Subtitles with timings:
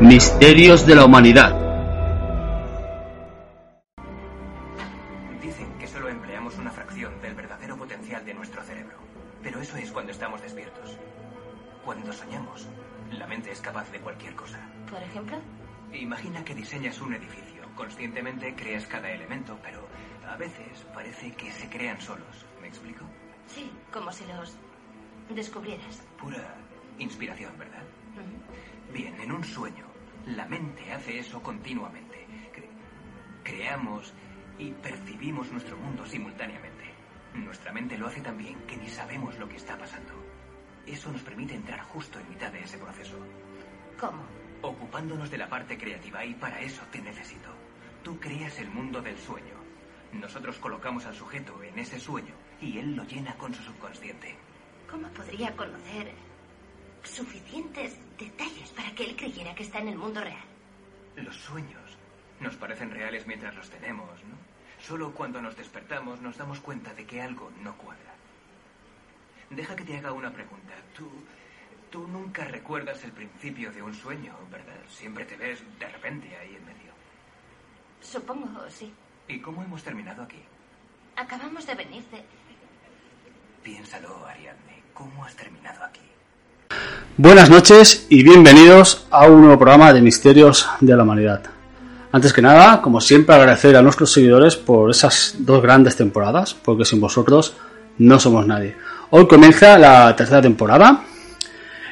[0.00, 1.63] Misterios de la Humanidad.
[64.94, 68.14] Solo cuando nos despertamos nos damos cuenta de que algo no cuadra.
[69.50, 70.72] Deja que te haga una pregunta.
[70.96, 71.08] Tú,
[71.90, 74.78] tú nunca recuerdas el principio de un sueño, ¿verdad?
[74.88, 76.92] Siempre te ves de repente ahí en medio.
[78.00, 78.94] Supongo, sí.
[79.26, 80.44] ¿Y cómo hemos terminado aquí?
[81.16, 82.22] Acabamos de venir de...
[83.64, 84.80] Piénsalo, Ariadne.
[84.92, 86.02] ¿Cómo has terminado aquí?
[87.16, 91.53] Buenas noches y bienvenidos a un nuevo programa de Misterios de la Humanidad.
[92.14, 96.84] Antes que nada, como siempre, agradecer a nuestros seguidores por esas dos grandes temporadas, porque
[96.84, 97.54] sin vosotros
[97.98, 98.76] no somos nadie.
[99.10, 101.02] Hoy comienza la tercera temporada,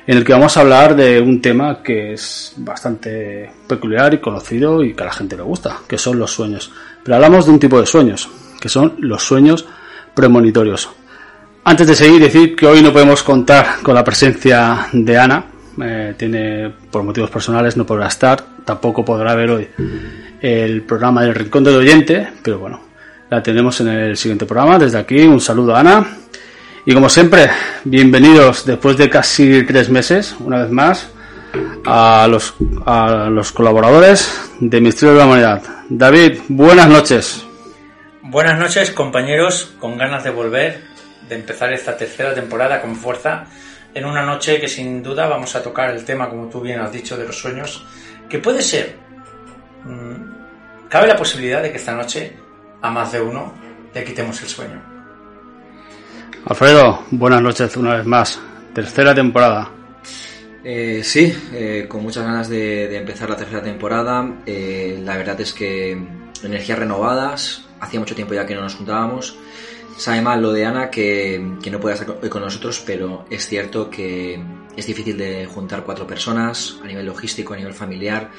[0.07, 4.85] en el que vamos a hablar de un tema que es bastante peculiar y conocido
[4.85, 6.71] y que a la gente le gusta, que son los sueños.
[7.03, 8.29] Pero hablamos de un tipo de sueños,
[8.61, 9.67] que son los sueños
[10.15, 10.89] premonitorios.
[11.65, 15.47] Antes de seguir, decir que hoy no podemos contar con la presencia de Ana.
[15.83, 18.52] Eh, tiene, por motivos personales, no podrá estar.
[18.65, 19.69] Tampoco podrá ver hoy
[20.41, 22.29] el programa del Rincón del Oyente.
[22.43, 22.81] Pero bueno,
[23.31, 24.79] la tenemos en el siguiente programa.
[24.79, 26.19] Desde aquí, un saludo a Ana.
[26.85, 27.49] Y como siempre,
[27.85, 31.11] bienvenidos después de casi tres meses, una vez más,
[31.87, 35.63] a los, a los colaboradores de Misterio de la Humanidad.
[35.89, 37.47] David, buenas noches.
[38.23, 40.83] Buenas noches, compañeros, con ganas de volver,
[41.29, 43.45] de empezar esta tercera temporada con fuerza,
[43.95, 46.91] en una noche que sin duda vamos a tocar el tema, como tú bien has
[46.91, 47.85] dicho, de los sueños,
[48.33, 48.97] que puede ser,
[49.85, 52.33] mm, cabe la posibilidad de que esta noche
[52.81, 53.53] a más de uno
[53.93, 54.83] le quitemos el sueño.
[56.47, 58.41] Alfredo, buenas noches una vez más.
[58.73, 59.71] Tercera temporada.
[60.65, 64.27] Eh, sí, eh, con muchas ganas de, de empezar la tercera temporada.
[64.47, 65.93] Eh, la verdad es que
[66.43, 67.67] energías renovadas.
[67.81, 69.37] Hacía mucho tiempo ya que no nos juntábamos.
[69.97, 73.47] Sabe mal lo de Ana que, que no puede estar hoy con nosotros, pero es
[73.47, 74.43] cierto que
[74.77, 78.31] es difícil de juntar cuatro personas a nivel logístico, a nivel familiar,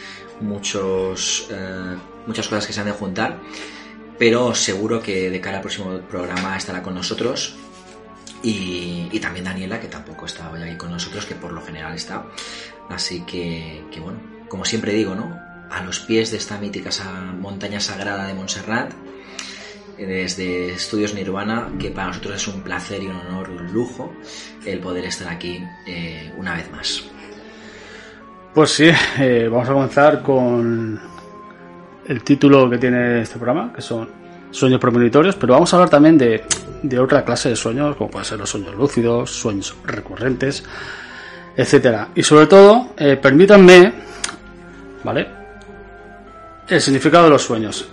[0.41, 3.39] muchos, eh, muchas cosas que se han de juntar.
[4.17, 7.55] Pero seguro que de cara al próximo programa estará con nosotros
[8.41, 11.95] y, y también Daniela, que tampoco está hoy aquí con nosotros, que por lo general
[11.95, 12.25] está.
[12.89, 15.39] Así que, que bueno, como siempre digo, ¿no?
[15.69, 16.89] A los pies de esta mítica
[17.39, 18.93] montaña sagrada de Montserrat,
[19.97, 24.13] desde Estudios Nirvana, que para nosotros es un placer y un honor y un lujo
[24.65, 27.03] el poder estar aquí eh, una vez más.
[28.53, 28.89] Pues sí,
[29.19, 30.99] eh, vamos a comenzar con
[32.05, 34.09] el título que tiene este programa, que son
[34.51, 36.43] sueños premonitorios, pero vamos a hablar también de,
[36.83, 40.63] de otra clase de sueños, como pueden ser los sueños lúcidos, sueños recurrentes,
[41.55, 42.09] etcétera.
[42.13, 43.93] Y sobre todo, eh, permítanme,
[45.03, 45.27] ¿vale?
[46.67, 47.89] El significado de los sueños.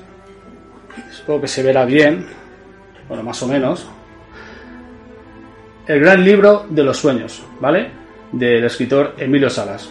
[1.38, 2.26] Que se verá bien,
[3.08, 3.86] bueno, más o menos.
[5.86, 7.90] El gran libro de los sueños, ¿vale?
[8.32, 9.90] Del escritor Emilio Salas.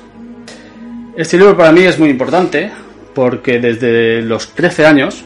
[1.15, 2.71] Este libro para mí es muy importante
[3.13, 5.23] porque desde los 13 años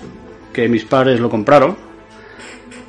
[0.51, 1.75] que mis padres lo compraron,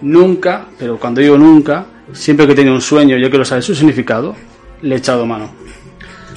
[0.03, 4.37] nunca, pero cuando digo nunca, siempre que tenido un sueño, yo quiero saber su significado,
[4.83, 5.51] le he echado mano.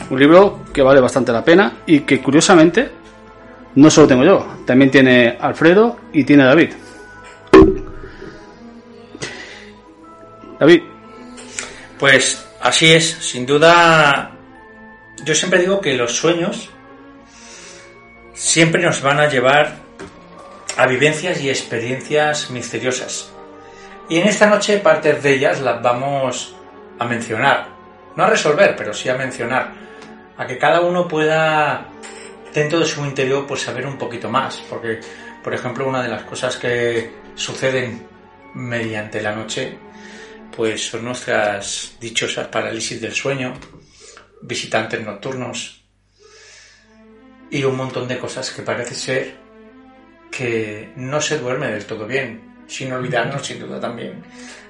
[0.10, 2.90] Un libro que vale bastante la pena y que curiosamente
[3.78, 6.74] no solo tengo yo, también tiene Alfredo y tiene David.
[10.60, 10.82] David.
[12.00, 14.32] Pues así es, sin duda.
[15.24, 16.72] Yo siempre digo que los sueños
[18.34, 19.76] siempre nos van a llevar
[20.76, 23.32] a vivencias y experiencias misteriosas.
[24.10, 26.56] Y en esta noche partes de ellas las vamos
[26.98, 27.68] a mencionar.
[28.16, 29.72] No a resolver, pero sí a mencionar.
[30.36, 31.86] A que cada uno pueda,
[32.54, 34.58] dentro de su interior, pues saber un poquito más.
[34.70, 35.00] Porque,
[35.44, 38.06] por ejemplo, una de las cosas que suceden
[38.56, 39.78] mediante la noche,
[40.56, 43.54] pues son nuestras dichosas parálisis del sueño,
[44.42, 45.84] visitantes nocturnos
[47.50, 49.36] y un montón de cosas que parece ser
[50.32, 54.24] que no se duerme del todo bien, sin olvidarnos sin duda también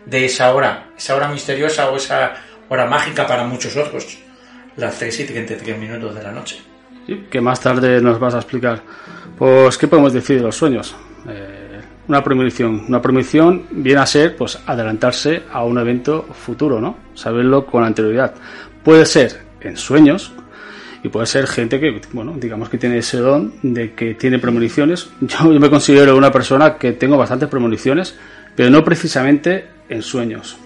[0.08, 2.34] de esa hora, esa hora misteriosa o esa
[2.70, 4.18] hora mágica para muchos otros,
[4.78, 6.62] las 3 y 33 minutos de la noche.
[7.30, 8.82] Que más tarde nos vas a explicar.
[9.38, 10.96] Pues, ¿qué podemos decir de los sueños?
[11.28, 12.86] Eh, una premonición.
[12.88, 16.98] Una premonición viene a ser, pues, adelantarse a un evento futuro, ¿no?
[17.14, 18.34] Saberlo con anterioridad.
[18.84, 20.32] Puede ser en sueños,
[21.04, 25.10] y puede ser gente que, bueno, digamos que tiene ese don de que tiene premoniciones.
[25.22, 28.16] Yo, me considero una persona que tengo bastantes premoniciones,
[28.56, 30.58] pero no precisamente en sueños.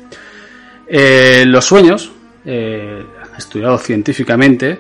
[0.88, 2.12] Eh, los sueños,
[2.46, 3.04] eh,
[3.38, 4.80] estudiado científicamente,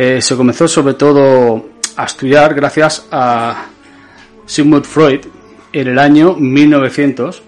[0.00, 3.66] eh, se comenzó sobre todo a estudiar gracias a
[4.46, 5.22] Sigmund Freud
[5.72, 7.42] en el año 1900,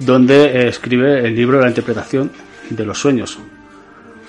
[0.00, 2.30] donde eh, escribe el libro la interpretación
[2.68, 3.38] de los sueños.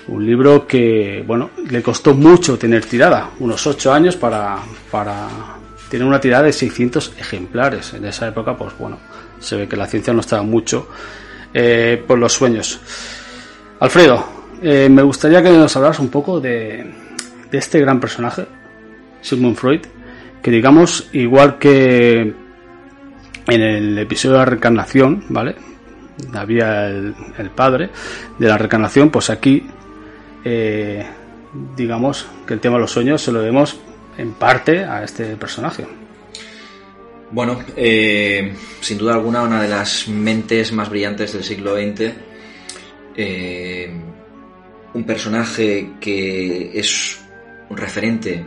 [0.08, 4.60] Un libro que, bueno, le costó mucho tener tirada, unos ocho años para,
[4.90, 5.28] para
[5.90, 7.94] tener una tirada de 600 ejemplares.
[7.96, 8.98] En esa época, pues bueno,
[9.42, 10.88] se ve que la ciencia no estaba mucho
[11.54, 12.80] eh, por los sueños.
[13.82, 14.26] Alfredo,
[14.62, 17.07] me gustaría que nos hablaras un poco de,
[17.52, 18.46] de este gran personaje,
[19.22, 19.82] Sigmund Freud,
[20.42, 22.34] que digamos, igual que
[23.48, 25.56] en el episodio de la reencarnación, ¿vale?
[26.34, 27.14] Había el,
[27.56, 27.90] padre
[28.40, 29.64] de la reencarnación, pues aquí
[30.44, 31.06] eh,
[31.76, 33.80] digamos que el tema de los sueños se lo debemos
[34.18, 35.86] en parte a este personaje.
[37.30, 42.14] Bueno, eh, sin duda alguna, una de las mentes más brillantes del siglo XX.
[43.16, 43.92] Eh,
[44.94, 47.20] un personaje que es
[47.70, 48.46] un referente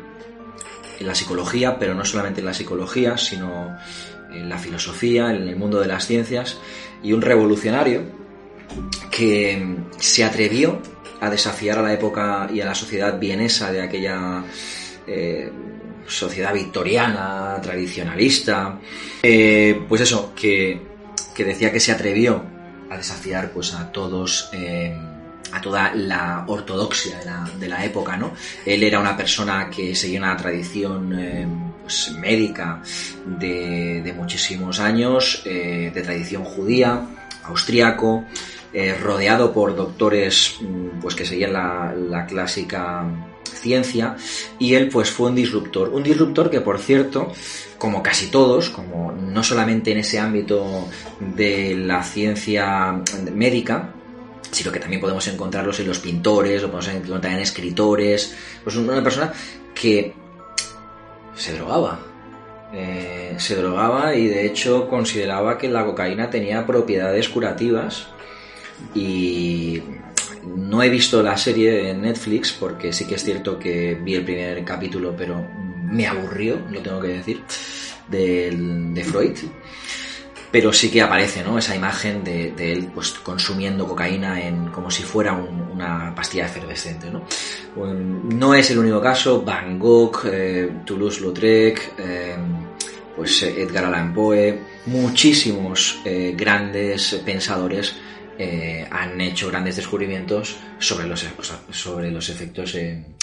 [0.98, 3.76] en la psicología, pero no solamente en la psicología, sino
[4.30, 6.58] en la filosofía, en el mundo de las ciencias,
[7.02, 8.02] y un revolucionario
[9.10, 10.80] que se atrevió
[11.20, 14.44] a desafiar a la época y a la sociedad vienesa de aquella
[15.06, 15.50] eh,
[16.06, 18.78] sociedad victoriana, tradicionalista.
[19.20, 20.80] Pues eso, que,
[21.34, 22.42] que, decía que se atrevió
[22.90, 24.50] a desafiar pues a todos.
[24.52, 24.96] Eh,
[25.52, 28.32] a toda la ortodoxia de la, de la, época, ¿no?
[28.64, 31.46] Él era una persona que seguía una tradición eh,
[31.82, 32.82] pues, médica
[33.26, 37.06] de, de, muchísimos años, eh, de tradición judía,
[37.44, 38.24] austriaco,
[38.72, 40.60] eh, rodeado por doctores
[41.00, 43.04] pues que seguían la, la, clásica
[43.44, 44.16] ciencia
[44.60, 47.32] y él pues fue un disruptor un disruptor que por cierto
[47.78, 50.88] como casi todos como no solamente en ese ámbito
[51.18, 53.02] de la ciencia
[53.34, 53.92] médica
[54.50, 58.34] sino que también podemos encontrarlos en los pintores o podemos encontrar en escritores.
[58.62, 59.32] Pues una persona
[59.74, 60.12] que
[61.34, 62.00] se drogaba.
[62.72, 68.08] Eh, se drogaba y de hecho consideraba que la cocaína tenía propiedades curativas.
[68.94, 69.82] Y
[70.44, 74.24] no he visto la serie en Netflix porque sí que es cierto que vi el
[74.24, 75.46] primer capítulo, pero
[75.90, 77.42] me aburrió, lo tengo que decir,
[78.08, 78.50] de,
[78.92, 79.36] de Freud.
[80.52, 81.58] Pero sí que aparece, ¿no?
[81.58, 87.10] Esa imagen de, él, pues, consumiendo cocaína en, como si fuera un, una pastilla efervescente,
[87.10, 87.24] ¿no?
[87.76, 89.42] no es el único caso.
[89.42, 92.36] Van Gogh, eh, Toulouse-Lautrec, eh,
[93.16, 97.96] pues Edgar Allan Poe, muchísimos eh, grandes pensadores
[98.90, 101.26] han hecho grandes descubrimientos sobre los,
[101.72, 102.74] sobre los efectos,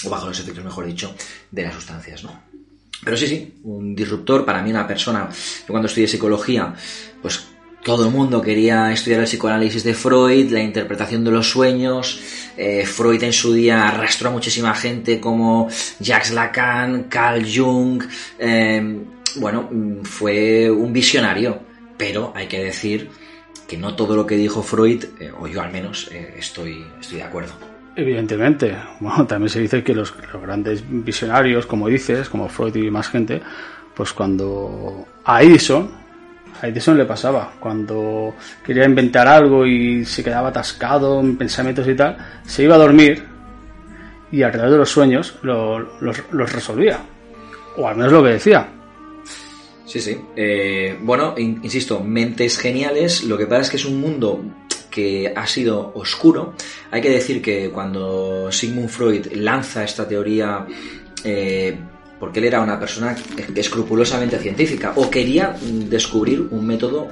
[0.04, 1.12] o bajo los efectos, mejor dicho,
[1.50, 2.40] de las sustancias, ¿no?
[3.04, 6.74] Pero sí, sí, un disruptor, para mí una persona, yo cuando estudié psicología,
[7.22, 7.46] pues
[7.84, 12.20] todo el mundo quería estudiar el psicoanálisis de Freud, la interpretación de los sueños.
[12.56, 15.68] Eh, Freud en su día arrastró a muchísima gente como
[16.00, 18.02] Jacques Lacan, Carl Jung.
[18.38, 18.98] Eh,
[19.36, 19.70] bueno,
[20.02, 21.60] fue un visionario,
[21.96, 23.10] pero hay que decir
[23.68, 27.22] que no todo lo que dijo Freud, eh, o yo al menos, estoy, estoy de
[27.22, 27.67] acuerdo.
[27.98, 28.76] Evidentemente.
[29.00, 33.42] Bueno, también se dice que los, grandes visionarios, como dices, como Freud y más gente,
[33.92, 35.90] pues cuando a Edison,
[36.62, 37.52] A Edison le pasaba.
[37.58, 42.78] Cuando quería inventar algo y se quedaba atascado en pensamientos y tal, se iba a
[42.78, 43.24] dormir
[44.30, 47.00] y alrededor de los sueños lo- los, los resolvía.
[47.76, 48.68] O al menos lo que decía.
[49.84, 50.20] Sí, sí.
[50.36, 53.24] Eh, bueno, in- insisto, mentes geniales.
[53.24, 54.40] Lo que pasa es que es un mundo
[54.98, 56.54] que ha sido oscuro.
[56.90, 60.66] Hay que decir que cuando Sigmund Freud lanza esta teoría,
[61.22, 61.78] eh,
[62.18, 63.14] porque él era una persona
[63.54, 67.06] escrupulosamente científica, o quería descubrir un método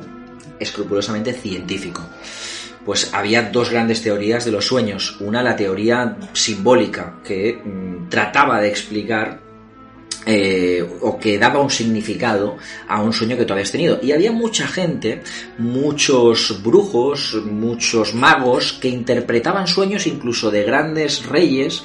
[0.58, 2.02] escrupulosamente científico.
[2.84, 5.20] Pues había dos grandes teorías de los sueños.
[5.20, 9.45] Una, la teoría simbólica, que mm, trataba de explicar
[10.26, 14.00] eh, o que daba un significado a un sueño que tú habías tenido.
[14.02, 15.22] Y había mucha gente,
[15.56, 21.84] muchos brujos, muchos magos que interpretaban sueños incluso de grandes reyes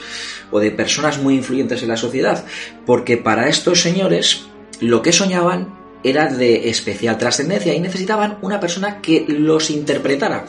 [0.49, 2.43] o de personas muy influyentes en la sociedad,
[2.85, 4.45] porque para estos señores
[4.79, 10.45] lo que soñaban era de especial trascendencia y necesitaban una persona que los interpretara.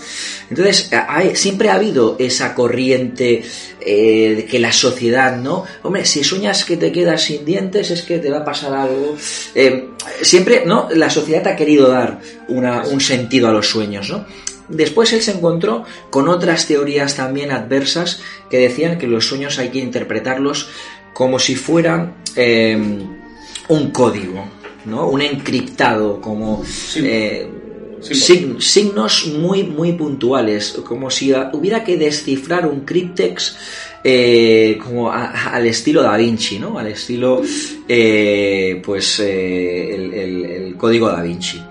[0.51, 0.91] Entonces,
[1.35, 3.43] siempre ha habido esa corriente
[3.81, 5.65] eh, que la sociedad, ¿no?
[5.83, 9.17] Hombre, si sueñas que te quedas sin dientes es que te va a pasar algo.
[9.55, 9.89] Eh,
[10.23, 10.89] siempre, ¿no?
[10.95, 14.25] La sociedad ha querido dar una- un sentido a los sueños, ¿no?
[14.69, 19.69] Después él se encontró con otras teorías también adversas que decían que los sueños hay
[19.69, 20.69] que interpretarlos
[21.13, 22.79] como si fueran eh,
[23.69, 24.47] un código,
[24.87, 25.09] ¿no?
[25.09, 26.63] Un encriptado, como
[26.97, 27.49] eh,
[28.01, 33.57] sig- signos muy, muy puntuales, como si hubiera que descifrar un cryptex
[34.05, 36.77] eh, como a- al estilo Da Vinci, ¿no?
[36.79, 37.41] Al estilo,
[37.89, 41.63] eh, pues, eh, el, el- el código Da Vinci.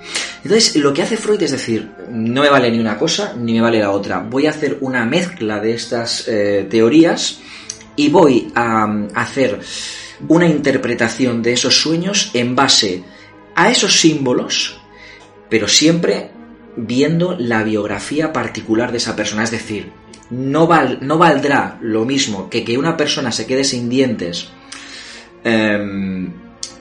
[0.43, 3.61] Entonces, lo que hace Freud es decir, no me vale ni una cosa ni me
[3.61, 4.19] vale la otra.
[4.19, 6.25] Voy a hacer una mezcla de estas
[6.69, 7.39] teorías
[7.95, 9.59] y voy a hacer
[10.27, 13.03] una interpretación de esos sueños en base
[13.55, 14.79] a esos símbolos,
[15.49, 16.31] pero siempre
[16.77, 19.43] viendo la biografía particular de esa persona.
[19.43, 19.91] Es decir,
[20.29, 24.47] no, val- no valdrá lo mismo que que una persona se quede sin dientes
[25.43, 26.31] em,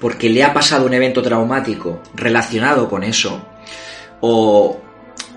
[0.00, 3.44] porque le ha pasado un evento traumático relacionado con eso,
[4.20, 4.80] o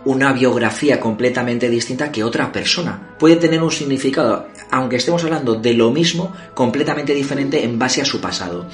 [0.06, 3.16] una biografía completamente distinta que otra persona.
[3.18, 8.06] Puede tener un significado, aunque estemos hablando de lo mismo, completamente diferente en base a
[8.06, 8.68] su pasado.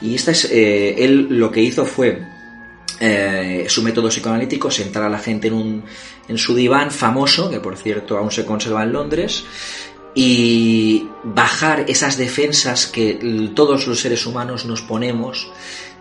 [0.00, 2.22] Y esta es, eh, él lo que hizo fue
[3.00, 5.84] eh, su método psicoanalítico, sentar a la gente en, un,
[6.28, 9.44] en su diván famoso, que por cierto aún se conserva en Londres,
[10.14, 15.50] y bajar esas defensas que todos los seres humanos nos ponemos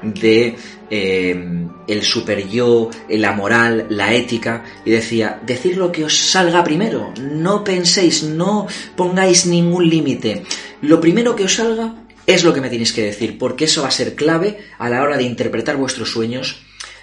[0.03, 0.55] de
[0.89, 6.63] eh, el super yo, la moral, la ética, y decía, decid lo que os salga
[6.63, 10.43] primero, no penséis, no pongáis ningún límite,
[10.81, 11.95] lo primero que os salga
[12.25, 15.01] es lo que me tenéis que decir, porque eso va a ser clave a la
[15.03, 16.61] hora de interpretar vuestros sueños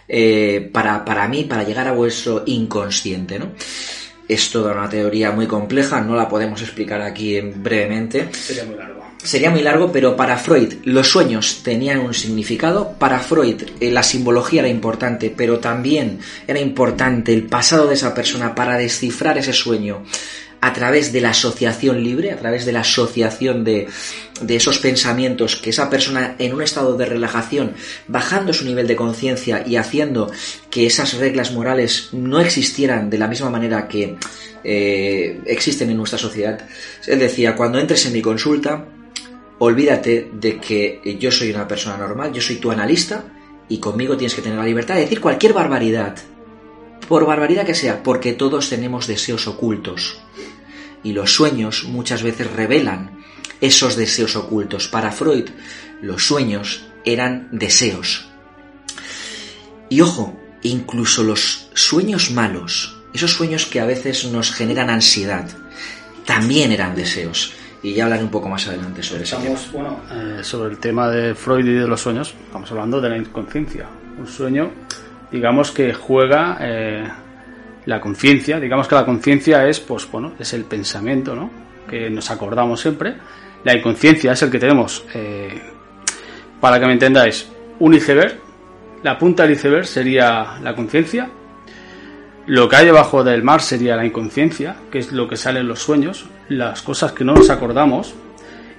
[0.09, 3.52] eh, para, para mí, para llegar a vuestro inconsciente, ¿no?
[4.28, 8.28] Es toda una teoría muy compleja, no la podemos explicar aquí en- brevemente.
[8.33, 9.00] Sería muy largo.
[9.22, 12.94] Sería muy largo, pero para Freud los sueños tenían un significado.
[12.98, 18.14] Para Freud eh, la simbología era importante, pero también era importante el pasado de esa
[18.14, 20.02] persona para descifrar ese sueño
[20.62, 23.88] a través de la asociación libre, a través de la asociación de,
[24.40, 27.74] de esos pensamientos que esa persona en un estado de relajación,
[28.08, 30.30] bajando su nivel de conciencia y haciendo
[30.70, 34.16] que esas reglas morales no existieran de la misma manera que
[34.64, 36.60] eh, existen en nuestra sociedad.
[37.06, 38.86] Él decía, cuando entres en mi consulta,
[39.61, 43.25] olvídate de que yo soy una persona normal, yo soy tu analista
[43.69, 46.17] y conmigo tienes que tener la libertad de decir cualquier barbaridad,
[47.07, 50.19] por barbaridad que sea, porque todos tenemos deseos ocultos
[51.02, 53.23] y los sueños muchas veces revelan
[53.61, 54.88] esos deseos ocultos.
[54.88, 55.50] Para Freud,
[56.00, 58.29] los sueños eran deseos.
[59.90, 65.50] Y ojo, incluso los sueños malos, esos sueños que a veces nos generan ansiedad,
[66.25, 67.52] también eran deseos.
[67.82, 69.38] Y ya hablaré un poco más adelante sobre eso.
[69.72, 73.16] Bueno, eh, sobre el tema de Freud y de los sueños, estamos hablando de la
[73.16, 73.87] inconsciencia.
[74.18, 74.70] Un sueño,
[75.32, 77.08] digamos que juega eh,
[77.87, 81.50] la conciencia, digamos que la conciencia es, pues bueno, es el pensamiento, ¿no?
[81.88, 83.14] Que nos acordamos siempre.
[83.64, 85.60] La inconsciencia es el que tenemos, eh,
[86.60, 88.38] para que me entendáis, un iceberg.
[89.02, 91.30] La punta del iceberg sería la conciencia.
[92.46, 95.68] Lo que hay debajo del mar sería la inconsciencia, que es lo que sale en
[95.68, 98.12] los sueños, las cosas que no nos acordamos,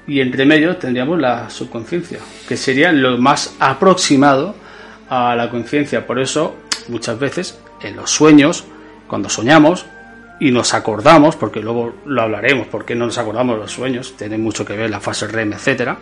[0.06, 4.56] y entre medio tendríamos la subconsciencia, que sería lo más aproximado
[5.10, 6.06] a la conciencia.
[6.06, 6.56] Por eso,
[6.90, 8.66] muchas veces, en los sueños,
[9.08, 9.86] cuando soñamos
[10.40, 14.66] y nos acordamos, porque luego lo hablaremos, porque no nos acordamos los sueños, tiene mucho
[14.66, 15.98] que ver la fase REM, etcétera,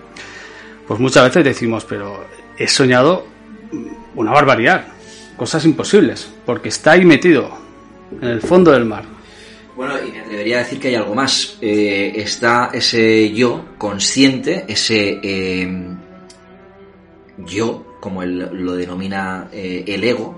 [0.88, 2.26] pues muchas veces decimos, pero
[2.58, 3.28] he soñado
[4.16, 4.88] una barbaridad.
[5.38, 7.50] cosas imposibles, porque está ahí metido,
[8.22, 9.19] en el fondo del mar.
[9.80, 11.58] Bueno, y me atrevería a decir que hay algo más.
[11.62, 15.96] Eh, está ese yo consciente, ese eh,
[17.38, 20.38] yo, como él lo denomina eh, el ego.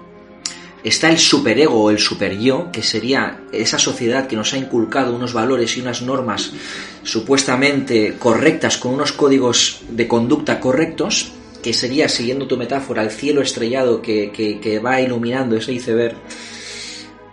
[0.83, 5.33] Está el superego o el superyo, que sería esa sociedad que nos ha inculcado unos
[5.33, 6.53] valores y unas normas
[7.01, 11.31] supuestamente correctas, con unos códigos de conducta correctos,
[11.63, 16.15] que sería, siguiendo tu metáfora, el cielo estrellado que, que, que va iluminando ese iceberg.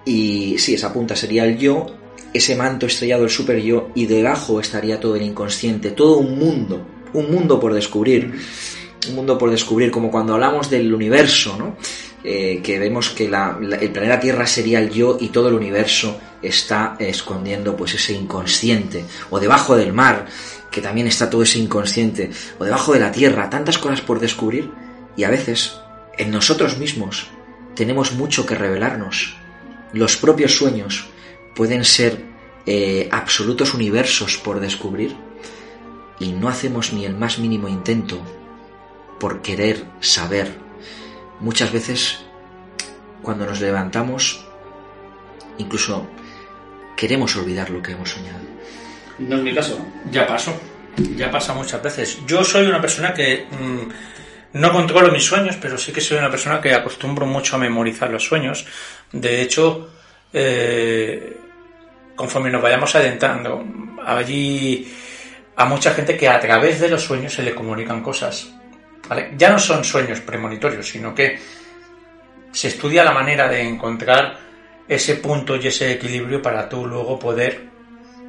[0.06, 1.97] Y sí, esa punta sería el yo,
[2.38, 6.86] ese manto estrellado el super yo, y debajo estaría todo el inconsciente, todo un mundo,
[7.12, 8.32] un mundo por descubrir.
[9.08, 11.76] Un mundo por descubrir, como cuando hablamos del universo, ¿no?
[12.24, 16.18] Eh, que vemos que la- el planeta Tierra sería el yo y todo el universo
[16.42, 20.26] está escondiendo pues ese inconsciente o debajo del mar
[20.70, 24.68] que también está todo ese inconsciente o debajo de la tierra tantas cosas por descubrir
[25.16, 25.78] y a veces
[26.18, 27.28] en nosotros mismos
[27.76, 29.36] tenemos mucho que revelarnos
[29.92, 31.06] los propios sueños
[31.54, 32.20] pueden ser
[32.70, 35.16] eh, absolutos universos por descubrir
[36.20, 38.20] y no hacemos ni el más mínimo intento
[39.18, 40.58] por querer saber
[41.40, 42.18] muchas veces
[43.22, 44.44] cuando nos levantamos
[45.56, 46.06] incluso
[46.94, 48.40] queremos olvidar lo que hemos soñado.
[49.18, 49.78] No es mi caso.
[50.10, 50.52] Ya pasó,
[51.16, 52.18] ya pasa muchas veces.
[52.26, 56.30] Yo soy una persona que mm, no controlo mis sueños, pero sí que soy una
[56.30, 58.66] persona que acostumbro mucho a memorizar los sueños.
[59.10, 59.88] De hecho,
[60.34, 61.37] eh,
[62.18, 63.64] conforme nos vayamos adentrando,
[64.04, 64.92] allí
[65.54, 68.52] a mucha gente que a través de los sueños se le comunican cosas.
[69.36, 71.38] Ya no son sueños premonitorios, sino que
[72.50, 74.36] se estudia la manera de encontrar
[74.88, 77.68] ese punto y ese equilibrio para tú luego poder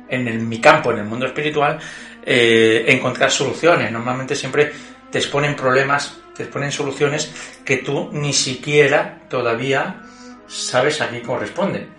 [0.07, 1.79] en mi campo, en el mundo espiritual,
[2.23, 3.91] eh, encontrar soluciones.
[3.91, 4.71] Normalmente siempre
[5.11, 7.33] te exponen problemas, te exponen soluciones
[7.65, 10.03] que tú ni siquiera todavía
[10.47, 11.98] sabes a qué corresponden.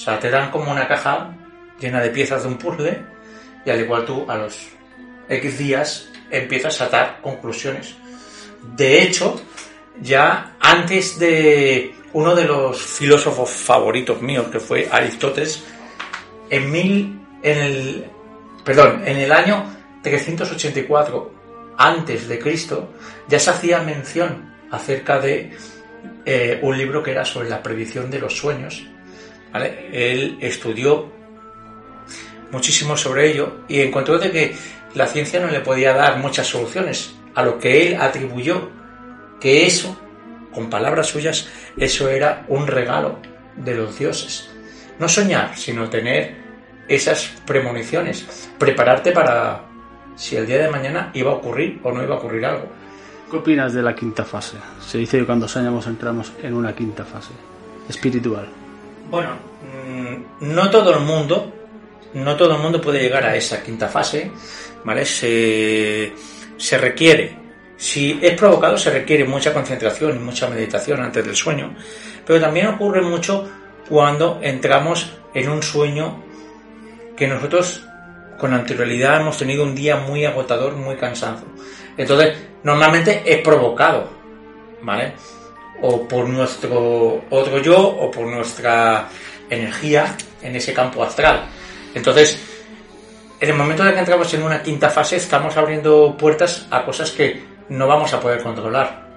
[0.00, 1.36] O sea, te dan como una caja
[1.78, 3.04] llena de piezas de un puzzle
[3.66, 4.68] y al igual tú a los
[5.28, 7.96] X días empiezas a dar conclusiones.
[8.62, 9.38] De hecho,
[10.00, 15.64] ya antes de uno de los filósofos favoritos míos, que fue Aristóteles,
[16.48, 18.06] en mil, el,
[18.64, 19.66] perdón, en el año
[20.02, 21.34] 384
[21.76, 22.88] antes de Cristo,
[23.28, 25.54] ya se hacía mención acerca de
[26.24, 28.86] eh, un libro que era sobre la predicción de los sueños.
[29.52, 31.10] Él estudió
[32.50, 34.56] muchísimo sobre ello y encontró de que
[34.94, 38.70] la ciencia no le podía dar muchas soluciones, a lo que él atribuyó
[39.40, 39.96] que eso,
[40.52, 43.18] con palabras suyas, eso era un regalo
[43.56, 44.50] de los dioses.
[44.98, 46.36] No soñar, sino tener
[46.88, 49.64] esas premoniciones, prepararte para
[50.16, 52.68] si el día de mañana iba a ocurrir o no iba a ocurrir algo.
[53.30, 54.56] ¿Qué opinas de la quinta fase?
[54.84, 57.30] Se dice que cuando soñamos entramos en una quinta fase
[57.88, 58.59] espiritual.
[59.10, 59.30] Bueno,
[59.62, 61.52] mm, no todo el mundo,
[62.14, 64.30] no todo el mundo puede llegar a esa quinta fase,
[64.84, 65.04] ¿vale?
[65.04, 66.12] Se,
[66.56, 67.36] se requiere,
[67.76, 71.74] si es provocado, se requiere mucha concentración y mucha meditación antes del sueño,
[72.24, 73.50] pero también ocurre mucho
[73.88, 76.22] cuando entramos en un sueño
[77.16, 77.84] que nosotros
[78.38, 81.42] con anterioridad hemos tenido un día muy agotador, muy cansado.
[81.96, 84.08] Entonces, normalmente es provocado,
[84.82, 85.14] ¿vale?
[85.82, 89.08] O por nuestro otro yo o por nuestra
[89.48, 91.44] energía en ese campo astral.
[91.94, 92.38] Entonces,
[93.40, 97.10] en el momento de que entramos en una quinta fase, estamos abriendo puertas a cosas
[97.10, 99.08] que no vamos a poder controlar.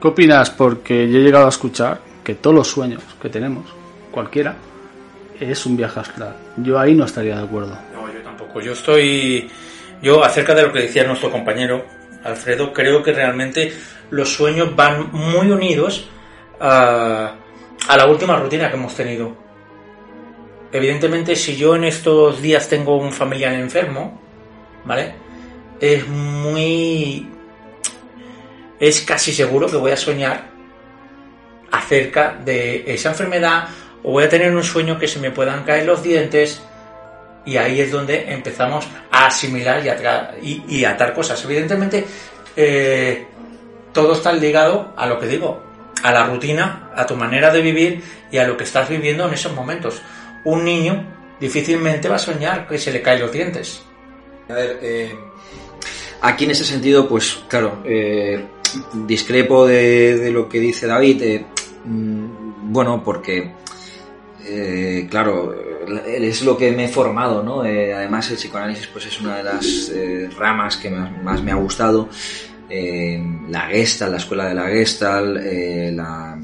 [0.00, 0.50] ¿Qué opinas?
[0.50, 3.64] Porque yo he llegado a escuchar que todos los sueños que tenemos,
[4.10, 4.54] cualquiera,
[5.40, 6.36] es un viaje astral.
[6.56, 7.76] Yo ahí no estaría de acuerdo.
[7.92, 8.60] No, yo tampoco.
[8.60, 9.50] Yo estoy.
[10.00, 11.84] Yo, acerca de lo que decía nuestro compañero
[12.24, 13.72] Alfredo, creo que realmente
[14.10, 16.08] los sueños van muy unidos
[16.60, 17.34] a,
[17.88, 19.36] a la última rutina que hemos tenido.
[20.72, 24.20] Evidentemente, si yo en estos días tengo un familiar enfermo,
[24.84, 25.14] ¿vale?
[25.80, 27.26] Es muy.
[28.78, 30.50] Es casi seguro que voy a soñar
[31.70, 33.68] acerca de esa enfermedad
[34.02, 36.62] o voy a tener un sueño que se me puedan caer los dientes
[37.44, 41.42] y ahí es donde empezamos a asimilar y, a y, y atar cosas.
[41.44, 42.04] Evidentemente,
[42.54, 43.26] eh,
[43.98, 45.60] todo está ligado a lo que digo,
[46.04, 49.34] a la rutina, a tu manera de vivir y a lo que estás viviendo en
[49.34, 50.00] esos momentos.
[50.44, 51.04] Un niño
[51.40, 53.82] difícilmente va a soñar que se le caen los dientes.
[54.48, 55.18] A ver, eh,
[56.20, 58.44] aquí en ese sentido, pues claro, eh,
[58.94, 61.22] discrepo de, lo que dice David.
[61.22, 61.44] Eh,
[61.84, 63.50] mm, bueno, porque,
[65.10, 65.56] claro,
[66.06, 67.62] es lo que me he formado, ¿no?
[67.62, 69.90] Además, el psicoanálisis pues es una de las
[70.38, 72.08] ramas que más, me ha gustado.
[72.68, 75.36] La Gestalt, la escuela de la Gestalt,
[75.94, 76.38] la,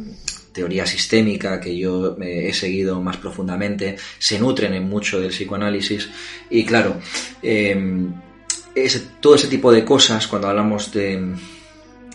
[0.54, 6.08] teoría sistémica que yo eh, he seguido más profundamente, se nutren en mucho del psicoanálisis
[6.48, 6.96] y claro,
[9.20, 11.34] todo ese tipo de cosas, cuando hablamos de,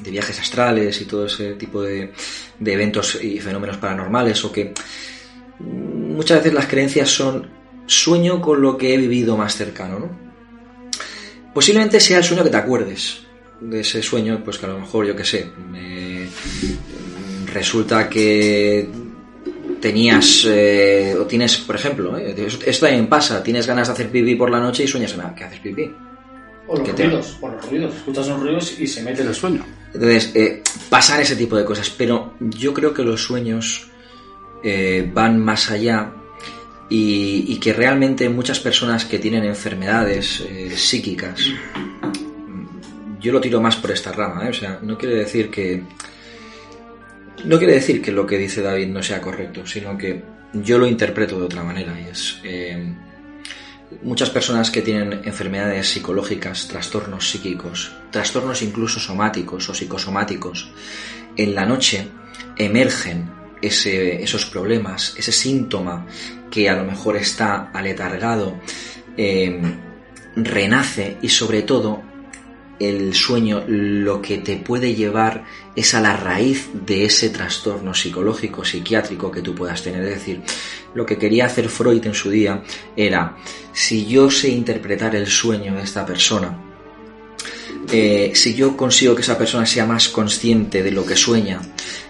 [0.09, 2.13] viajes astrales y todo ese tipo de,
[2.65, 4.73] eventos y fenómenos paranormales o que
[5.59, 7.49] muchas veces las creencias son
[7.85, 10.29] sueño con lo que he vivido más cercano, ¿no?
[11.53, 13.28] Posiblemente sea el sueño que te acuerdes
[13.61, 15.51] de ese sueño, pues que a lo mejor, yo qué sé,
[17.51, 18.87] resulta que
[19.81, 24.35] tenías eh, o tienes, por ejemplo, eh, esto también pasa, tienes ganas de hacer pipí
[24.35, 25.91] por la noche y sueñas en que haces pipí.
[26.67, 29.65] O los ruidos, o los ruidos, escuchas los ruidos y se mete en el sueño.
[29.93, 33.89] Entonces, eh, pasan ese tipo de cosas, pero yo creo que los sueños
[34.63, 36.11] eh, van más allá
[36.89, 41.39] y, que realmente muchas personas que tienen enfermedades eh, psíquicas,
[43.19, 44.49] yo lo tiro más por esta rama, ¿eh?
[44.49, 45.83] o sea, no quiere decir que
[47.45, 50.21] no quiere decir que lo que dice David no sea correcto, sino que
[50.53, 52.41] yo lo interpreto de otra manera y es
[54.03, 60.71] muchas personas que tienen enfermedades psicológicas, trastornos psíquicos, trastornos incluso somáticos o psicosomáticos,
[61.35, 62.07] en la noche
[62.57, 63.29] emergen
[63.61, 66.05] esos problemas, ese síntoma
[66.49, 68.59] que a lo mejor está aletargado,
[69.17, 69.79] em,
[70.35, 72.01] renace y sobre todo
[72.79, 78.63] el sueño lo que te puede llevar es a la raíz de ese trastorno psicológico,
[78.63, 80.03] psiquiátrico que tú puedas tener.
[80.03, 80.41] Es decir,
[80.93, 82.63] lo que quería hacer Freud en su día
[82.95, 83.37] era,
[83.73, 86.57] si yo sé interpretar el sueño de esta persona,
[87.91, 91.59] eh, si yo consigo que esa persona sea más consciente de lo que sueña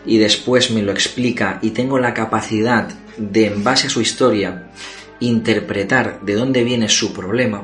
[0.06, 4.72] y después me lo explica y tengo la capacidad de, en base a su historia,
[5.20, 7.64] interpretar de dónde viene su problema,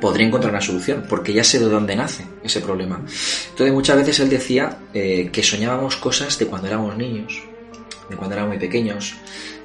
[0.00, 2.96] podría encontrar una solución, porque ya sé de dónde nace ese problema.
[3.50, 7.42] Entonces muchas veces él decía eh, que soñábamos cosas de cuando éramos niños,
[8.08, 9.14] de cuando éramos muy pequeños,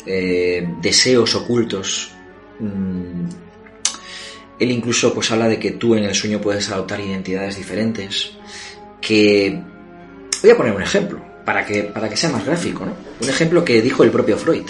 [0.05, 2.11] eh, deseos ocultos,
[2.59, 3.25] mm,
[4.59, 8.31] él incluso pues habla de que tú en el sueño puedes adoptar identidades diferentes,
[9.01, 9.61] que...
[10.41, 12.93] Voy a poner un ejemplo, para que, para que sea más gráfico, ¿no?
[13.21, 14.65] Un ejemplo que dijo el propio Freud.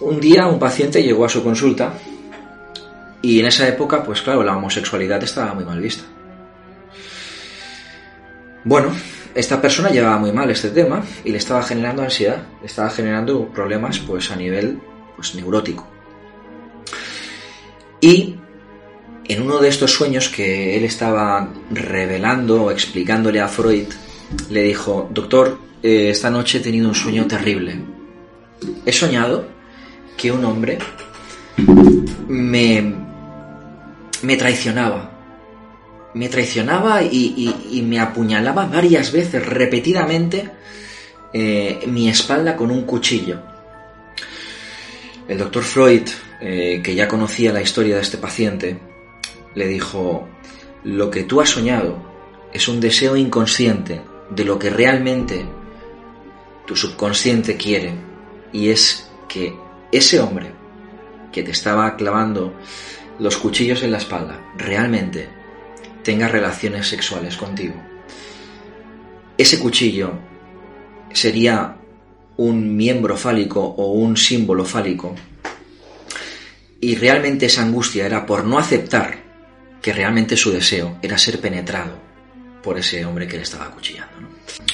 [0.00, 1.94] Un día un paciente llegó a su consulta
[3.24, 6.04] y en esa época, pues claro, la homosexualidad estaba muy mal vista.
[8.64, 8.92] Bueno,
[9.34, 13.48] esta persona llevaba muy mal este tema y le estaba generando ansiedad, le estaba generando
[13.48, 14.78] problemas pues a nivel
[15.16, 15.88] pues neurótico.
[18.02, 18.36] Y
[19.24, 23.86] en uno de estos sueños que él estaba revelando o explicándole a Freud,
[24.50, 27.80] le dijo, doctor, eh, esta noche he tenido un sueño terrible.
[28.84, 29.46] He soñado
[30.18, 30.78] que un hombre
[32.28, 33.03] me,
[34.22, 35.10] me traicionaba.
[36.14, 40.50] Me traicionaba y, me apuñalaba varias veces, repetidamente,
[41.32, 43.40] eh, mi espalda con un cuchillo.
[45.26, 46.08] El doctor Freud
[46.46, 48.78] eh, que ya conocía la historia de este paciente,
[49.54, 50.28] le dijo,
[50.82, 51.96] lo que tú has soñado
[52.52, 55.46] es un deseo inconsciente de lo que realmente
[56.66, 57.94] tu subconsciente quiere,
[58.52, 59.56] y es que
[59.90, 60.52] ese hombre
[61.32, 62.52] que te estaba clavando
[63.18, 65.28] los cuchillos en la espalda realmente
[66.02, 67.74] tenga relaciones sexuales contigo.
[69.36, 70.12] Ese cuchillo
[71.12, 71.76] sería
[72.36, 75.14] un miembro fálico o un símbolo fálico
[76.80, 79.18] y realmente esa angustia era por no aceptar
[79.80, 81.98] que realmente su deseo era ser penetrado
[82.62, 84.20] por ese hombre que le estaba acuchillando.
[84.20, 84.28] ¿no?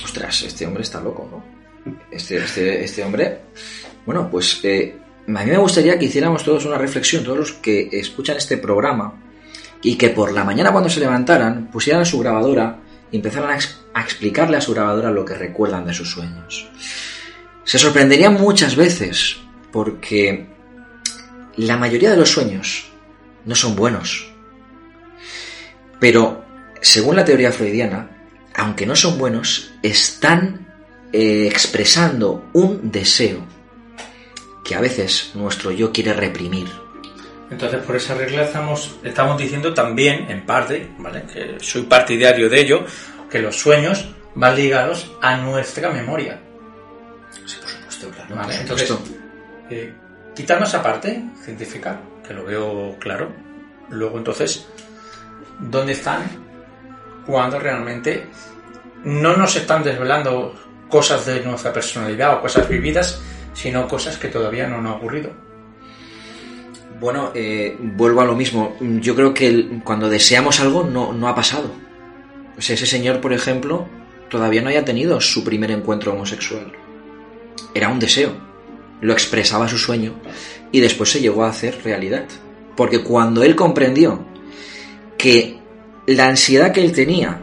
[0.05, 1.95] Ostras, este hombre está loco, ¿no?
[2.11, 3.41] Este, este, este hombre...
[4.07, 4.97] Bueno, pues eh,
[5.37, 9.15] a mí me gustaría que hiciéramos todos una reflexión, todos los que escuchan este programa,
[9.83, 12.79] y que por la mañana cuando se levantaran pusieran su grabadora
[13.11, 16.69] y empezaran a, explicarle a su grabadora lo que recuerdan de sus sueños.
[17.65, 19.39] Se sorprenderían muchas veces
[19.73, 20.49] porque
[21.57, 22.91] la mayoría de los sueños
[23.45, 24.33] no son buenos.
[25.99, 26.45] Pero,
[26.81, 28.11] según la teoría freudiana,
[28.55, 30.67] aunque no son buenos, están
[31.13, 33.45] eh, expresando un deseo
[34.71, 36.69] que a veces nuestro yo quiere reprimir.
[37.51, 41.25] Entonces, por esa regla estamos, estamos diciendo también, en parte, ¿vale?
[41.25, 42.85] que soy partidario de ello,
[43.29, 46.39] que los sueños van ligados a nuestra memoria.
[47.45, 48.37] Sí, por supuesto, claro.
[48.37, 48.61] ¿Vale?
[48.61, 48.95] Entonces,
[49.71, 49.93] eh,
[50.37, 53.33] Quitando esa parte científica, que lo veo claro,
[53.89, 54.69] luego entonces,
[55.59, 56.23] ¿dónde están
[57.27, 58.25] cuando realmente
[59.03, 60.55] no nos están desvelando
[60.89, 63.21] cosas de nuestra personalidad o cosas vividas,
[63.53, 65.31] sino cosas que todavía no han ocurrido?
[67.01, 68.77] Bueno, eh, vuelvo a lo mismo.
[68.81, 71.73] Yo creo que cuando deseamos algo no, no ha pasado.
[72.59, 73.89] Ese señor, por ejemplo,
[74.29, 76.73] todavía no había tenido su primer encuentro homosexual.
[77.75, 78.33] Era un deseo.
[79.01, 80.15] Lo expresaba su sueño
[80.73, 82.27] y después se llegó a hacer realidad.
[82.77, 84.27] Porque cuando él comprendió
[85.17, 85.59] que
[86.07, 87.41] la ansiedad que él tenía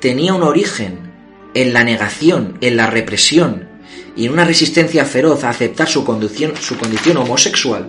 [0.00, 1.12] tenía un origen
[1.54, 3.68] en la negación, en la represión
[4.16, 7.88] y en una resistencia feroz a aceptar su condición, su condición homosexual,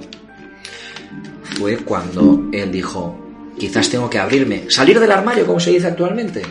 [1.58, 3.18] fue cuando él dijo,
[3.58, 6.42] quizás tengo que abrirme, salir del armario, como se dice actualmente,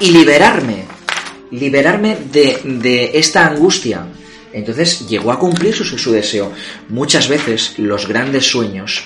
[0.00, 0.84] y liberarme,
[1.50, 4.06] liberarme de, de esta angustia.
[4.52, 6.52] Entonces llegó a cumplir su, su deseo.
[6.88, 9.04] Muchas veces los grandes sueños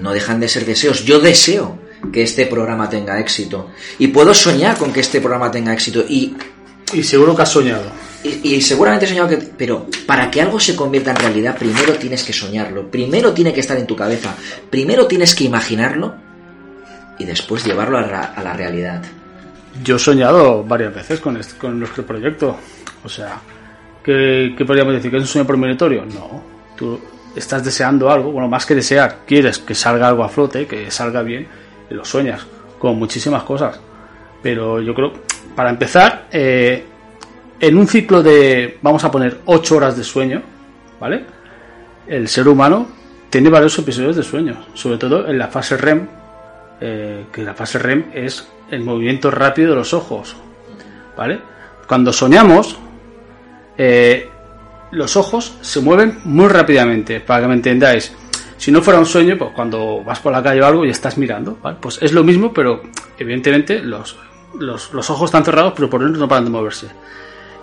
[0.00, 1.04] no dejan de ser deseos.
[1.04, 1.78] Yo deseo
[2.12, 3.70] que este programa tenga éxito.
[3.98, 6.04] Y puedo soñar con que este programa tenga éxito.
[6.08, 6.34] Y,
[6.92, 7.84] Y seguro que has soñado.
[8.24, 9.36] y, y seguramente he soñado que...
[9.36, 12.90] Pero para que algo se convierta en realidad, primero tienes que soñarlo.
[12.90, 14.34] Primero tiene que estar en tu cabeza.
[14.70, 16.14] Primero tienes que imaginarlo.
[17.18, 19.02] Y después llevarlo a, ra- a la realidad.
[19.84, 22.56] Yo he soñado varias veces con, este- con nuestro proyecto.
[23.04, 23.38] O sea,
[24.04, 25.10] ¿qué, qué podríamos decir?
[25.10, 26.04] ¿Que es un sueño premonitorio?
[26.06, 26.42] No.
[26.76, 26.98] Tú
[27.36, 31.22] estás deseando algo, bueno, más que desear, quieres que salga algo a flote, que salga
[31.22, 31.46] bien,
[31.90, 32.44] y lo sueñas,
[32.78, 33.78] con muchísimas cosas.
[34.42, 35.12] Pero yo creo,
[35.54, 36.84] para empezar, eh,
[37.60, 40.42] en un ciclo de, vamos a poner, 8 horas de sueño,
[40.98, 41.24] ¿vale?
[42.06, 42.88] El ser humano
[43.28, 46.06] tiene varios episodios de sueño, sobre todo en la fase REM,
[46.80, 50.34] eh, que la fase REM es el movimiento rápido de los ojos,
[51.16, 51.40] ¿vale?
[51.86, 52.78] Cuando soñamos,
[53.76, 54.28] eh,
[54.92, 58.12] los ojos se mueven muy rápidamente, para que me entendáis.
[58.56, 61.18] Si no fuera un sueño, pues cuando vas por la calle o algo y estás
[61.18, 61.76] mirando, ¿vale?
[61.80, 62.82] Pues es lo mismo, pero
[63.18, 64.16] evidentemente los,
[64.58, 66.88] los, los ojos están cerrados, pero por dentro no paran de moverse.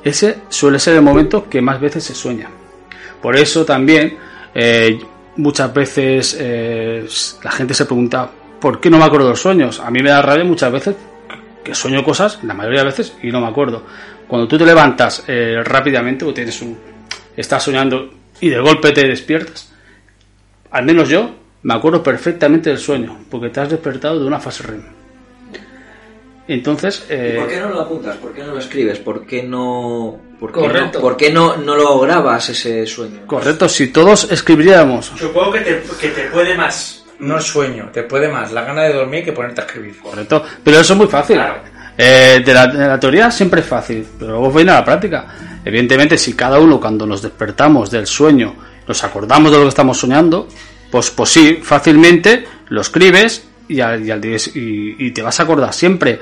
[0.03, 2.49] Ese suele ser el momento que más veces se sueña.
[3.21, 4.17] Por eso también
[4.53, 4.99] eh,
[5.37, 7.07] muchas veces eh,
[7.43, 9.79] la gente se pregunta ¿por qué no me acuerdo de los sueños?
[9.79, 10.95] A mí me da rabia muchas veces
[11.63, 13.83] que sueño cosas, la mayoría de veces, y no me acuerdo.
[14.27, 16.77] Cuando tú te levantas eh, rápidamente o tienes un...
[17.35, 19.73] estás soñando y de golpe te despiertas,
[20.71, 21.29] al menos yo
[21.63, 24.96] me acuerdo perfectamente del sueño, porque te has despertado de una fase REM.
[26.47, 28.15] Entonces, eh, ¿Por qué no lo apuntas?
[28.17, 28.99] ¿Por qué no lo escribes?
[28.99, 30.99] ¿Por qué no, por qué Correcto.
[30.99, 33.25] no, por qué no, no lo grabas ese sueño?
[33.27, 38.03] correcto, si todos escribiríamos Supongo que te, que te puede más, no el sueño, te
[38.03, 39.99] puede más la gana de dormir que ponerte a escribir.
[39.99, 40.43] Correcto.
[40.63, 41.35] Pero eso es muy fácil.
[41.35, 41.61] Claro.
[41.97, 45.27] Eh, de, la, de la teoría siempre es fácil, pero luego viene a la práctica.
[45.65, 48.55] Evidentemente, si cada uno cuando nos despertamos del sueño
[48.87, 50.47] nos acordamos de lo que estamos soñando,
[50.91, 55.43] pues, pues sí, fácilmente lo escribes y, al, y, al y- y te vas a
[55.43, 56.19] acordar siempre.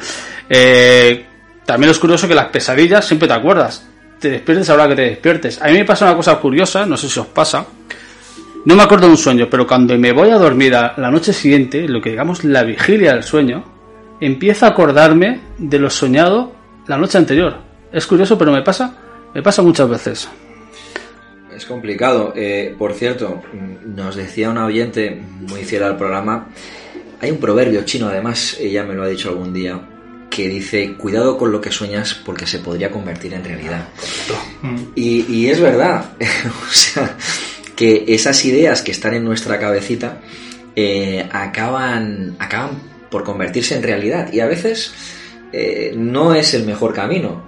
[0.49, 1.25] Eh,
[1.65, 3.85] también es curioso que las pesadillas siempre te acuerdas.
[4.19, 5.61] Te despiertes a la hora que te despiertes.
[5.61, 7.65] A mí me pasa una cosa curiosa, no sé si os pasa.
[8.65, 11.33] No me acuerdo de un sueño, pero cuando me voy a dormir a la noche
[11.33, 13.63] siguiente, lo que digamos la vigilia del sueño,
[14.19, 16.53] empiezo a acordarme de lo soñado
[16.87, 17.57] la noche anterior.
[17.91, 18.95] Es curioso, pero me pasa,
[19.33, 20.29] me pasa muchas veces.
[21.55, 22.33] Es complicado.
[22.35, 23.41] Eh, por cierto,
[23.85, 26.47] nos decía una oyente muy fiel al programa,
[27.21, 29.79] hay un proverbio chino, además, ella me lo ha dicho algún día,
[30.29, 33.87] que dice, cuidado con lo que sueñas porque se podría convertir en realidad.
[34.95, 37.15] Y, y es verdad, o sea,
[37.75, 40.19] que esas ideas que están en nuestra cabecita
[40.75, 42.71] eh, acaban, acaban
[43.09, 44.93] por convertirse en realidad y a veces
[45.53, 47.43] eh, no es el mejor camino.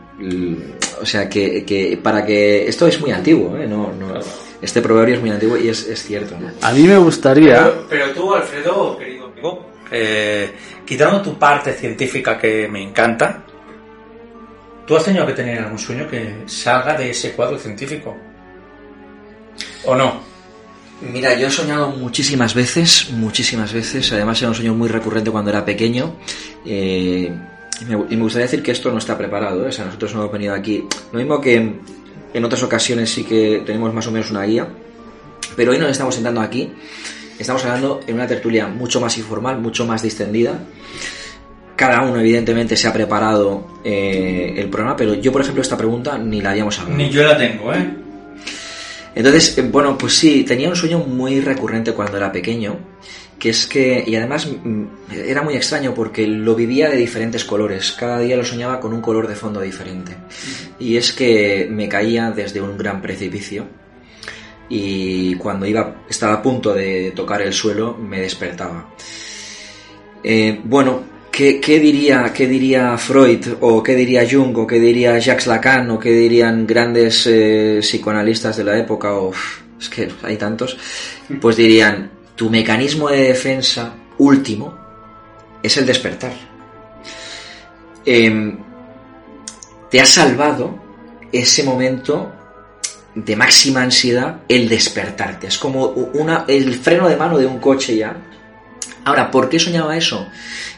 [1.01, 2.67] O sea, que, que para que...
[2.67, 3.67] Esto es muy antiguo, ¿eh?
[3.67, 4.19] No, no-
[4.59, 6.49] este proverbio es muy antiguo y es, es cierto, ¿no?
[6.61, 10.51] A mí me gustaría, Pero, pero tú, Alfredo, querido amigo, eh,
[10.85, 13.43] quitando tu parte científica que me encanta,
[14.85, 18.15] ¿tú has tenido que tener algún sueño que salga de ese cuadro científico?
[19.85, 20.21] ¿O no?
[21.01, 24.11] Mira, yo he soñado muchísimas veces, muchísimas veces.
[24.11, 26.15] Además, era un sueño muy recurrente cuando era pequeño.
[26.65, 27.31] Eh,
[27.79, 29.63] y, me, gustaría decir que esto no está preparado.
[29.65, 29.69] ¿eh?
[29.69, 30.83] O sea, nosotros no hemos venido aquí.
[31.11, 31.75] Lo mismo que
[32.33, 34.67] en otras ocasiones sí que tenemos más o menos una guía.
[35.55, 36.71] Pero hoy nos estamos sentando aquí.
[37.39, 40.59] Estamos hablando en una tertulia mucho más informal, mucho más distendida.
[41.75, 46.17] Cada uno, evidentemente, se ha preparado eh, el programa, pero yo, por ejemplo, esta pregunta
[46.17, 46.97] ni la habíamos hablado.
[46.97, 47.87] Ni yo la tengo, ¿eh?
[49.13, 52.79] Entonces, eh, bueno, pues sí, tenía un sueño muy recurrente cuando era pequeño,
[53.37, 57.91] que es que, y además mm, era muy extraño porque lo vivía de diferentes colores,
[57.91, 60.15] cada día lo soñaba con un color de fondo diferente.
[60.79, 63.67] Y es que me caía desde un gran precipicio
[64.69, 68.89] y cuando iba, estaba a punto de tocar el suelo me despertaba.
[70.23, 75.47] Eh, bueno, ¿qué, diría, ¿qué diría Freud o qué diría Jung o qué diría Jacques
[75.47, 79.31] Lacan o qué dirían grandes eh, psicoanalistas de la época o
[79.79, 80.77] es que hay tantos?
[81.39, 84.77] Pues dirían, tu mecanismo de defensa último
[85.63, 86.33] es el despertar.
[88.05, 88.57] em,
[89.89, 90.77] te ha salvado
[91.31, 92.33] ese momento
[93.25, 95.47] de máxima ansiedad el despertarte.
[95.47, 98.15] Es como una, el freno de mano de un coche ya.
[99.05, 100.27] Ahora, ¿por qué soñaba eso?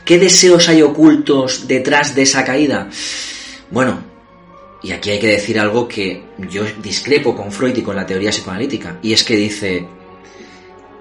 [0.06, 2.88] ¿Qué deseos hay ocultos detrás de esa caída?
[3.70, 4.04] Bueno,
[4.82, 8.30] y aquí hay que decir algo que yo discrepo con Freud y con la teoría
[8.30, 9.88] psicoanalítica, y es que dice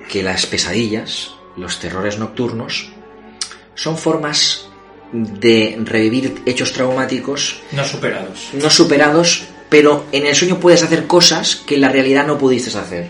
[0.09, 2.91] que las pesadillas, los terrores nocturnos,
[3.75, 4.69] son formas
[5.13, 8.49] de revivir hechos traumáticos no superados.
[8.55, 12.77] No superados, pero en el sueño puedes hacer cosas que en la realidad no pudiste
[12.77, 13.09] hacer.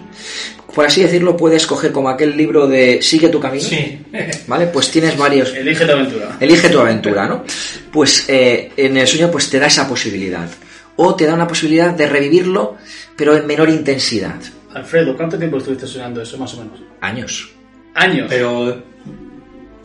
[0.75, 3.65] Por así decirlo, puedes coger como aquel libro de Sigue tu camino.
[3.65, 4.01] Sí.
[4.47, 4.67] ¿Vale?
[4.67, 5.53] Pues tienes varios.
[5.55, 6.37] Elige tu aventura.
[6.39, 7.45] Elige tu aventura, ¿no?
[7.91, 10.49] Pues eh, en el sueño pues te da esa posibilidad.
[10.97, 12.77] O te da una posibilidad de revivirlo,
[13.17, 14.37] pero en menor intensidad.
[14.75, 16.81] Alfredo, ¿cuánto tiempo estuviste soñando eso, más o menos?
[17.01, 17.51] Años.
[17.95, 18.27] Años.
[18.29, 18.83] Pero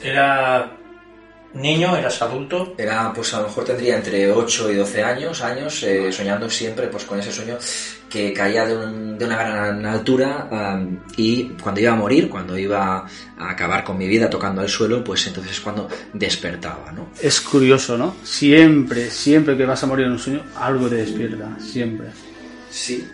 [0.02, 0.78] era
[1.54, 2.74] niño, eras adulto.
[2.78, 6.88] Era, pues a lo mejor tendría entre 8 y 12 años, años, eh, soñando siempre
[6.88, 7.58] pues con ese sueño
[8.10, 10.48] que caía de, un- de una gran altura
[11.18, 13.06] y cuando iba a morir, cuando iba
[13.38, 17.10] a acabar con mi vida tocando el suelo, pues entonces es cuando despertaba, ¿no?
[17.22, 18.16] Es curioso, ¿no?
[18.24, 21.58] Siempre, siempre que vas a morir en un sueño, algo te despierta.
[21.60, 22.08] Siempre.
[22.70, 23.08] Sí.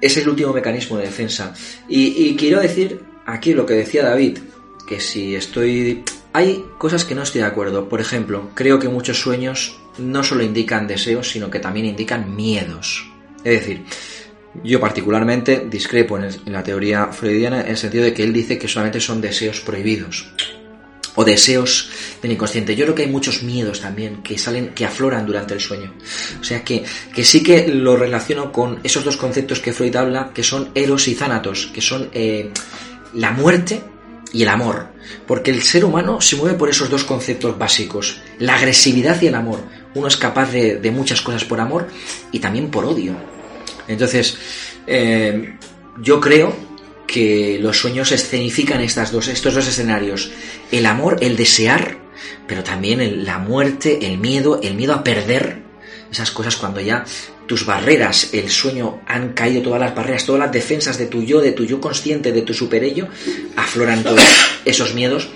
[0.00, 1.54] Es el último mecanismo de defensa.
[1.88, 4.38] Y, y quiero decir aquí lo que decía David,
[4.86, 6.02] que si estoy...
[6.34, 7.88] Hay cosas que no estoy de acuerdo.
[7.88, 13.06] Por ejemplo, creo que muchos sueños no solo indican deseos, sino que también indican miedos.
[13.44, 13.84] Es decir,
[14.64, 18.68] yo particularmente discrepo en, la teoría freudiana en el sentido de que él dice que
[18.68, 20.32] solamente son deseos prohibidos
[21.14, 21.90] o deseos
[22.22, 22.74] del inconsciente.
[22.74, 25.92] Yo creo que hay muchos miedos también que salen, que afloran durante el sueño.
[26.40, 30.30] O sea que, que sí que lo relaciono con esos dos conceptos que Freud habla,
[30.32, 32.50] que son eros y thanatos, que son eh,
[33.12, 33.82] la muerte
[34.32, 34.91] y el amor.
[35.26, 39.34] Porque el ser humano se mueve por esos dos conceptos básicos, la agresividad y el
[39.34, 39.60] amor.
[39.94, 41.88] Uno es capaz de, muchas cosas por amor
[42.30, 43.14] y también por odio.
[43.88, 44.36] Entonces,
[44.86, 45.56] eh,
[46.00, 46.54] yo creo
[47.06, 50.30] que los sueños escenifican estas dos, estos dos escenarios.
[50.70, 51.98] El amor, el desear,
[52.46, 55.60] pero también la muerte, el miedo, el miedo a perder.
[56.10, 57.04] Esas cosas cuando ya
[57.52, 61.42] tus barreras, el sueño, han caído todas las barreras, todas las defensas de tu yo,
[61.42, 63.08] de tu yo consciente, de tu superello,
[63.56, 64.22] afloran todos
[64.64, 65.28] esos miedos.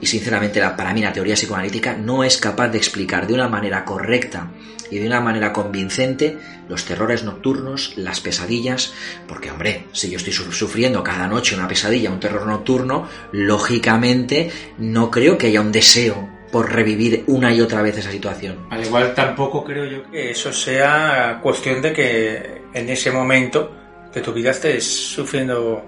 [0.00, 3.84] Y sinceramente, para mí la teoría psicoanalítica no es capaz de explicar de una manera
[3.84, 4.50] correcta
[4.90, 6.36] y de una manera convincente
[6.68, 8.92] los terrores nocturnos, las pesadillas,
[9.28, 14.50] porque hombre, si yo estoy su- sufriendo cada noche una pesadilla, un terror nocturno, lógicamente
[14.78, 18.68] no creo que haya un deseo por revivir una y otra vez esa situación.
[18.70, 23.74] Al igual tampoco creo yo que eso sea cuestión de que en ese momento
[24.14, 25.84] de tu vida estés sufriendo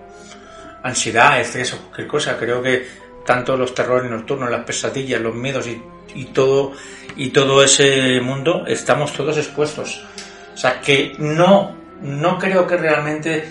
[0.83, 2.37] ansiedad, estrés o cualquier cosa.
[2.37, 2.85] Creo que
[3.25, 5.81] tanto los terrores nocturnos, las pesadillas, los miedos y,
[6.17, 6.73] y todo
[7.15, 10.05] y todo ese mundo estamos todos expuestos.
[10.53, 13.49] O sea que no, no creo que realmente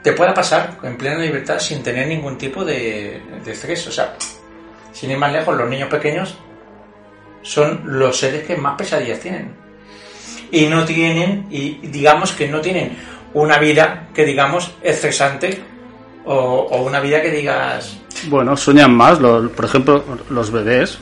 [0.00, 3.84] te pueda pasar en plena libertad sin tener ningún tipo de, de estrés.
[3.88, 4.14] O sea,
[4.94, 6.36] sin ir más lejos, los niños pequeños
[7.42, 9.52] son los seres que más pesadillas tienen.
[10.50, 12.96] Y no tienen, y digamos que no tienen
[13.34, 15.60] una vida que digamos estresante
[16.24, 19.18] o, o una vida que digas Bueno, sueñan más.
[19.18, 20.98] por ejemplo, los bebés,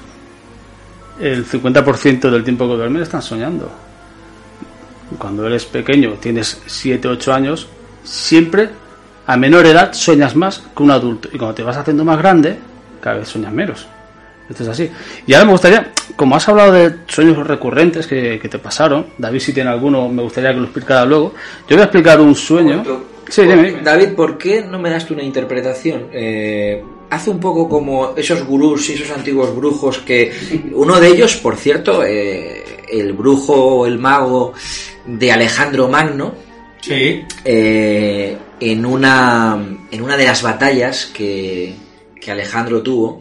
[1.21, 3.71] el 50% del tiempo que duermen están soñando.
[5.19, 7.69] Cuando eres pequeño, tienes 7, 8 años,
[8.03, 8.71] siempre
[9.27, 11.29] a menor edad sueñas más que un adulto.
[11.31, 12.59] Y cuando te vas haciendo más grande,
[13.03, 13.87] cada vez sueñas menos.
[14.49, 14.91] Esto es así.
[15.27, 19.41] Y ahora me gustaría, como has hablado de sueños recurrentes que, que te pasaron, David
[19.41, 21.35] si tiene alguno, me gustaría que lo explicara luego.
[21.69, 22.85] Yo voy a explicar un sueño.
[23.29, 23.83] Sí, dime, dime.
[23.83, 26.09] David, ¿por qué no me das tú una interpretación?
[26.13, 30.33] Eh, hace un poco como esos gurús y esos antiguos brujos que
[30.73, 34.53] uno de ellos, por cierto, eh, el brujo o el mago
[35.07, 36.35] de Alejandro Magno,
[36.81, 39.59] sí, eh, en, una,
[39.91, 41.75] en una de las batallas que,
[42.23, 43.21] que Alejandro tuvo,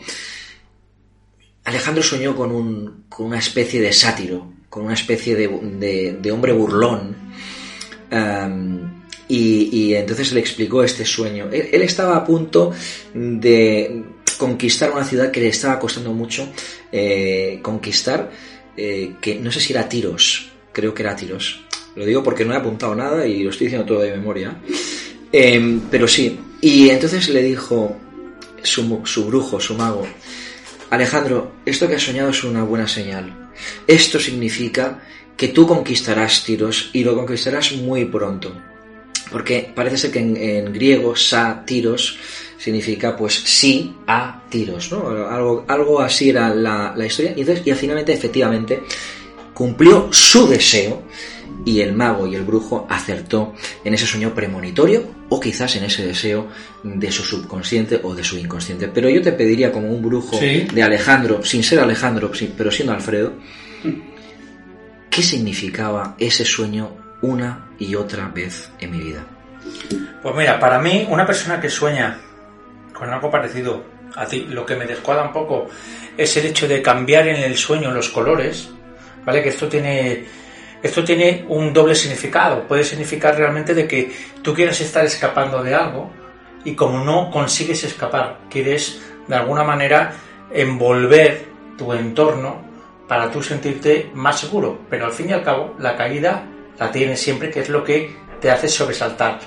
[1.64, 6.54] Alejandro soñó con, un, con una especie de sátiro, con una especie de, de- hombre
[6.54, 7.16] burlón.
[8.12, 11.50] Am, y, y entonces le explicó este sueño.
[11.52, 12.72] Él, él estaba a punto
[13.14, 14.04] de
[14.38, 16.48] conquistar una ciudad que le estaba costando mucho
[16.92, 18.30] eh, conquistar,
[18.78, 21.62] eh, que no sé si era Tiros, creo que era Tiros.
[21.96, 24.58] Lo digo porque no he apuntado nada y lo estoy diciendo todo de memoria.
[25.32, 26.40] Em, pero sí.
[26.62, 27.98] Y entonces le dijo
[28.64, 30.08] su, brujo, su mago,
[30.90, 33.52] Alejandro, esto que has soñado es una buena señal.
[33.88, 35.02] Esto significa
[35.38, 38.54] que tú conquistarás Tiros y lo conquistarás muy pronto.
[39.32, 42.18] Porque parece ser que en, en griego, sa, Tiros,
[42.62, 45.08] significa pues sí a tiros, ¿no?
[45.28, 47.34] Algo, algo así era la, la historia.
[47.36, 48.84] Y, entonces, y finalmente, efectivamente,
[49.54, 51.04] cumplió su deseo
[51.66, 53.54] y el mago y el brujo acertó
[53.84, 56.48] en ese sueño premonitorio o quizás en ese deseo
[56.84, 58.88] de su subconsciente o de su inconsciente.
[58.88, 60.68] Pero yo te pediría como un brujo Sí.
[60.74, 63.34] de Alejandro, sin ser Alejandro, pero siendo Alfredo,
[65.10, 69.26] ¿qué significaba ese sueño una y otra vez en mi vida?
[70.24, 72.20] Pues mira, para mí, una persona que sueña
[72.94, 73.84] con algo parecido
[74.16, 75.68] a ti, lo que me descuadra un poco
[76.18, 78.70] es el hecho de cambiar en el sueño los colores,
[79.26, 79.42] ¿vale?
[79.42, 80.26] Que esto tiene,
[80.84, 82.68] esto tiene un doble significado.
[82.68, 84.12] Puede significar realmente de que
[84.42, 86.12] tú quieras estar escapando de algo
[86.64, 90.14] y como no consigues escapar, quieres de alguna manera
[90.52, 91.46] envolver
[91.78, 92.62] tu entorno
[93.08, 94.80] para tú sentirte más seguro.
[94.90, 96.44] Pero al fin y al cabo, la caída
[96.80, 99.40] la tienes siempre, que es lo que te hace sobresaltar.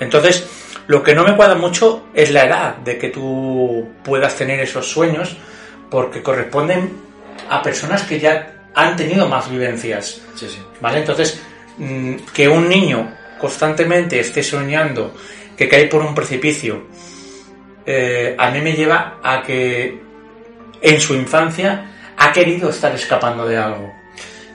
[0.00, 0.48] Entonces,
[0.86, 4.90] lo que no me cuadra mucho es la edad de que tú puedas tener esos
[4.90, 5.36] sueños,
[5.90, 6.92] porque corresponden
[7.50, 10.20] a personas que ya han tenido más vivencias.
[10.36, 10.58] Sí, sí.
[10.80, 11.00] ¿Vale?
[11.00, 11.40] Entonces,
[11.78, 15.14] mm, que un niño constantemente esté soñando
[15.56, 16.86] que cae por un precipicio,
[17.84, 20.00] eh, a mí me lleva a que
[20.80, 23.92] en su infancia ha querido estar escapando de algo.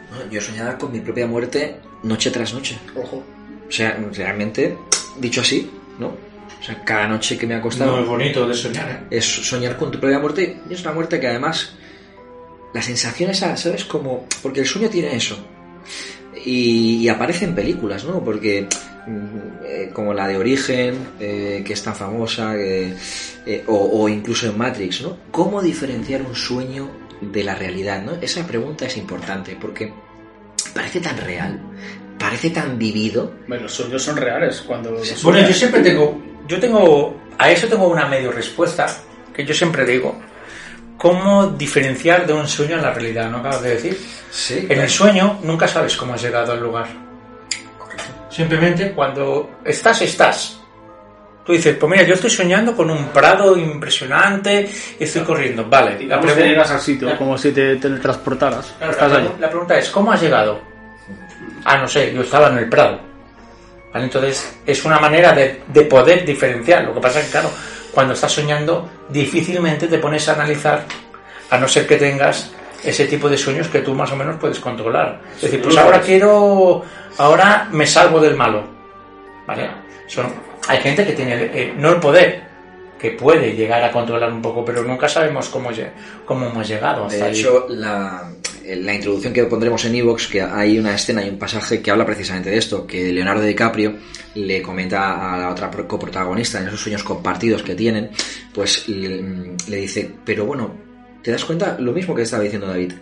[0.10, 2.80] No, Yo soñaba con mi propia muerte noche tras noche.
[2.96, 3.22] Ojo.
[3.68, 4.78] O sea, realmente,
[5.18, 5.70] dicho así,
[6.00, 6.08] ¿no?
[6.08, 7.98] O sea, cada noche que me he acostado...
[7.98, 9.18] No es bonito de soñar, ¿eh?
[9.18, 11.76] es soñar con tu propia muerte y es una muerte que además
[12.74, 13.86] la sensación esa, ¿sabes?
[13.86, 15.38] Como, porque el sueño tiene eso.
[16.46, 18.24] Y, y aparece en películas, ¿no?
[18.24, 18.68] Porque
[19.08, 22.96] mm, eh, como la de Origen, eh, que es tan famosa, eh,
[23.68, 25.18] o, o incluso en Matrix, ¿no?
[25.32, 26.90] ¿Cómo diferenciar un sueño
[27.22, 28.14] de la realidad, ¿no?
[28.22, 29.94] Esa pregunta es importante porque
[30.74, 31.60] parece tan real,
[32.20, 33.34] parece tan vivido.
[33.48, 37.88] Bueno, los sueños son reales cuando Bueno, yo siempre tengo, yo tengo, a eso tengo
[37.88, 38.88] una medio respuesta,
[39.34, 40.16] que yo siempre digo,
[41.04, 43.30] ¿cómo diferenciar de un sueño a la realidad?
[43.30, 44.02] ¿No acabas de decir?
[44.32, 44.66] Sí.
[44.70, 46.88] En el sueño nunca sabes cómo has llegado al lugar.
[48.30, 50.60] Simplemente cuando estás, estás.
[51.46, 55.66] Tú dices, pues mira, yo estoy soñando con un prado impresionante y estoy corriendo.
[55.70, 58.74] Vale, la pregunta, llegas al sitio, como si te teletransportaras.
[58.78, 60.62] Claro, Estás la, pregu- la pregunta es, ¿cómo has llegado?
[61.66, 63.00] Ah, no sé, yo estaba en el Prado.
[63.94, 64.06] ¿Vale?
[64.06, 66.86] Entonces, es una manera de, de poder diferenciar.
[66.86, 67.52] Lo que pasa es que, claro,
[67.94, 70.86] cuando estás soñando, difícilmente te pones a analizar,
[71.50, 72.52] a no ser que tengas
[72.84, 75.22] ese tipo de sueños que tú más o menos puedes controlar.
[75.36, 76.84] Es decir, pues ahora quiero,
[77.18, 78.64] ahora me salvo del malo.
[79.46, 79.70] ¿Vale?
[80.08, 80.34] Son,
[80.68, 82.44] hay gente que tiene, eh, no el poder,
[83.04, 85.72] que puede llegar a controlar un poco, pero nunca sabemos cómo,
[86.26, 87.38] cómo hemos llegado hasta De ahí.
[87.38, 88.32] hecho, la,
[88.66, 92.06] la introducción que pondremos en Evox, que hay una escena y un pasaje que habla
[92.06, 93.98] precisamente de esto, que Leonardo DiCaprio
[94.36, 98.10] le comenta a la otra pro- coprotagonista en esos sueños compartidos que tienen,
[98.54, 99.22] pues le,
[99.68, 100.74] le dice, pero bueno,
[101.22, 101.76] ¿te das cuenta?
[101.80, 102.94] Lo mismo que estaba diciendo David.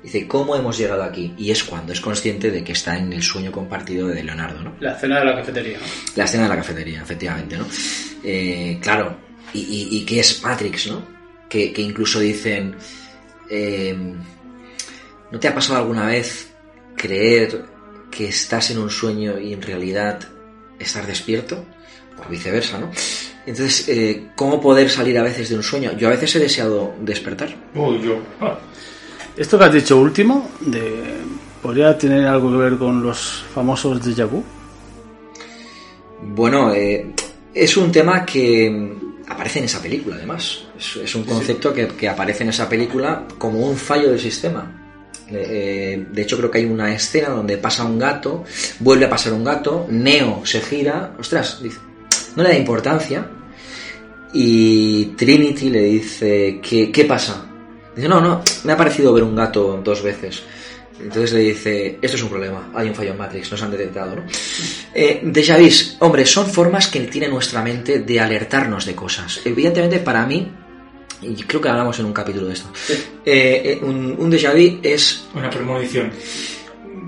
[0.00, 1.34] Dice, ¿cómo hemos llegado aquí?
[1.36, 4.74] Y es cuando es consciente de que está en el sueño compartido de Leonardo, ¿no?
[4.78, 5.78] La cena de la cafetería.
[6.14, 7.66] La escena de la cafetería, efectivamente, ¿no?
[8.22, 9.16] Eh, claro,
[9.54, 11.02] y, y, y que es Matrix, ¿no?
[11.48, 12.74] Que, que incluso dicen,
[13.48, 13.96] eh,
[15.30, 16.50] ¿no te ha pasado alguna vez
[16.96, 17.64] creer
[18.10, 20.20] que estás en un sueño y en realidad
[20.78, 21.64] estar despierto?
[22.18, 22.90] O viceversa, ¿no?
[23.46, 25.96] Entonces, eh, ¿cómo poder salir a veces de un sueño?
[25.96, 27.48] Yo a veces he deseado despertar.
[27.74, 28.18] Yo.
[28.40, 28.58] ah.
[29.36, 31.04] Esto que has dicho último, de,
[31.62, 34.42] ¿podría tener algo que ver con los famosos déjà vu?
[36.20, 37.14] Bueno, eh,
[37.54, 38.96] es un tema que
[39.28, 40.64] aparece en esa película, además.
[40.78, 44.78] Es, es un concepto que, que aparece en esa película como un fallo del sistema.
[45.30, 48.44] Eh, de hecho, creo que hay una escena donde pasa un gato,
[48.80, 51.78] vuelve a pasar un gato, Neo se gira, ostras, dice,
[52.36, 53.28] no le da importancia.
[54.32, 57.46] Y Trinity le dice, ¿qué, qué pasa?
[57.94, 60.42] Dice, no, no, me ha parecido ver un gato dos veces.
[61.00, 64.16] Entonces le dice, esto es un problema, hay un fallo en Matrix, nos han detectado,
[64.16, 64.22] ¿no?
[64.94, 65.56] Eh, déjà
[66.00, 69.40] hombre, son formas que tiene nuestra mente de alertarnos de cosas.
[69.44, 70.50] Evidentemente, para mí,
[71.22, 72.68] y creo que hablamos en un capítulo de esto,
[73.24, 76.10] eh, eh, un, un déjà vu es Una premonición.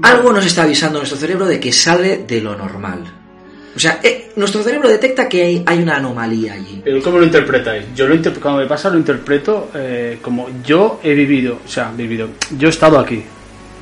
[0.03, 3.17] algo nos está avisando nuestro cerebro de que sale de lo normal.
[3.75, 6.81] O sea, eh, nuestro cerebro detecta que hay, hay una anomalía allí.
[6.85, 7.85] Pero ¿cómo lo interpretáis?
[7.95, 11.93] Yo lo interp- cuando me pasa lo interpreto eh, como yo he vivido, o sea,
[11.97, 12.29] vivido,
[12.59, 13.23] yo he estado aquí.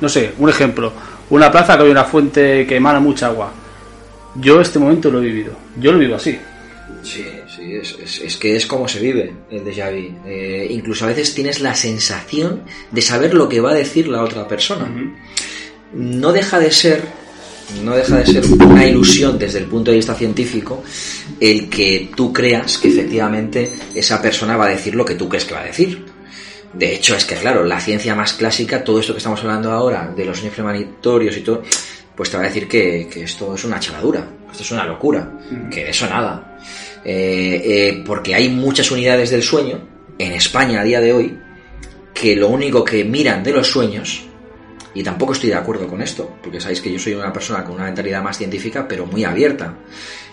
[0.01, 0.93] No sé, un ejemplo,
[1.29, 3.51] una plaza que hay una fuente que emana mucha agua.
[4.35, 6.37] Yo este momento lo he vivido, yo lo vivo así.
[7.03, 7.25] Sí,
[7.55, 10.17] sí, es, es- es que es como se vive el déjà vu.
[10.25, 14.23] Eh, incluso a veces tienes la sensación de saber lo que va a decir la
[14.23, 14.89] otra persona.
[15.93, 17.01] No deja de ser
[17.83, 20.83] no deja de ser una ilusión desde el punto de vista científico
[21.39, 25.45] el que tú creas que efectivamente esa persona va a decir lo que tú crees
[25.45, 26.03] que va a decir.
[26.73, 30.13] De hecho, es que claro, la ciencia más clásica, todo esto que estamos hablando ahora,
[30.15, 31.63] de los sueños premonitorios y todo,
[32.15, 35.31] pues te va a decir que, que esto es una chaladura, esto es una locura,
[35.71, 36.59] que de eso nada.
[37.03, 39.79] Eh, eh, porque hay muchas unidades del sueño
[40.17, 41.39] en España a día de hoy
[42.13, 44.25] que lo único que miran de los sueños,
[44.93, 47.75] y tampoco estoy de acuerdo con esto, porque sabéis que yo soy una persona con
[47.75, 49.75] una mentalidad más científica, pero muy abierta.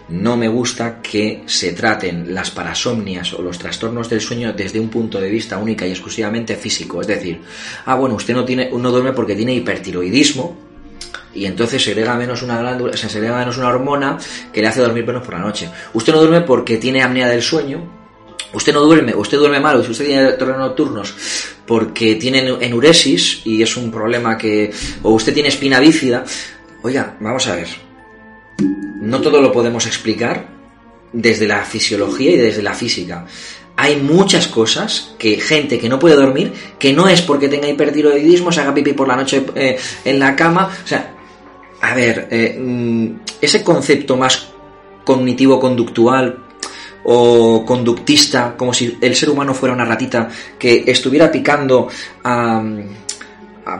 [0.08, 4.88] No me gusta que se traten las parasomnias o los trastornos del sueño desde un
[4.88, 7.00] punto de vista única y exclusivamente físico.
[7.00, 7.40] Es decir,
[7.86, 10.66] ah, bueno, usted no, tiene, no duerme porque tiene hipertiroidismo,
[11.36, 14.18] y entonces segrega menos una glándula, se segrega menos una hormona
[14.52, 15.68] que le hace dormir menos por la noche.
[15.92, 18.06] Usted no duerme porque tiene apnea del sueño.
[18.52, 21.14] Usted no duerme, usted duerme mal, usted tiene terrenos nocturnos
[21.66, 26.24] porque tiene enuresis y es un problema que o usted tiene espina bífida.
[26.82, 27.85] Oiga, vamos a ver.
[28.58, 30.48] No todo lo podemos explicar
[31.12, 33.26] desde la fisiología y desde la física.
[33.76, 38.50] Hay muchas cosas que gente que no puede dormir, que no es porque tenga hipertiroidismo,
[38.50, 41.14] se haga pipí por la noche eh, en la cama, o sea,
[41.82, 44.48] a ver, eh, mm, ese concepto más
[45.04, 46.44] cognitivo-conductual
[47.04, 50.28] o conductista, como si el ser humano fuera una ratita
[50.58, 51.88] que estuviera picando
[52.24, 52.64] a,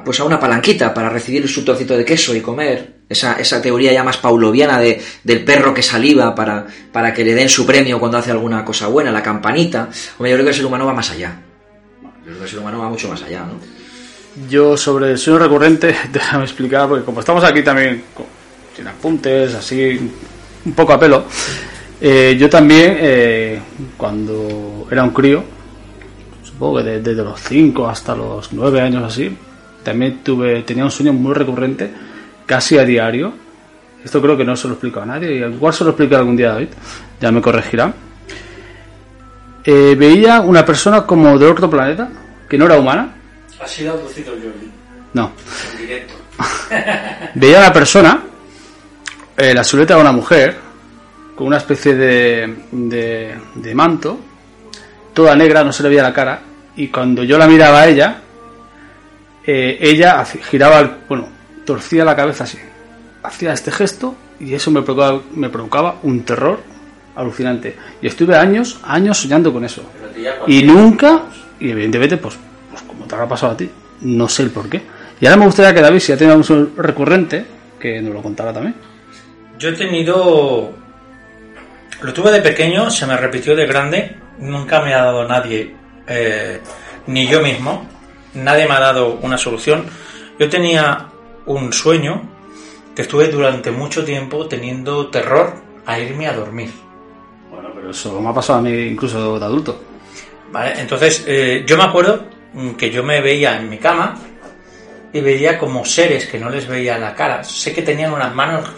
[0.05, 3.93] pues a una palanquita para recibir su trocito de queso y comer, esa, esa teoría
[3.93, 8.01] ya más pauloviana de, del perro que saliva para, para que le den su premio
[8.01, 9.89] cuando hace alguna cosa buena, la campanita,
[10.19, 11.41] hombre, yo creo que el ser humano va más allá.
[12.03, 13.77] Yo creo que el ser humano va mucho más allá, ¿no?
[14.51, 18.03] Yo sobre el sueño recurrente, déjame explicar, porque como estamos aquí también
[18.77, 19.99] sin apuntes, así,
[20.65, 21.25] un poco a pelo,
[22.01, 23.61] eh, yo también, eh,
[23.97, 25.43] cuando era un crío,
[26.43, 29.35] supongo que desde los 5 hasta los 9 años así,
[29.83, 31.91] también tuve, tenía un sueño muy recurrente,
[32.47, 33.35] casi a diario.
[34.05, 36.53] Esto creo que no se lo explico a nadie, igual se lo explico algún día
[36.53, 36.69] David,
[37.21, 37.93] ya me corregirá.
[39.65, 42.09] Eh, veía una persona como de otro planeta,
[42.49, 43.17] que no era humana,
[43.61, 44.71] ha sido abducido Jordi.
[45.15, 45.33] No.
[45.73, 46.15] En directo.
[47.35, 48.23] Veía a una persona,
[49.37, 50.57] eh, la silueta de una mujer,
[51.35, 54.21] con una especie de, de, de, manto,
[55.13, 56.41] toda negra, no se le veía la cara,
[56.77, 58.21] y cuando yo la miraba a ella,
[59.45, 61.29] eh, ella giraba, el, bueno,
[61.67, 62.59] torcía la cabeza así,
[63.23, 66.61] hacía este gesto, y eso me provocaba, me provocaba un terror
[67.15, 67.77] alucinante.
[68.01, 69.83] Y estuve años, años soñando con eso.
[70.47, 71.25] Y nunca,
[71.61, 72.39] y evidentemente, pues
[73.07, 73.71] te habrá pasado a ti.
[74.03, 74.83] No sé el por qué.
[75.21, 77.45] Y ahora me gustaría que David, si ya tiene un recurrente,
[77.81, 78.75] que nos lo contara también.
[79.59, 80.73] Yo he tenido.
[82.03, 84.17] Lo tuve de pequeño, se me repitió de grande.
[84.39, 85.75] Nunca me ha dado nadie,
[86.07, 86.61] eh,
[87.07, 87.87] ni yo mismo,
[88.35, 89.87] nadie me ha dado una solución.
[90.39, 91.07] Yo tenía
[91.47, 92.23] un sueño
[92.95, 96.71] que estuve durante mucho tiempo teniendo terror a irme a dormir.
[97.51, 99.81] Bueno, pero eso me ha pasado a mí incluso de adulto.
[100.51, 102.25] Vale, entonces eh, yo me acuerdo
[102.79, 104.17] que yo me veía en mi cama
[105.13, 107.45] y veía como seres que no les veía la cara.
[107.45, 108.69] Sé que tenían unas manos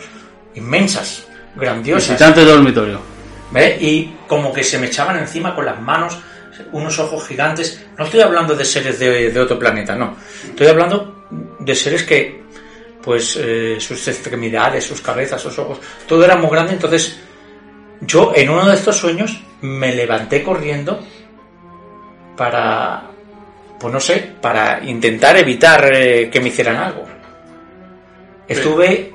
[0.55, 2.11] inmensas, grandiosas.
[2.11, 3.01] Visitante de dormitorio.
[3.51, 3.79] ¿Ve?
[3.81, 6.19] Y como que se me echaban encima con las manos,
[6.73, 7.85] unos ojos gigantes.
[7.97, 10.17] No estoy hablando de seres de, otro planeta, no.
[10.45, 11.27] Estoy hablando
[11.59, 12.45] de seres que,
[13.03, 16.75] pues, eh, sus extremidades, sus cabezas, sus ojos, todo era muy grande.
[16.75, 17.19] Entonces,
[18.01, 21.01] yo en uno de estos sueños me levanté corriendo
[22.37, 23.09] para
[23.79, 27.05] pues no sé, para intentar evitar eh, que me hicieran algo.
[28.47, 29.13] Estuve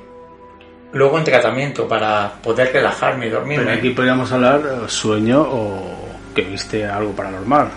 [0.94, 3.66] luego en tratamiento para poder relajarme y dormirme.
[3.66, 7.70] Pero aquí podríamos hablar eh, sueño o que viste algo paranormal.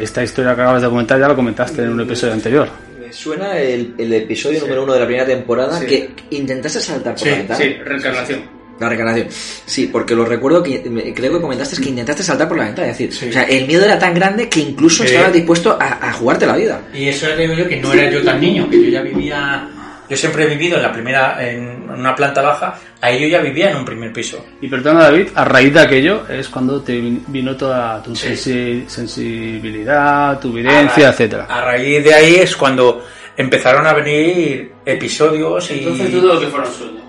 [0.00, 2.68] Esta historia que acabas de comentar ya lo comentaste en un episodio anterior.
[3.12, 7.28] Me suena el, episodio número uno de la primera temporada que intentaste saltar por sí,
[7.28, 7.60] la ventana.
[7.60, 8.42] Sí, reencarnación.
[8.80, 9.26] La reencarnación.
[9.66, 12.88] Sí, porque lo recuerdo que creo que comentaste que intentaste saltar por la ventana.
[12.88, 16.46] Es decir, o sea, el miedo era tan grande que incluso estabas dispuesto a, jugarte
[16.46, 16.80] la vida.
[16.94, 19.68] Y eso era digo yo que no era yo tan niño, que yo ya vivía.
[20.12, 23.70] Yo siempre he vivido en la primera, en una planta baja, ahí yo ya vivía
[23.70, 24.44] en un primer piso.
[24.60, 30.50] Y perdona David, a raíz de aquello es cuando te vino toda tu sensibilidad, tu
[30.50, 31.46] evidencia, etcétera.
[31.48, 33.02] A raíz de ahí es cuando
[33.38, 35.78] empezaron a venir episodios y...
[35.78, 37.04] Entonces todo lo que fueron sueños.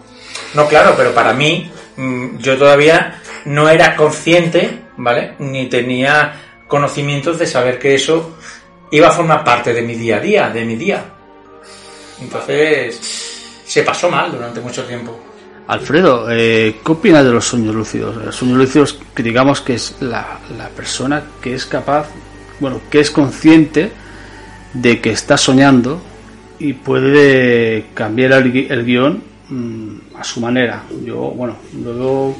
[0.54, 5.34] No, claro, pero para mí, mm, yo todavía no era consciente, ¿vale?
[5.40, 6.36] Ni tenía
[6.70, 8.38] conocimientos de saber que eso
[8.92, 11.04] iba a formar parte de mi día a día, de mi día.
[12.22, 13.00] Entonces,
[13.66, 15.20] se pasó mal durante mucho tiempo.
[15.68, 18.18] Alfredo, eh, ¿qué opinas de los sueños lúcidos?
[18.18, 22.08] Los sueños lúcidos, digamos que es la, la, persona que es capaz,
[22.60, 23.92] bueno, que es consciente
[24.74, 26.02] de que está soñando
[26.60, 30.84] y puede cambiar el, el guion mm, a su manera.
[31.06, 32.36] Yo, bueno, luego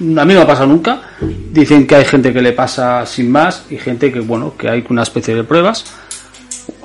[0.00, 1.00] mí no me ha pasado nunca.
[1.50, 4.84] Dicen que hay gente que le pasa sin más y gente que, bueno, que hay
[4.88, 5.84] una especie de pruebas,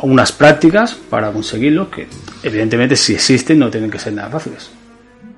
[0.01, 2.07] unas prácticas para conseguirlo, que
[2.41, 4.69] evidentemente si existen no tienen que ser nada fáciles.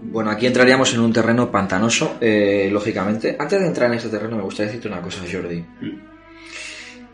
[0.01, 3.35] Bueno, aquí entraríamos en un terreno pantanoso, eh, lógicamente.
[3.39, 5.63] Antes de entrar en este terreno me gustaría decirte una cosa, Jordi.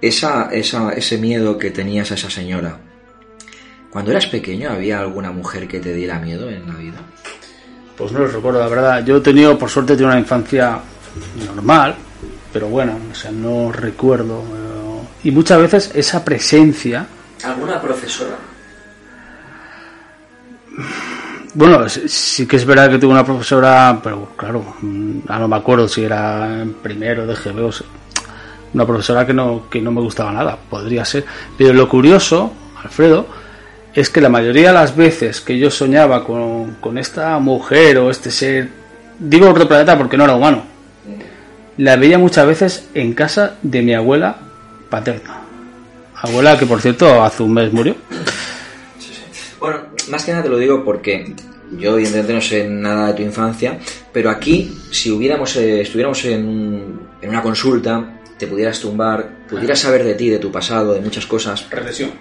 [0.01, 2.77] Esa, esa, ese miedo que tenías a esa señora,
[3.91, 6.97] cuando eras pequeño, ¿había alguna mujer que te diera miedo en la vida?
[7.97, 9.05] Pues no lo recuerdo, la verdad.
[9.05, 10.79] Yo he tenido, por suerte, he tenido una infancia
[11.45, 11.95] normal,
[12.51, 14.39] pero bueno, o sea, no recuerdo.
[14.39, 17.05] eh, Y muchas veces esa presencia,
[17.43, 18.35] ¿Alguna profesora?
[21.53, 25.87] bueno, sí- que es verdad que tuve una profesora, pero claro, mm, no me acuerdo
[25.87, 27.71] si era en primero de GB o
[28.73, 31.25] una profesora que no, que no me gustaba nada, podría ser.
[31.57, 33.27] Pero lo curioso, Alfredo,
[33.93, 38.09] es que la mayoría de las veces que yo soñaba con, con esta mujer o
[38.09, 38.69] este ser,
[39.19, 40.63] digo otro planeta porque no era humano,
[41.77, 44.37] la veía muchas veces en casa de mi abuela
[44.89, 45.41] paterna.
[46.21, 47.95] Abuela que por cierto hace un mes murió.
[49.59, 51.33] Bueno, más que nada te lo digo porque
[51.77, 53.79] yo evidentemente no sé nada de tu infancia,
[54.11, 59.79] pero aquí, si hubiéramos, eh, estuviéramos en, un- en una consulta, te pudieras tumbar, pudieras
[59.79, 62.11] saber de ti, de tu pasado, de muchas cosas, Recesión.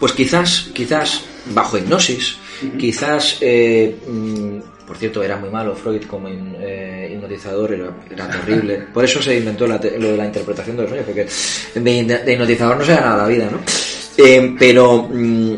[0.00, 1.22] pues quizás, quizás
[1.54, 2.36] bajo hipnosis,
[2.78, 4.58] quizás, eh, mm,
[4.92, 8.88] por cierto, era muy malo Freud como eh, hipnotizador, era, era terrible.
[8.92, 12.32] Por eso se inventó la lo de la interpretación de los sueños, porque de, de
[12.34, 13.58] hipnotizador no se gana la vida, ¿no?
[14.18, 15.54] Eh, pero mm,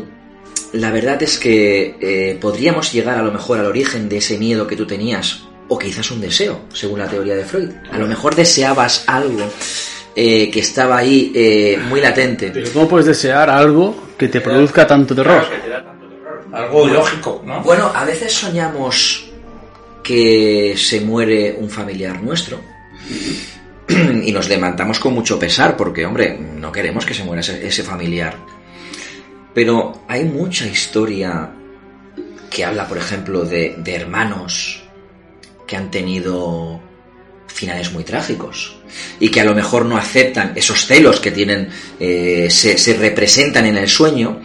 [0.71, 4.67] la verdad es que eh, podríamos llegar a lo mejor al origen de ese miedo
[4.67, 7.71] que tú tenías, o quizás un deseo, según la teoría de Freud.
[7.91, 9.43] A lo mejor deseabas algo
[10.15, 12.51] eh, que estaba ahí eh, muy latente.
[12.53, 15.43] Pero ¿cómo puedes desear algo que te produzca tanto terror?
[16.55, 17.61] Algo ilógico, ¿no?
[17.61, 19.25] Bueno, a veces soñamos
[20.01, 22.61] que se muere un familiar nuestro
[23.89, 28.37] y nos levantamos con mucho pesar porque, hombre, no queremos que se muera ese, familiar.
[29.53, 31.51] Pero hay mucha historia
[32.49, 34.81] que habla, por ejemplo, de, de hermanos
[35.67, 36.79] que han tenido
[37.47, 38.77] finales muy trágicos
[39.19, 41.67] y que a lo mejor no aceptan esos celos que tienen,
[41.99, 44.39] eh, se, se representan en el sueño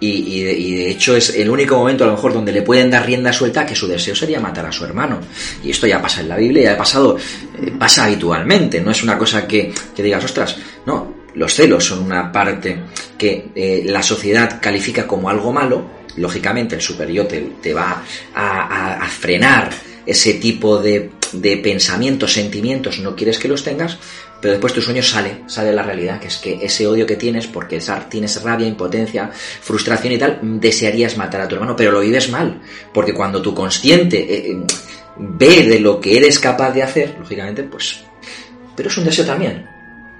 [0.00, 2.90] y, de, y de hecho es el único momento a lo mejor donde le pueden
[2.90, 5.18] dar rienda suelta que su deseo sería matar a su hermano.
[5.64, 9.02] Y esto ya pasa en la Biblia, ya ha pasado, eh, pasa habitualmente, no es
[9.02, 12.78] una cosa que, que digas, ostras, no, los celos son una parte
[13.16, 18.02] que eh, la sociedad califica como algo malo, lógicamente el superior te, va
[18.34, 19.70] a, a- a frenar
[20.06, 23.98] ese tipo de, de pensamientos, sentimientos, no quieres que los tengas,
[24.40, 27.46] pero después tu sueño sale, sale la realidad, que es que ese odio que tienes,
[27.46, 32.00] porque esa- tienes rabia, impotencia, frustración y tal, desearías matar a tu hermano, pero lo
[32.00, 32.60] vives mal,
[32.94, 34.58] porque cuando tu consciente eh, eh,
[35.18, 38.00] ve de lo que eres capaz de hacer, lógicamente, pues...
[38.76, 39.66] Pero es un deseo también,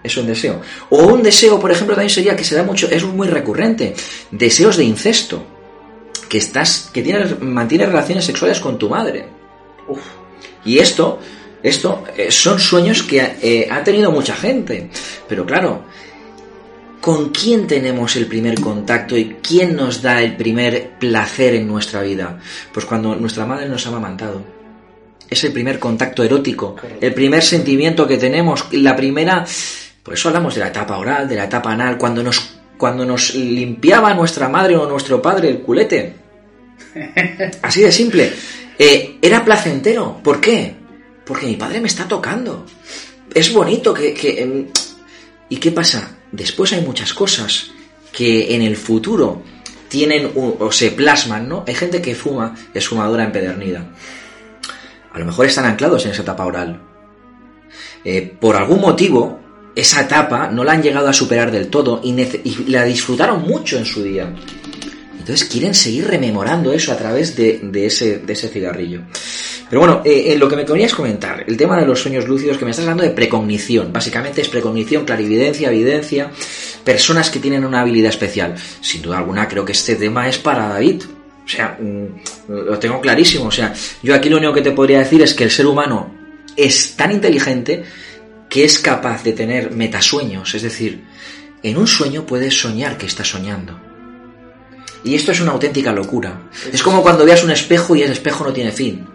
[0.02, 0.60] es un deseo.
[0.90, 3.94] O un deseo, por ejemplo, también sería que se da mucho, es muy recurrente,
[4.32, 5.44] deseos de incesto,
[6.28, 9.26] que estás, que tienes, mantienes relaciones sexuales con tu madre.
[10.64, 11.20] Y esto,
[11.62, 14.90] esto eh, son sueños que eh, ha tenido mucha gente.
[15.28, 15.84] Pero claro,
[17.00, 22.02] ¿con quién tenemos el primer contacto y quién nos da el primer placer en nuestra
[22.02, 22.38] vida?
[22.72, 24.42] Pues cuando nuestra madre nos ha amamantado.
[25.28, 29.44] Es el primer contacto erótico, el primer sentimiento que tenemos, la primera...
[30.02, 33.34] Por eso hablamos de la etapa oral, de la etapa anal, cuando nos, cuando nos
[33.34, 36.14] limpiaba nuestra madre o nuestro padre el culete.
[37.62, 38.32] Así de simple.
[38.78, 40.18] Eh, era placentero.
[40.22, 40.77] ¿Por qué?
[41.28, 42.64] Porque mi padre me está tocando.
[43.32, 44.14] Es bonito que...
[44.14, 44.66] que, em,
[45.50, 46.16] ¿Y qué pasa?
[46.32, 47.70] Después hay muchas cosas
[48.12, 49.42] que en el futuro
[49.88, 51.64] tienen o se plasman, ¿no?
[51.66, 53.86] Hay gente que fuma, es fumadora empedernida.
[55.12, 56.82] A lo mejor están anclados en esa etapa oral.
[58.04, 59.40] Eh, por algún motivo,
[59.74, 62.12] esa etapa no la han llegado a superar del todo y,
[62.66, 64.30] la disfrutaron mucho en su día.
[65.18, 69.02] Entonces quieren seguir rememorando eso a través de ese, de ese cigarrillo.
[69.68, 72.56] Pero bueno, eh, eh, lo que me querías comentar, el tema de los sueños lúcidos,
[72.56, 73.92] que me estás hablando de precognición.
[73.92, 76.30] Básicamente es precognición, clarividencia, evidencia,
[76.84, 78.54] personas que tienen una habilidad especial.
[78.80, 81.02] Sin duda alguna, creo que este tema es para David.
[81.44, 83.46] O sea, mm, lo tengo clarísimo.
[83.46, 86.14] O sea, yo aquí lo único que te podría decir es que el ser humano
[86.56, 87.84] es tan inteligente
[88.48, 90.54] que es capaz de tener metasueños.
[90.54, 91.04] Es decir,
[91.62, 93.78] en un sueño puedes soñar que estás soñando.
[95.04, 96.48] Y esto es una auténtica locura.
[96.72, 99.06] Es como cuando veas un espejo y el espejo no tiene fin.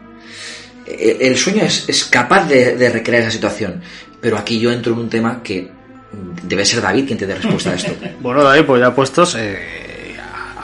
[0.86, 3.82] Eh, El sueño es, es capaz de, de recrear esa situación.
[4.22, 5.70] Pero aquí yo entro en un tema que
[6.44, 7.92] debe ser David quien te dé respuesta a esto.
[8.20, 10.16] Bueno, David, pues ya puestos, eh,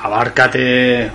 [0.04, 1.12] abárcate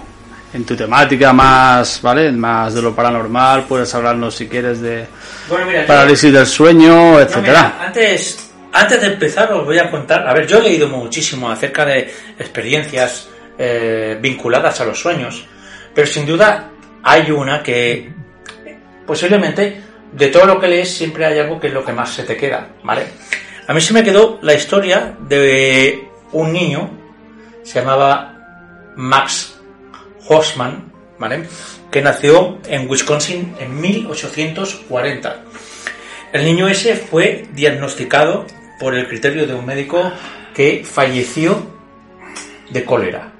[0.52, 2.30] en tu temática más, ¿vale?
[2.32, 5.06] Más de lo paranormal, puedes hablarnos si quieres de
[5.48, 7.42] Bueno, mira, yo- parálisis del sueño, No, etcétera.
[7.74, 11.50] mira, antes, antes de empezar os voy a contar, a ver, yo he leído muchísimo
[11.50, 13.28] acerca de experiencias
[13.58, 15.44] eh, vinculadas a los sueños,
[15.94, 16.70] pero sin duda
[17.02, 18.12] hay una que
[19.06, 19.80] posiblemente
[20.12, 22.36] de todo lo que lees siempre hay algo que es lo que más se te
[22.36, 23.06] queda, ¿vale?
[23.66, 26.90] A mí se me quedó la historia de un niño,
[27.62, 29.58] se llamaba Max
[30.28, 31.46] Hoffman, ¿vale?
[31.90, 35.36] Que nació en Wisconsin en 1840.
[36.32, 38.46] El niño ese fue diagnosticado
[38.78, 40.12] por el criterio de un médico
[40.54, 41.66] que falleció
[42.70, 43.32] de cólera.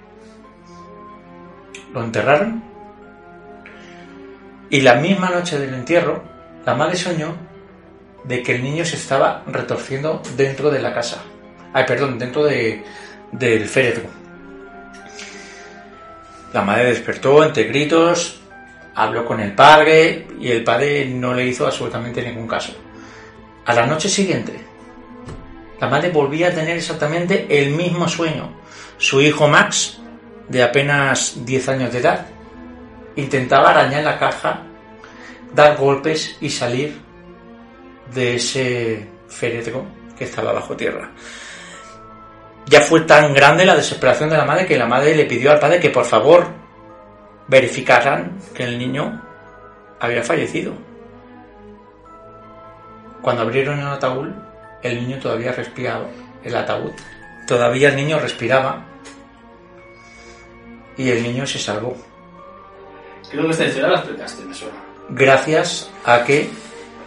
[1.92, 2.73] Lo enterraron
[4.74, 6.24] y la misma noche del entierro,
[6.66, 7.36] la madre soñó
[8.24, 11.22] de que el niño se estaba retorciendo dentro de la casa.
[11.72, 12.82] Ay, perdón, dentro de,
[13.30, 14.02] del féretro.
[16.52, 18.40] La madre despertó entre gritos,
[18.96, 22.72] habló con el padre y el padre no le hizo absolutamente ningún caso.
[23.66, 24.54] A la noche siguiente,
[25.80, 28.50] la madre volvía a tener exactamente el mismo sueño.
[28.98, 30.00] Su hijo Max,
[30.48, 32.26] de apenas 10 años de edad,
[33.16, 34.62] intentaba arañar la caja,
[35.52, 37.00] dar golpes y salir
[38.12, 39.84] de ese féretro
[40.16, 41.10] que estaba bajo tierra.
[42.66, 45.60] Ya fue tan grande la desesperación de la madre que la madre le pidió al
[45.60, 46.46] padre que por favor
[47.46, 49.22] verificaran que el niño
[50.00, 50.72] había fallecido.
[53.20, 54.28] Cuando abrieron el ataúd,
[54.82, 56.06] el niño todavía respiraba.
[56.42, 56.92] El ataúd.
[57.46, 58.84] Todavía el niño respiraba.
[60.96, 61.96] Y el niño se salvó.
[63.30, 64.74] Creo que esta historia la explicaste, me suena.
[65.10, 66.48] Gracias a que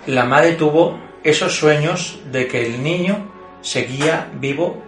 [0.07, 4.83] la madre tuvo esos sueños de que el niño seguía vivo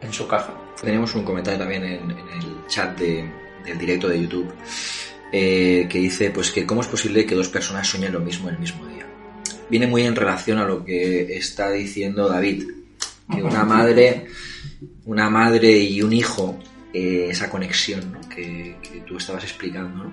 [0.00, 0.52] en su caja.
[0.80, 3.30] Tenemos un comentario también en, en el chat de-
[3.64, 4.52] del directo de YouTube
[5.30, 8.58] eh, que dice pues que cómo es posible que dos personas sueñen lo mismo el
[8.58, 9.06] mismo día.
[9.70, 12.64] Viene muy en relación a lo que está diciendo David,
[13.32, 14.26] que una madre,
[15.06, 16.58] una madre y un hijo,
[16.92, 18.28] eh, esa conexión ¿no?
[18.28, 20.04] que, que tú estabas explicando.
[20.04, 20.12] ¿no?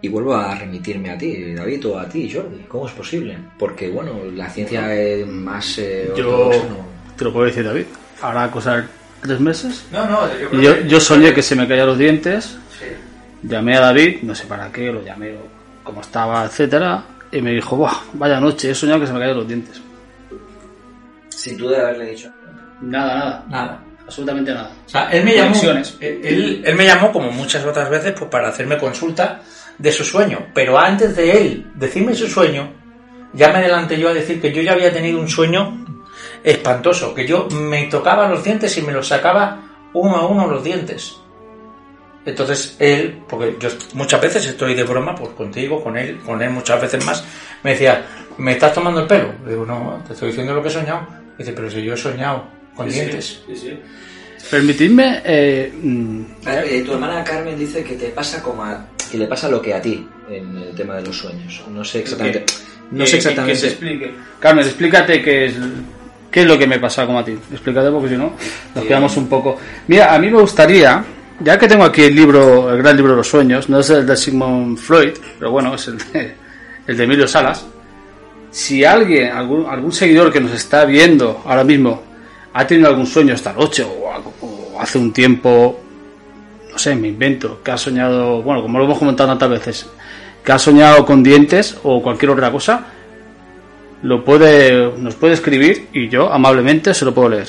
[0.00, 2.64] Y vuelvo a remitirme a ti, David, o a ti, Jordi.
[2.68, 3.36] ¿Cómo es posible?
[3.58, 6.50] Porque, bueno, la ciencia es más eh, Yo
[7.16, 7.84] te lo puedo decir, David.
[8.22, 8.84] Hará cosa de
[9.22, 9.84] tres meses.
[9.90, 10.20] No, no,
[10.52, 12.56] Y yo, yo soñé que se me caían los dientes.
[13.42, 15.46] Llamé a David, no sé para qué, lo llamé o
[15.84, 19.36] cómo estaba, etcétera, y me dijo, Buah, vaya noche, he soñado que se me caían
[19.36, 19.80] los dientes.
[21.28, 22.30] Sin duda de haberle dicho.
[22.80, 23.80] Nada, nada, Nada.
[24.04, 24.70] absolutamente nada.
[24.86, 25.60] O sea, él me llamó,
[26.00, 29.40] él- él me llamó como muchas otras veces pues para hacerme consulta
[29.78, 30.46] de su sueño.
[30.54, 32.72] Pero antes de él decirme su sueño,
[33.32, 35.84] ya me adelanté yo a decir que yo ya había tenido un sueño
[36.42, 39.62] espantoso, que yo me tocaba los dientes y me los sacaba
[39.92, 41.16] uno a uno los dientes.
[42.24, 46.50] Entonces él, porque yo muchas veces estoy de broma pues contigo, con él, con él
[46.50, 47.24] muchas veces más,
[47.62, 48.04] me decía,
[48.36, 49.32] ¿me estás tomando el pelo?
[49.44, 51.06] Le digo, no, te estoy diciendo lo que he soñado.
[51.38, 53.40] Dice, pero si yo he soñado con dientes.
[54.50, 59.26] Permitidme, eh, mm, Eh, tu hermana Carmen dice que te pasa como a, que le
[59.26, 61.62] pasa lo que a ti en el tema de los sueños.
[61.72, 62.44] No sé exactamente.
[62.90, 63.66] No sé que se exactamente.
[63.66, 64.14] explique.
[64.38, 65.54] Carmen, explícate qué es,
[66.30, 67.32] qué es lo que me pasa como a ti.
[67.52, 68.32] Explícate porque si no,
[68.74, 69.58] nos quedamos un poco.
[69.86, 71.04] Mira, a mí me gustaría,
[71.40, 74.06] ya que tengo aquí el libro, el gran libro de los sueños, no es el
[74.06, 76.34] de Sigmund Freud, pero bueno, es el de,
[76.86, 77.66] el de Emilio Salas.
[78.50, 82.02] Si alguien, algún, algún seguidor que nos está viendo ahora mismo,
[82.54, 84.08] ha tenido algún sueño esta noche o
[84.80, 85.80] hace un tiempo,
[86.70, 89.86] no sé, me invento, que ha soñado, bueno, como lo hemos comentado tantas veces,
[90.44, 92.86] que ha soñado con dientes o cualquier otra cosa,
[94.02, 97.48] lo puede, nos puede escribir y yo amablemente se lo puedo leer.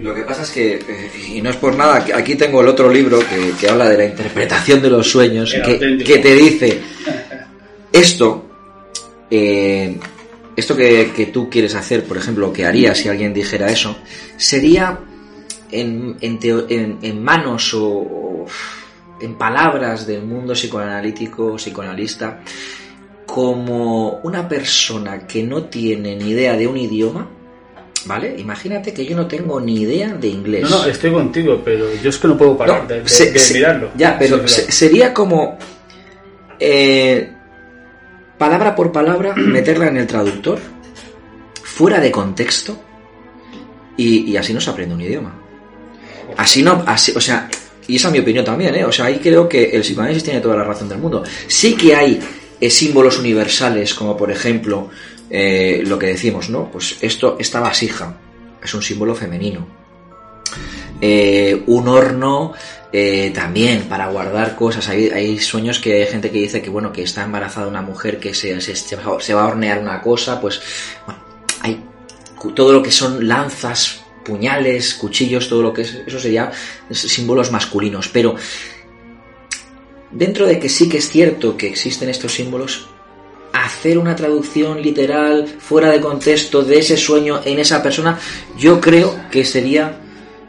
[0.00, 2.66] Lo que pasa es que, eh, y no es por nada, que aquí tengo el
[2.66, 6.80] otro libro que, que habla de la interpretación de los sueños, que, que te dice
[7.92, 8.50] esto,
[9.30, 9.96] eh,
[10.56, 13.96] esto que, que tú quieres hacer, por ejemplo, que harías si alguien dijera eso,
[14.36, 14.98] sería
[15.72, 18.46] en, en, teo- en- en manos o, o
[19.20, 22.40] en palabras del mundo psicoanalítico, psicoanalista,
[23.26, 27.28] como una persona que no tiene ni idea de un idioma,
[28.04, 28.34] ¿vale?
[28.38, 30.68] Imagínate que yo no tengo ni idea de inglés.
[30.68, 33.30] No, no, estoy contigo, pero yo es que no puedo parar No, de, de- se-
[33.32, 33.90] de se- mirarlo.
[33.96, 35.56] Ya, pero Sí, se- sería como
[36.58, 37.30] eh,
[38.38, 40.58] palabra por palabra meterla en el traductor,
[41.62, 42.76] fuera de contexto,
[43.96, 45.38] y, y así no se aprende un idioma.
[46.36, 47.48] Así no, así, o sea,
[47.86, 48.84] y esa es mi opinión también, ¿eh?
[48.84, 51.22] O sea, ahí creo que el psicoanálisis tiene toda la razón del mundo.
[51.46, 52.20] Sí que hay
[52.60, 54.90] eh, símbolos universales, como por ejemplo
[55.28, 56.70] eh, lo que decimos, ¿no?
[56.70, 58.16] Pues esto, esta vasija
[58.62, 59.66] es un símbolo femenino.
[61.00, 62.52] eh, un horno
[63.34, 64.86] también para guardar cosas.
[64.90, 68.20] Hay, hay, sueños que hay gente que dice que bueno que está embarazada una mujer
[68.20, 70.60] que se, se, se va a hornear una cosa, pues
[71.06, 71.20] bueno,
[71.62, 71.82] hay
[72.54, 76.50] todo lo que son lanzas, puñales, cuchillos, todo lo que es, eso sería
[76.90, 78.08] símbolos masculinos.
[78.08, 78.34] Pero
[80.10, 82.88] dentro de que sí que es cierto que existen estos símbolos,
[83.52, 88.18] hacer una traducción literal, fuera de contexto, de ese sueño en esa persona,
[88.56, 89.98] yo creo que sería,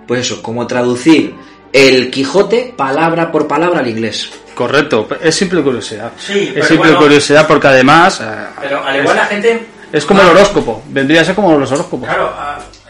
[0.07, 1.36] pues eso, como traducir
[1.71, 4.30] el Quijote palabra por palabra al inglés.
[4.53, 6.11] Correcto, es simple curiosidad.
[6.17, 8.21] Sí, es simple curiosidad porque además...
[8.21, 8.26] Eh,
[8.61, 9.67] pero al igual la gente...
[9.91, 12.07] Es como el horóscopo, vendría a ser como los horóscopos.
[12.07, 12.34] Claro,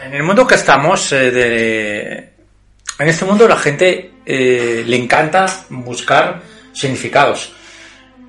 [0.06, 2.30] en el mundo que estamos, eh,
[3.00, 6.42] en este mundo la gente eh, le encanta buscar
[6.74, 7.54] significados.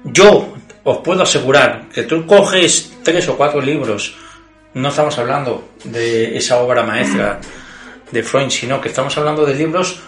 [0.04, 0.54] Yo
[0.84, 4.16] os puedo asegurar que tú coges tres o cuatro libros,
[4.74, 7.40] no estamos hablando de esa obra maestra
[8.10, 10.00] de Freud, sino que estamos hablando de libros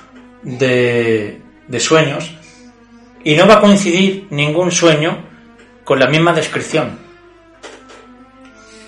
[0.42, 1.40] de
[1.78, 2.30] sueños,
[3.24, 5.24] y no va a coincidir ningún sueño
[5.84, 7.05] con la misma descripción.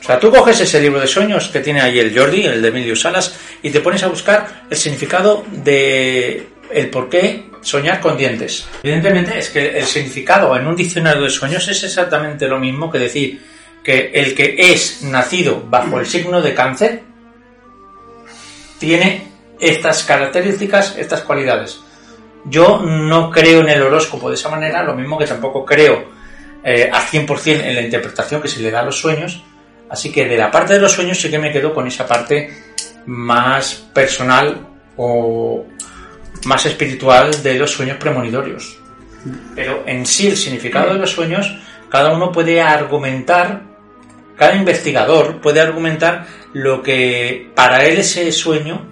[0.08, 2.96] Sea, tú coges ese libro de sueños que tiene ahí el Jordi, el de Emilio
[2.96, 8.66] Salas, y te pones a buscar el significado de el por qué soñar con dientes.
[8.82, 12.98] Evidentemente es que el significado en un diccionario de sueños es exactamente lo mismo que
[12.98, 13.42] decir
[13.84, 17.02] que el que es nacido bajo el signo de cáncer
[18.78, 19.28] tiene
[19.60, 21.80] estas características, estas cualidades.
[22.46, 26.02] Yo no creo en el horóscopo de esa manera, lo mismo que tampoco creo
[26.64, 29.42] eh, al 100% en la interpretación que se le da a los sueños,
[29.90, 32.50] así que de la parte de los sueños sí que me quedo con esa parte
[33.06, 34.66] más personal
[34.96, 35.64] o
[36.44, 38.78] más espiritual de los sueños premonitorios.
[39.54, 41.58] Pero en sí el significado de los sueños,
[41.88, 43.62] cada uno puede argumentar,
[44.36, 48.82] cada investigador puede argumentar lo que para él ese sueño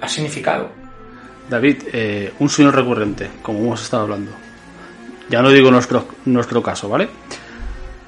[0.00, 0.70] ha significado.
[1.48, 4.32] David, eh, un sueño recurrente, como hemos estado hablando.
[5.30, 7.08] Ya no digo nuestro, nuestro caso, ¿vale?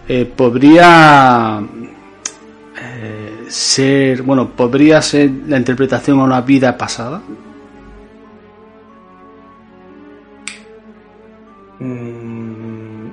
[0.09, 1.63] Eh, podría
[3.51, 7.21] ser, bueno, podría ser la interpretación a una vida pasada.
[11.81, 13.09] Mm,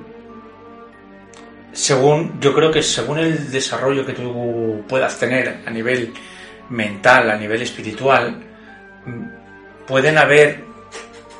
[1.72, 6.12] según, yo creo que según el desarrollo que tú puedas tener a nivel
[6.70, 8.38] mental, a nivel espiritual,
[9.06, 10.64] mm, pueden haber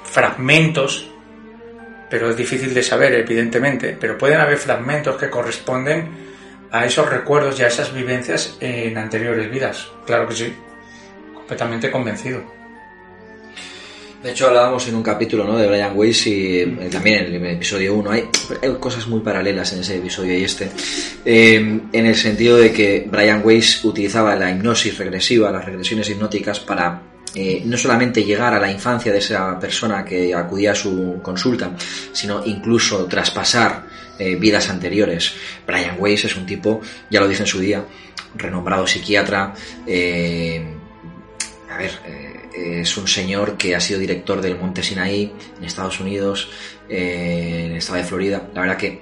[0.04, 1.08] fragmentos,
[2.10, 6.27] pero es difícil de saber, evidentemente, pero pueden haber fragmentos que corresponden
[6.70, 9.88] a esos recuerdos y a esas vivencias en anteriores vidas.
[10.06, 10.52] Claro que sí,
[11.34, 12.58] completamente convencido.
[14.22, 15.56] De hecho, hablábamos en un capítulo ¿no?
[15.56, 18.10] de Brian Weiss y eh, también en el episodio 1.
[18.10, 18.28] Hay,
[18.80, 20.70] cosas muy paralelas en ese episodio y este.
[21.24, 26.58] Eh, en el sentido de que Brian Weiss utilizaba la hipnosis regresiva, las regresiones hipnóticas,
[26.58, 27.00] para
[27.34, 31.70] eh, no solamente llegar a la infancia de esa persona que acudía a su consulta,
[32.12, 33.84] sino incluso traspasar
[34.18, 35.34] vidas anteriores.
[35.66, 37.84] Brian Weiss es un tipo, ya lo dice en su día,
[38.36, 39.54] renombrado psiquiatra.
[41.70, 46.50] a ver es un señor que ha sido director del Monte Sinaí en Estados Unidos,
[46.88, 48.48] eh, en el estado de Florida.
[48.54, 49.00] La verdad que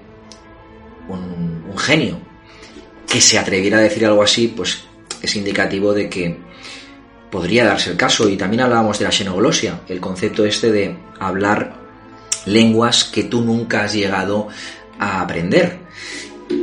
[1.09, 2.19] un, genio
[3.07, 4.85] que se atreviera a decir algo así, pues
[5.21, 6.39] es indicativo de que
[7.31, 8.29] podría darse el caso.
[8.31, 11.77] Y también hablábamos de la xenoglosia, el concepto este de hablar
[12.47, 14.49] lenguas que tú nunca has llegado
[14.99, 15.79] a aprender.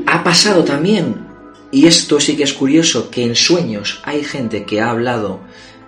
[0.07, 1.27] Ha pasado también,
[1.71, 5.41] y esto sí que es curioso, que en sueños hay gente que ha hablado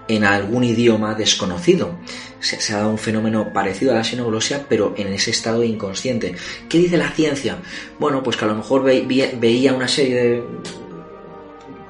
[0.08, 1.98] en algún idioma desconocido.
[2.40, 6.36] Se, ha dado un fenómeno parecido a la xenoglosia, pero en ese estado inconsciente.
[6.70, 7.58] ¿Qué dice la ciencia?
[7.98, 10.44] Bueno, pues que a lo mejor veía una serie de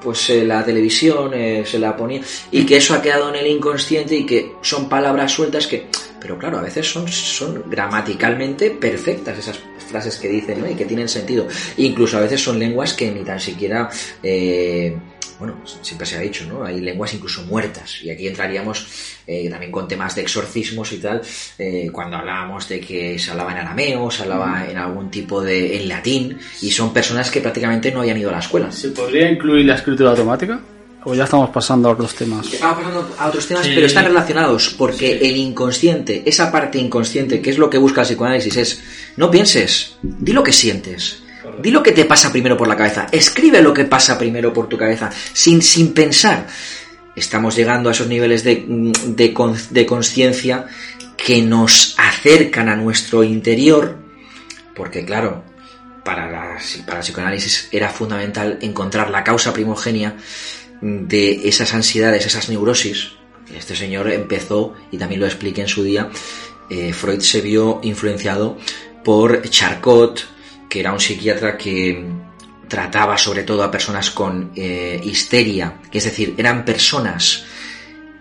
[0.06, 2.20] pues eh, la televisión eh, se la ponía
[2.52, 5.88] y que eso ha quedado en el inconsciente y que son palabras sueltas que
[6.20, 11.08] pero claro a veces son, son gramaticalmente perfectas esas frases que dicen y que tienen
[11.08, 13.88] sentido incluso a veces son lenguas que ni tan siquiera
[14.22, 14.96] eh,
[15.38, 16.64] bueno, siempre se ha dicho, ¿no?
[16.64, 18.02] Hay lenguas incluso muertas.
[18.02, 21.20] Y aquí entraríamos eh, también con temas de exorcismos y tal,
[21.58, 25.76] eh, cuando hablábamos de que se hablaba en arameo, se hablaba en algún tipo de...
[25.76, 28.72] en latín, y son personas que prácticamente no hayan ido a la escuela.
[28.72, 30.60] ¿Se podría incluir la escritura automática?
[31.08, 32.52] ¿O ya estamos pasando a otros temas?
[32.52, 37.50] Estamos pasando a otros temas, pero están relacionados, porque el inconsciente, esa parte inconsciente, que
[37.50, 38.82] es lo que busca el psicoanálisis, es
[39.16, 41.22] no pienses, di lo que sientes
[41.62, 43.06] Di lo que te pasa primero por la cabeza.
[43.10, 46.48] Escribe lo que pasa primero por tu cabeza, sin, sin pensar.
[47.14, 49.34] Estamos llegando a esos niveles de, de,
[49.70, 50.66] de conciencia
[51.16, 53.96] que nos acercan a nuestro interior,
[54.74, 55.44] porque claro,
[56.04, 60.16] para, la, para el psicoanálisis era fundamental encontrar la causa primogenia
[60.80, 63.12] de esas ansiedades, esas neurosis,
[63.54, 66.10] Este señor empezó, y también lo expliqué en su día,
[66.68, 68.58] eh, Freud se vio influenciado
[69.04, 70.26] por Charcot,
[70.68, 72.04] que era un psiquiatra que
[72.66, 77.44] trataba sobre todo a personas con eh, histeria, es decir, eran personas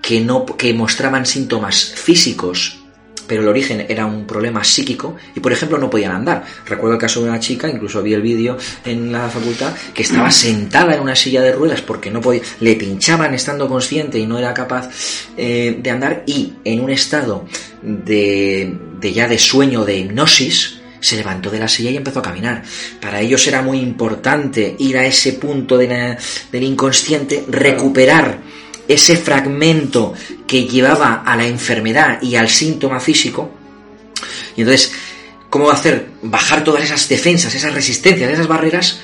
[0.02, 2.85] que no que mostraban síntomas físicos
[3.28, 6.44] pero el origen era un problema psíquico y, por ejemplo, no podían andar.
[6.66, 10.32] Recuerdo el caso de una chica, incluso vi el vídeo en la facultad, que estaba
[10.32, 14.38] sentada en una silla de ruedas porque no podía, le pinchaban estando consciente y no
[14.38, 14.90] era capaz
[15.38, 17.46] eh, de andar y en un estado
[17.82, 22.24] de, de ya de sueño, de hipnosis, se levantó de la silla y empezó a
[22.24, 22.64] caminar.
[23.00, 26.18] Para ellos era muy importante ir a ese punto del
[26.52, 28.40] inconsciente, recuperar
[28.88, 30.14] ese fragmento
[30.48, 33.52] que llevaba a la enfermedad y al síntoma físico.
[34.56, 34.94] Y entonces,
[35.50, 36.08] ¿cómo hacer?
[36.22, 39.00] Bajar todas esas defensas, esas resistencias, esas barreras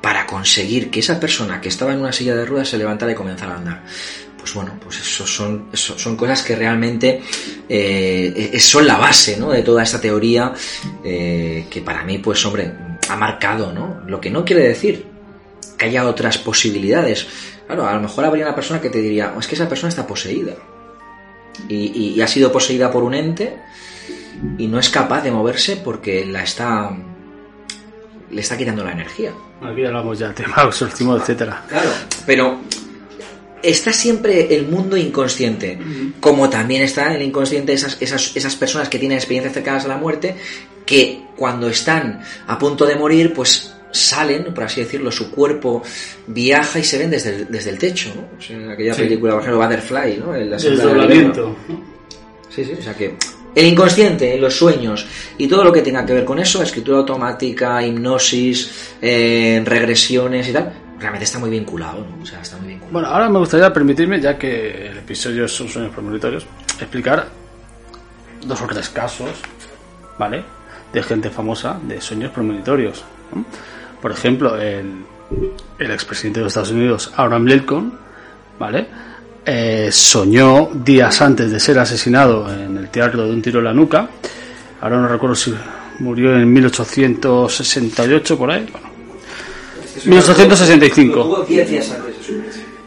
[0.00, 3.14] para conseguir que esa persona que estaba en una silla de ruedas se levantara y
[3.14, 3.84] comenzara a andar.
[4.38, 7.20] Pues bueno, pues eso son, son cosas que realmente
[7.68, 9.50] eh, son la base ¿no?
[9.50, 10.52] de toda esta teoría
[11.02, 12.72] eh, que para mí, pues hombre,
[13.08, 14.02] ha marcado, ¿no?
[14.06, 15.04] Lo que no quiere decir
[15.76, 17.26] que haya otras posibilidades.
[17.66, 19.88] Claro, a lo mejor habría una persona que te diría, oh, es que esa persona
[19.88, 20.54] está poseída.
[21.68, 23.56] Y, ha sido poseída por un ente
[24.58, 26.94] y no es capaz de moverse porque la está
[28.30, 29.32] le está quitando la energía.
[29.62, 31.64] Aquí hablamos ya del tema exorcismo, etcétera.
[31.68, 31.90] Claro,
[32.26, 32.60] pero
[33.62, 35.78] está siempre el mundo inconsciente,
[36.20, 39.96] como también está el inconsciente esas, esas, esas personas que tienen experiencias cercanas a la
[39.96, 40.36] muerte,
[40.84, 45.82] que cuando están a punto de morir, pues salen, por así decirlo, su cuerpo
[46.26, 48.72] viaja y se ven desde el, desde el techo, ¿no?
[48.72, 50.34] aquella película, por ejemplo, Butterfly, ¿no?
[50.34, 51.56] El desdoblamiento.
[52.48, 53.16] Sí, sí, o sea que
[53.56, 55.06] el inconsciente, los sueños
[55.38, 60.52] y todo lo que tenga que ver con eso, escritura automática, hipnosis, eh, regresiones y
[60.52, 62.22] tal, realmente está muy vinculado, ¿no?
[62.22, 62.92] O sea, está muy vinculado.
[62.92, 66.46] Bueno, ahora me gustaría permitirme, ya que el episodio son sueños premonitorios,
[66.78, 67.28] explicar
[68.44, 69.30] dos o tres casos,
[70.18, 70.44] ¿vale?
[70.92, 73.04] De gente famosa de sueños premonitorios.
[74.00, 75.04] Por ejemplo, el,
[75.78, 77.92] el expresidente de los Estados Unidos, Abraham Lincoln,
[78.58, 78.86] ¿vale?
[79.44, 83.72] Eh, soñó días antes de ser asesinado en el teatro de un tiro en la
[83.72, 84.08] nuca.
[84.80, 85.54] Ahora no recuerdo si
[86.00, 88.66] murió en 1868 por ahí.
[90.04, 91.46] 1865.
[91.48, 92.14] 10 días antes.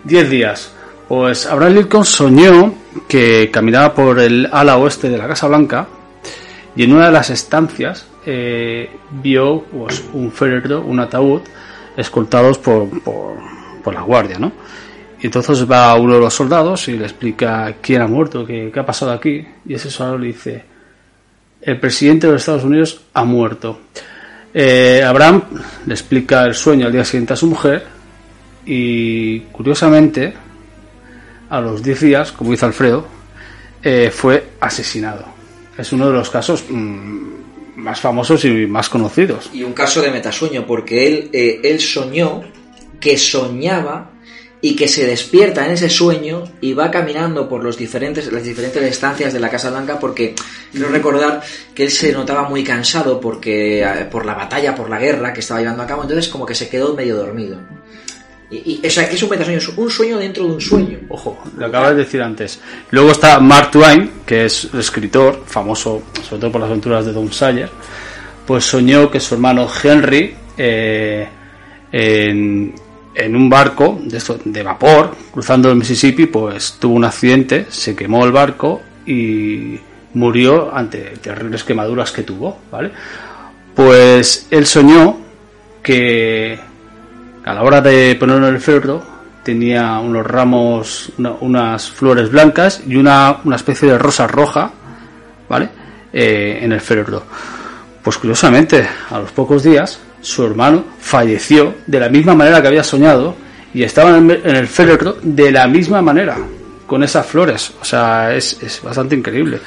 [0.03, 0.73] 10 días.
[1.07, 2.73] Pues Abraham Lincoln soñó
[3.07, 5.87] que caminaba por el ala oeste de la Casa Blanca
[6.79, 8.89] y en una de las estancias eh,
[9.21, 11.41] vio pues, un féretro, un ataúd,
[11.97, 14.53] escoltados por, por, la guardia, ¿no?
[15.19, 18.85] Y entonces va uno de los soldados y le explica quién ha muerto, qué, ha
[18.85, 19.45] pasado aquí.
[19.65, 20.63] Y ese soldado le dice,
[21.63, 23.81] el presidente de los Estados Unidos ha muerto.
[24.53, 25.43] Eh, Abraham
[25.85, 27.83] le explica el sueño al día siguiente a su mujer
[28.65, 30.33] y curiosamente,
[31.49, 33.05] a los 10 días, como dice Alfredo,
[33.83, 35.38] eh, fue asesinado.
[35.79, 39.49] Es uno de los casos mm, más famosos y más conocidos.
[39.53, 42.41] Y un caso de metasueño, porque él, eh, él soñó
[42.99, 44.11] que soñaba
[44.59, 48.83] y que se despierta en ese sueño y va caminando por los diferentes, las diferentes
[48.83, 50.35] estancias de la Casa Blanca porque
[50.69, 51.41] quiero recordar
[51.73, 55.39] que él se notaba muy cansado porque eh, por la batalla, por la guerra que
[55.39, 57.57] estaba llevando a cabo, entonces como que se quedó medio dormido.
[58.51, 60.97] Y, o sea, es un metasueño, un sueño dentro de un sueño.
[61.09, 62.59] Ojo, lo acabas de decir antes.
[62.89, 67.31] Luego está Mark Twain, que es escritor, famoso sobre todo por las aventuras de Don
[67.31, 67.69] Sawyer,
[68.47, 71.27] pues soñó que su hermano Henry, eh,
[71.91, 72.73] en,
[73.35, 78.31] un barco de, de vapor, cruzando el Mississippi, pues tuvo un accidente, se quemó el
[78.31, 79.79] barco y
[80.15, 82.91] murió ante terribles quemaduras que tuvo, ¿vale?
[83.75, 85.17] Pues él soñó
[85.83, 86.59] que
[87.45, 92.95] a la hora de ponerlo en el féretro tenía unos ramos, unas flores blancas y
[92.95, 94.71] una, especie de rosa roja,
[95.47, 95.69] ¿vale?
[96.11, 97.23] Eh, en el féretro.
[98.03, 102.83] Pues curiosamente, a los pocos días, su hermano falleció de la misma manera que había
[102.83, 103.35] soñado
[103.73, 106.37] y estaba en el, féretro de la misma manera,
[106.85, 107.73] con esas flores.
[107.81, 109.59] O sea, es, es bastante increíble.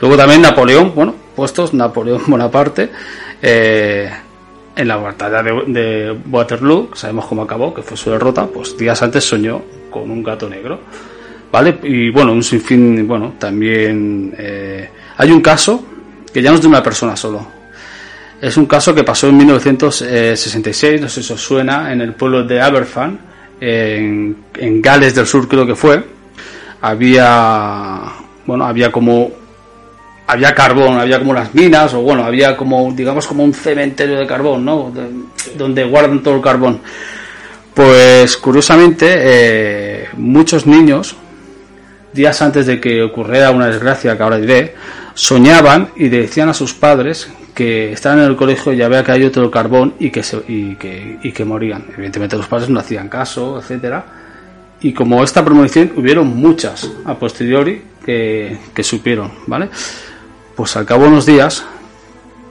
[0.00, 2.90] Luego también Napoleón, bueno, puestos Napoleón Bonaparte,
[3.42, 4.10] eh,
[4.80, 9.24] en la batalla de, Waterloo, sabemos cómo acabó, que fue su derrota, pues días antes
[9.24, 10.80] soñó con un gato negro.
[11.52, 11.78] ¿Vale?
[11.82, 15.84] Y bueno, un sinfín, bueno, también eh, hay un caso
[16.32, 17.46] que ya no es de una persona solo.
[18.40, 22.44] Es un caso que pasó en 1966, no sé si os suena, en el pueblo
[22.44, 23.18] de Aberfan,
[23.60, 26.02] en, en Gales del Sur creo que fue.
[26.80, 28.00] Había,
[28.46, 29.39] bueno, había como
[30.30, 34.26] había carbón, había como las minas, o bueno, había como, digamos, como un cementerio de
[34.26, 34.92] carbón, ¿no?
[35.56, 36.80] donde guardan todo el carbón.
[37.74, 41.16] Pues curiosamente, eh, muchos niños
[42.12, 44.74] días antes de que ocurriera una desgracia que ahora diré,
[45.14, 49.44] soñaban y decían a sus padres que estaban en el colegio y había caído todo
[49.44, 51.86] el carbón y que, se, y que, y que morían.
[51.94, 54.04] Evidentemente los padres no hacían caso, etcétera.
[54.80, 59.68] Y como esta premonición hubieron muchas a posteriori que, que supieron, ¿vale?
[60.60, 61.64] Pues al cabo de unos días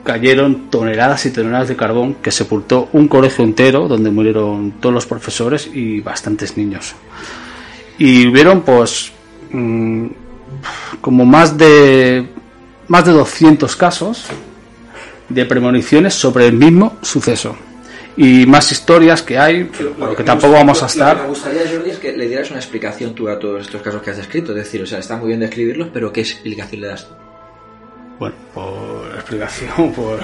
[0.03, 5.05] cayeron toneladas y toneladas de carbón que sepultó un colegio entero donde murieron todos los
[5.05, 6.95] profesores y bastantes niños.
[7.99, 9.11] Y hubieron pues
[9.51, 10.07] mm,
[11.01, 12.27] como más de
[12.87, 14.25] más de 200 casos
[15.29, 17.55] de premoniciones sobre el mismo suceso
[18.17, 21.21] y más historias que hay, pero que tampoco vamos a Lo que estar.
[21.21, 24.09] me gustaría, Jordi, es que le dieras una explicación tú a todos estos casos que
[24.09, 24.53] has descrito.
[24.53, 27.28] Es decir, o sea, está muy bien describirlos, pero ¿qué explicación le das tú?
[28.19, 30.19] Bueno, por explicación, por...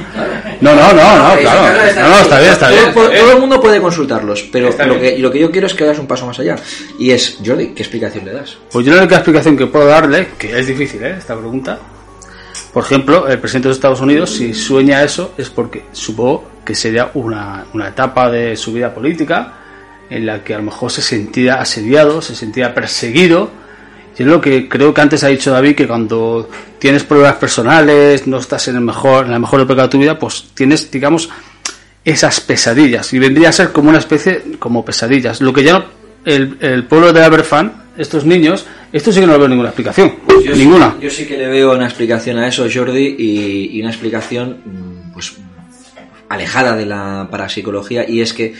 [0.61, 1.61] No, no, no, no, claro.
[1.95, 2.93] No, no, está bien, está Todo- bien.
[2.93, 5.85] Todo, todo el mundo puede consultarlos, pero lo que, lo que yo quiero es que
[5.85, 6.57] hagas un paso más allá.
[6.99, 8.57] Y es, Jordi, ¿qué explicación le das?
[8.71, 11.15] Pues yo la única explicación que puedo darle, que es difícil, ¿eh?
[11.17, 11.79] Esta pregunta.
[12.73, 16.75] Por ejemplo, el presidente de los Estados Unidos, si sueña eso, es porque supongo que
[16.75, 19.53] sería una, una etapa de su vida política
[20.09, 23.49] en la que a lo mejor se sentía asediado, se sentía perseguido.
[24.17, 26.49] Y es lo que creo que antes ha dicho David, que cuando
[26.79, 30.17] tienes problemas personales, no estás en el mejor, en la mejor época de tu vida,
[30.17, 31.29] pues tienes, digamos,
[32.03, 33.11] esas pesadillas.
[33.13, 35.41] Y vendría a ser como una especie, como pesadillas.
[35.41, 35.85] Lo que ya no-
[36.23, 40.13] el, el pueblo de Aberfan, estos niños, esto sí que no le veo ninguna explicación.
[40.43, 40.91] Yo ninguna.
[40.99, 44.57] Sí, yo sí que le veo una explicación a eso, Jordi, y, y una explicación,
[44.65, 45.33] mm, pues,
[46.29, 48.53] alejada de la parapsicología, y es que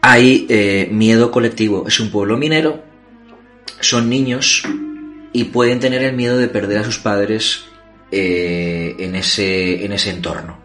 [0.00, 1.84] hay eh, miedo colectivo.
[1.88, 2.82] Es un pueblo minero,
[3.80, 4.62] son niños
[5.32, 7.64] y pueden tener el miedo de perder a sus padres
[8.10, 10.58] eh, en, ese, en ese entorno.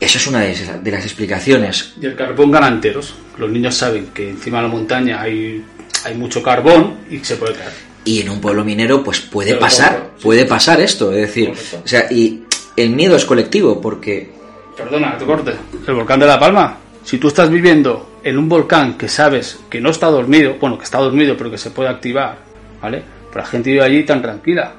[0.00, 1.94] Esa es una de, esas- de las explicaciones.
[2.00, 3.14] Y el carbón gana enteros.
[3.36, 5.64] Los niños saben que encima de la montaña hay,
[6.04, 7.72] hay mucho carbón y se puede caer.
[8.04, 10.22] Y en un pueblo minero, pues puede Pero pasar, sí.
[10.22, 11.12] puede pasar esto.
[11.12, 11.82] Es decir, Correcto.
[11.84, 12.42] o sea, y
[12.76, 14.30] el miedo es colectivo, porque
[14.76, 15.52] Perdona, te corte.
[15.86, 16.78] El volcán de La Palma.
[17.04, 20.84] Si tú estás viviendo en un volcán que sabes que no está dormido, bueno, que
[20.84, 22.36] está dormido pero que se puede activar,
[22.82, 23.02] ¿vale?
[23.30, 24.72] Pero la gente vive allí tan tranquila.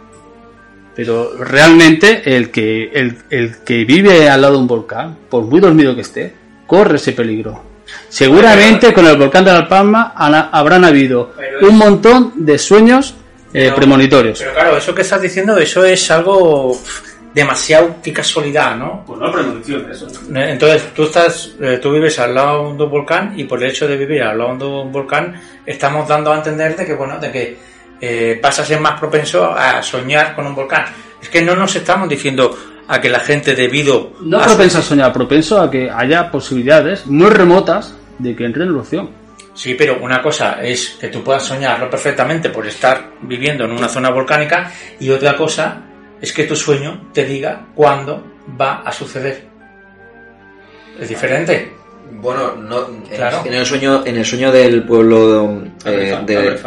[0.95, 5.59] Pero realmente el que, el, el que vive al lado de un volcán, por muy
[5.61, 6.33] dormido que esté,
[6.67, 7.63] corre ese peligro.
[8.09, 13.15] Seguramente con el volcán de La Palma han- habrán habido un montón de sueños
[13.53, 14.39] eh, premonitorios.
[14.39, 16.77] Pero claro, eso que estás diciendo, eso es algo
[17.39, 19.03] demasiado de casualidad, ¿no?
[19.05, 20.07] Pues no premoniciones, eso.
[20.35, 23.87] Entonces, tú estás, eh, tú vives al lado de un volcán y por el hecho
[23.87, 27.31] de vivir al lado de un volcán estamos dando a entender de que, bueno, de
[27.31, 27.57] que
[28.01, 30.85] eh, vas a ser más propenso a soñar con un volcán.
[31.21, 34.81] Es que no nos estamos diciendo a que la gente debido No a propenso a
[34.81, 39.09] soñar, propenso a que haya posibilidades muy remotas de que entre en erupción.
[39.53, 43.87] Sí, pero una cosa es que tú puedas soñarlo perfectamente por estar viviendo en una
[43.89, 45.88] zona volcánica y otra cosa
[46.21, 48.23] es que tu sueño te diga cuándo
[48.59, 49.43] va a suceder.
[50.99, 51.73] Es diferente.
[52.11, 53.43] Bueno, no, en, Claro.
[53.45, 56.59] en el sueño, en el sueño del pueblo eh, de-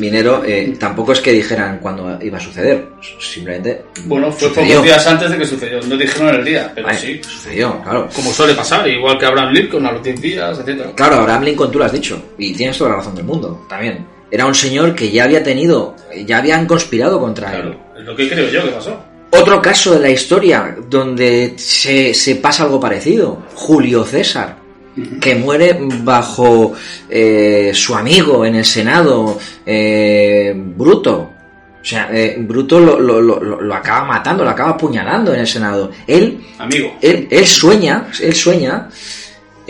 [0.00, 2.88] minero, eh, tampoco es que dijeran cuándo iba a suceder,
[3.20, 4.76] simplemente Bueno, fue sucedió.
[4.76, 5.80] pocos días antes de que sucedió.
[5.82, 7.20] No dijeron el día, pero Vale, sí.
[7.22, 8.08] sucedió, claro.
[8.16, 10.86] Como suele pasar, igual que Abraham Lincoln a los 10 días, etc.
[10.94, 14.06] Claro, Abraham Lincoln tú lo has dicho, y tienes toda la razón del mundo, también.
[14.30, 17.62] Era un señor que ya había tenido, ya habían conspirado contra él.
[17.62, 18.98] Claro, es lo que creo yo que pasó.
[19.30, 24.56] Otro caso de la historia donde se, se pasa algo parecido, Julio César,
[25.20, 26.72] que muere bajo
[27.08, 31.30] eh, su amigo en el Senado, eh, Bruto.
[31.80, 35.40] O sea, eh, Bruto lo, lo- lo- lo- lo acaba matando, lo acaba apuñalando en
[35.40, 35.90] el Senado.
[36.06, 36.96] Él, Amigo.
[37.00, 38.88] él, él sueña, él sueña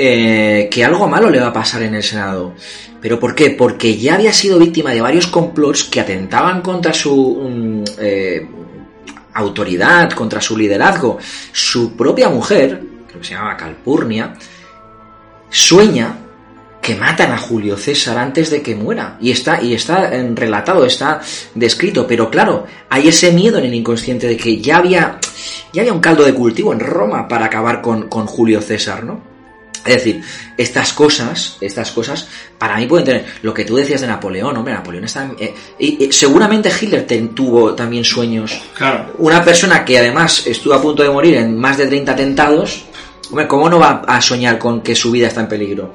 [0.01, 2.55] eh, que algo malo le va a pasar en el Senado.
[3.01, 3.51] ¿Pero por qué?
[3.51, 8.47] Porque ya había sido víctima de varios complots que atentaban contra su mm, eh,
[9.35, 11.19] autoridad, contra su liderazgo.
[11.51, 14.35] Su propia mujer, creo que se llamaba Calpurnia,
[15.51, 16.16] sueña
[16.81, 19.19] que matan a Julio César antes de que muera.
[19.20, 21.20] Y está, y está eh, relatado, está
[21.57, 22.07] descrito.
[22.07, 25.19] Pero claro, hay ese miedo en el inconsciente de que ya había,
[25.73, 29.28] ya había un caldo de cultivo en Roma para acabar con, con Julio César, ¿no?
[29.89, 30.23] Es decir,
[30.56, 32.28] estas cosas, estas cosas,
[32.59, 35.31] para mí pueden tener lo que tú decías de Napoleón, hombre, Napoleón está...
[35.39, 39.15] eh, y, y seguramente Hitler tuvo también sueños Claro.
[39.19, 42.85] una persona que además estuvo a punto de morir en más de 30 atentados,
[43.31, 45.93] hombre, ¿cómo no va a soñar con que su vida está en peligro?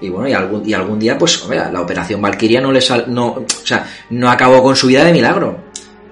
[0.00, 3.04] Y bueno, y algún, y algún día, pues, hombre, la operación Valkyria no le sal,
[3.08, 5.65] no, o sea, no acabó con su vida de milagro.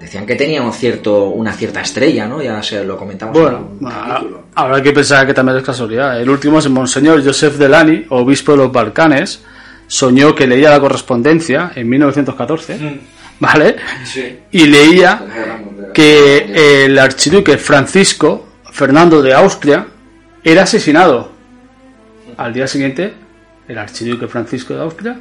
[0.05, 2.39] Decían que tenía un cierto, una cierta estrella, ¿no?
[2.39, 4.43] Ya se lo comentamos Bueno, en un a- capítulo.
[4.53, 6.21] habrá que pensar que también es casualidad.
[6.21, 9.43] El último es Monseñor Joseph Delany, obispo de los Balcanes,
[9.87, 12.99] soñó que leía la correspondencia en 1914, Mm.
[13.39, 13.77] ¿vale?
[14.03, 14.37] Sí.
[14.51, 15.25] Y leía
[15.91, 19.87] que el archiduque Francisco Fernando de Austria
[20.43, 21.31] era asesinado.
[22.37, 23.11] Al día siguiente,
[23.67, 25.19] el archiduque Francisco de Austria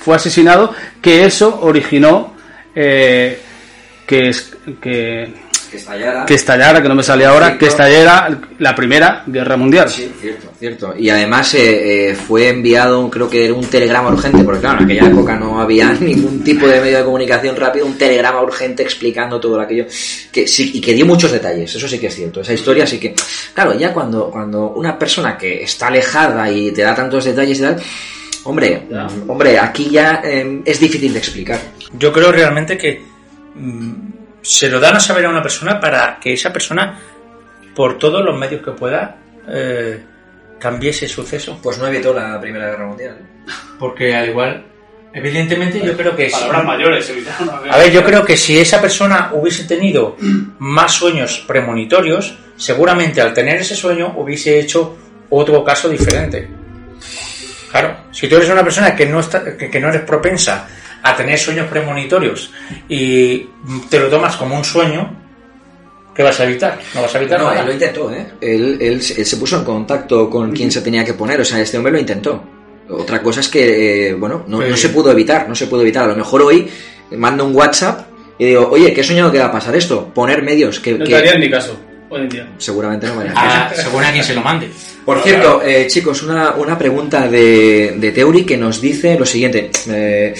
[0.00, 2.34] fue asesinado, que eso originó
[2.74, 3.40] eh,
[4.06, 5.32] que, es, que,
[5.70, 6.24] Que estallara.
[6.26, 9.88] que estallara, que no me sale ahora, que estallara la Primera Guerra Mundial.
[9.88, 10.94] Sí, cierto, cierto.
[10.96, 14.84] Y además eh, eh, fue enviado, creo que era un telegrama urgente, porque claro, en
[14.84, 19.40] aquella época no había ningún tipo de medio de comunicación rápido, un telegrama urgente explicando
[19.40, 19.86] todo aquello,
[20.30, 22.40] que sí, y que dio muchos detalles, eso sí que es cierto.
[22.42, 23.14] Esa historia sí que,
[23.52, 27.62] claro, ya cuando, cuando una persona que está alejada y te da tantos detalles y
[27.62, 27.82] tal,
[28.44, 29.06] hombre, Ya.
[29.26, 31.58] hombre, aquí ya eh, es difícil de explicar.
[31.98, 33.13] Yo creo realmente que
[34.42, 36.98] se lo dan a saber a una persona para que esa persona,
[37.74, 39.16] por todos los medios que pueda,
[39.48, 40.02] eh,
[40.58, 41.58] cambie ese suceso.
[41.62, 43.18] Pues no evitó la Primera Guerra Mundial.
[43.78, 44.64] Porque al igual,
[45.12, 46.30] evidentemente yo creo que...
[46.30, 47.12] si- mayores,
[47.70, 50.16] A ver, yo creo que si esa persona hubiese tenido
[50.58, 54.96] más sueños premonitorios, seguramente al tener ese sueño hubiese hecho
[55.30, 56.48] otro caso diferente.
[57.70, 60.68] Claro, si tú eres una persona que no, está, que, que no eres propensa
[61.04, 62.50] a tener sueños premonitorios
[62.88, 63.46] y
[63.88, 65.16] te lo tomas como un sueño,
[66.14, 66.78] ¿qué vas a evitar?
[66.94, 67.60] No vas a evitar No, nada.
[67.60, 68.26] él lo intentó, ¿eh?
[68.40, 71.60] Él, él, él se puso en contacto con quien se tenía que poner, o sea,
[71.60, 72.42] este hombre lo intentó.
[72.88, 74.68] Otra cosa es que, eh, bueno, no, Sí.
[74.70, 76.04] no se pudo evitar, no se pudo evitar.
[76.04, 76.68] A lo mejor hoy
[77.12, 78.08] mando un WhatsApp
[78.38, 80.12] y digo, oye, ¿qué he soñado que va a pasar esto?
[80.12, 80.92] Poner medios que...
[80.92, 81.78] No que- te harían ni caso,
[82.10, 82.48] hoy en día.
[82.58, 83.82] Seguramente no me harían Ah, caso.
[83.82, 84.68] según a quien se lo mande.
[85.04, 89.70] Por cierto, eh, chicos, una, una pregunta de, de Teuri que nos dice lo siguiente.
[89.88, 90.34] eh,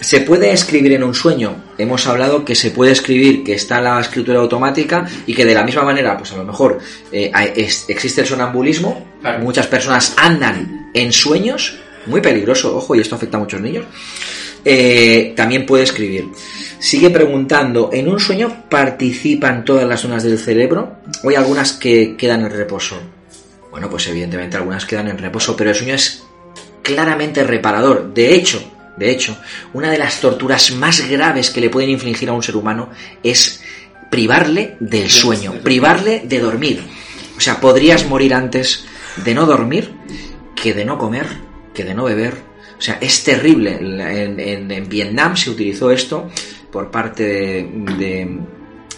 [0.00, 1.64] ¿Se puede escribir en un sueño?
[1.78, 5.64] Hemos hablado que se puede escribir, que está la escritura automática y que de la
[5.64, 6.78] misma manera, pues a lo mejor
[7.12, 9.06] eh, es- existe el sonambulismo.
[9.20, 9.40] Claro.
[9.40, 13.84] Muchas personas andan en sueños, muy peligroso, ojo, y esto afecta a muchos niños.
[14.64, 16.26] Eh, también puede escribir.
[16.78, 22.16] Sigue preguntando, ¿en un sueño participan todas las zonas del cerebro o hay algunas que
[22.16, 22.96] quedan en reposo?
[23.70, 26.22] Bueno, pues evidentemente algunas quedan en reposo, pero el sueño es
[26.82, 28.12] claramente reparador.
[28.14, 28.60] De hecho,
[28.98, 29.36] de hecho,
[29.72, 32.90] una de las torturas más graves que le pueden infligir a un ser humano
[33.22, 33.62] es
[34.10, 36.82] privarle del sueño, privarle de dormir.
[37.36, 38.84] O sea, podrías morir antes
[39.24, 39.92] de no dormir
[40.60, 41.26] que de no comer,
[41.74, 42.34] que de no beber.
[42.78, 43.76] O sea, es terrible.
[43.80, 46.30] En, en- en Vietnam se utilizó esto
[46.72, 48.38] por parte de, de-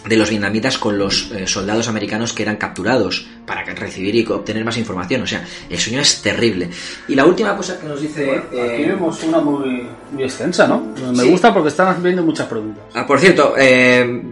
[0.07, 4.25] de los vietnamitas con los eh, soldados americanos que eran capturados para que- recibir y
[4.25, 5.21] obtener más información.
[5.21, 6.69] O sea, el sueño es terrible.
[7.07, 8.31] Y la última cosa que nos dice...
[8.31, 10.79] Aquí eh, vemos una muy, muy extensa, ¿no?
[11.13, 11.29] Me Sí.
[11.29, 12.83] gusta porque están viendo muchas preguntas.
[12.95, 14.23] Ah, por cierto, eh,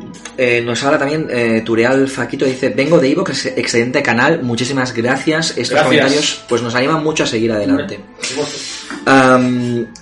[0.64, 1.28] nos habla también
[1.64, 5.52] Tureal Faquito, dice, vengo de Ivo, excelente canal, muchísimas gracias.
[5.52, 5.86] Estos Gracias.
[5.86, 8.00] comentarios pues nos animan mucho a seguir adelante.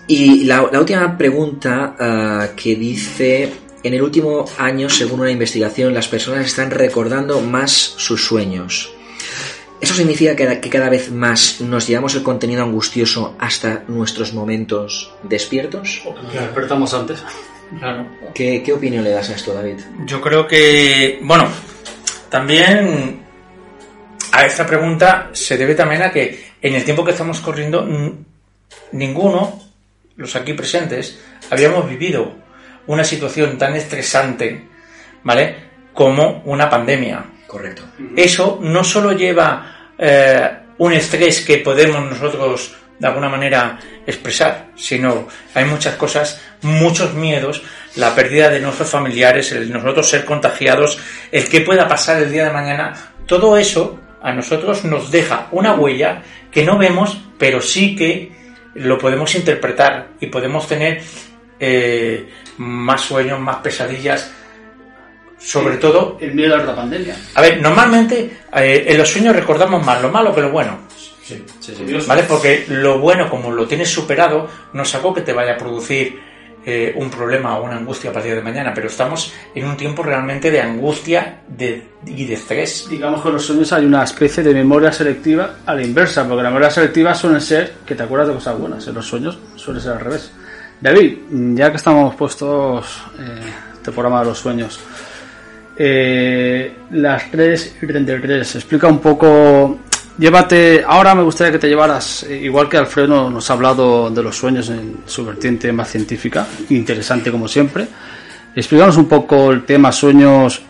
[0.07, 3.52] Y la, la última pregunta ah, que dice,
[3.88, 8.91] en el último año, según una investigación, las personas están recordando más sus sueños.
[9.80, 15.14] ¿Eso significa que, que cada vez más nos llevamos el contenido angustioso hasta nuestros momentos
[15.23, 16.01] despiertos?
[16.05, 17.23] Nos despertamos antes.
[17.80, 18.07] Claro.
[18.34, 19.80] ¿Qué, qué opinión le das a esto, David?
[20.05, 21.47] Yo creo que, bueno,
[22.30, 23.22] también
[24.31, 27.88] a esta pregunta se debe también a que en el tiempo que estamos corriendo,
[28.91, 29.61] ninguno,
[30.15, 31.19] los aquí presentes,
[31.49, 32.47] habíamos vivido
[32.88, 34.68] una situación tan estresante,
[35.23, 35.55] ¿vale?
[35.93, 37.23] Como una pandemia.
[37.45, 37.84] Correcto.
[38.15, 45.27] Eso no solo lleva eh, un estrés que podemos nosotros de alguna manera expresar, sino
[45.53, 47.61] hay muchas cosas, muchos miedos,
[47.95, 50.97] la pérdida de nuestros familiares, el nosotros ser contagiados,
[51.31, 52.93] el que pueda pasar el día de mañana,
[53.26, 58.31] todo eso a nosotros nos deja una huella que no vemos, pero sí que
[58.73, 61.01] lo podemos interpretar y podemos tener
[61.59, 64.31] eh, más sueños, más pesadillas,
[65.38, 67.15] sobre todo El miedo a la pandemia.
[67.35, 70.79] a ver, normalmente eh, en los sueños recordamos más lo malo que lo bueno,
[72.07, 72.23] ¿vale?
[72.23, 76.19] Porque lo bueno, como lo tienes superado, no es algo que te vaya a producir
[76.65, 80.03] eh, un problema o una angustia a partir de mañana, pero estamos en un tiempo
[80.03, 82.88] realmente de angustia de, y de estrés.
[82.89, 86.43] Digamos que en los sueños hay una especie de memoria selectiva a la inversa, porque
[86.43, 88.85] la memoria selectiva suele ser que te acuerdas de cosas buenas.
[88.85, 90.31] En los sueños suele ser al revés.
[90.81, 91.17] David,
[91.55, 93.39] ya que estamos puestos eh,
[93.73, 94.79] este programa de los sueños,
[95.77, 99.79] eh, las 3 y 33, explica un poco.
[100.19, 104.23] Llévate, ahora me gustaría que te llevaras, eh, igual que Alfredo nos- ha hablado de
[104.23, 107.87] los sueños en su vertiente más científica, interesante como siempre.
[108.55, 110.61] Explícanos un poco el tema sueños,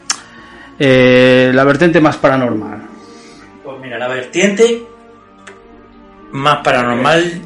[0.77, 2.81] eh, la vertiente más paranormal.
[3.63, 4.83] Pues mira, la vertiente
[6.33, 7.41] más paranormal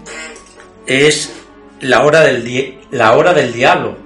[0.88, 1.32] es
[1.82, 3.98] la hora del, la hora del diablo,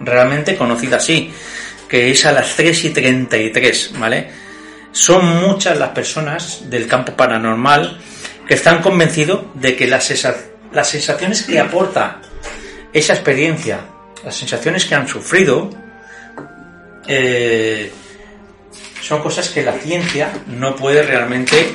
[0.00, 1.32] realmente conocida así,
[1.88, 4.30] que es a las 3 y 33, ¿vale?
[4.92, 7.98] Son muchas las personas del campo paranormal
[8.46, 10.10] que están convencidos de que las,
[10.72, 12.20] las sensaciones que aporta
[12.92, 13.80] esa experiencia,
[14.24, 15.70] las sensaciones que han sufrido,
[17.06, 17.90] eh,
[19.00, 21.74] son cosas que la ciencia no puede realmente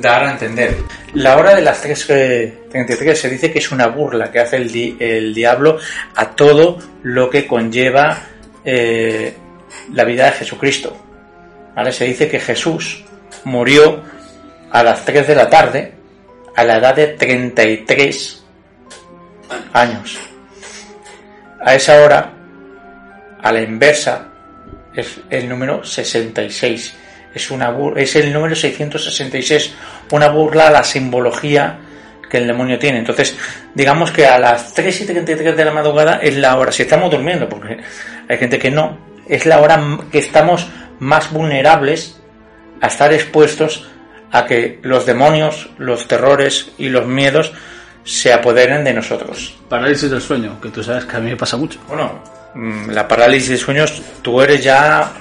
[0.00, 0.78] dar a entender.
[1.14, 4.96] La hora de las 3.33 se dice que es una burla que hace el, di-
[5.00, 5.78] el diablo
[6.14, 8.18] a todo lo que conlleva
[8.64, 9.34] eh,
[9.92, 10.96] la vida de Jesucristo.
[11.90, 13.04] Se dice que Jesús
[13.44, 14.02] murió
[14.70, 15.94] a las 3 de la tarde
[16.54, 18.44] a la edad de 33
[19.72, 20.18] años.
[21.64, 22.32] A esa hora,
[23.42, 24.28] a la inversa,
[24.94, 26.94] es el número 66.
[27.34, 29.72] Es, una es el número 666,
[30.10, 31.78] una burla a la simbología
[32.30, 32.98] que el demonio tiene.
[32.98, 33.36] Entonces,
[33.74, 37.10] digamos que a las 3 y 33 de la madrugada es la hora, si estamos
[37.10, 37.78] durmiendo, porque
[38.28, 38.98] hay gente que no,
[39.28, 39.80] es la hora
[40.10, 42.20] que estamos más vulnerables
[42.80, 43.88] a estar expuestos
[44.32, 47.52] a que los demonios, los terrores y los miedos
[48.04, 49.56] se apoderen de nosotros.
[49.68, 51.80] Parálisis del sueño, que tú sabes que a mí me pasa mucho.
[51.88, 52.22] Bueno,
[52.54, 55.12] mm, la parálisis de sueños, tú eres ya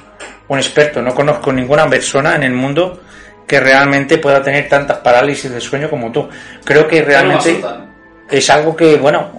[0.50, 1.02] un experto.
[1.02, 3.02] No conozco ninguna persona en el mundo
[3.48, 6.30] que realmente pueda tener tantas parálisis de sueño como tú.
[6.64, 7.62] Creo que realmente
[8.30, 9.32] es algo que, bueno,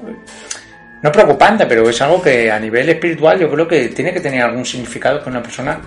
[1.03, 4.43] no preocupante, pero es algo que a nivel espiritual yo creo que tiene que tener
[4.43, 5.81] algún significado que una persona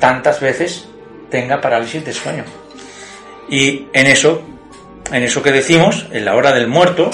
[0.00, 0.88] tantas veces
[1.30, 2.44] tenga parálisis de sueño.
[3.48, 4.42] Y en eso,
[5.12, 7.10] en eso que decimos, en la hora del muerto,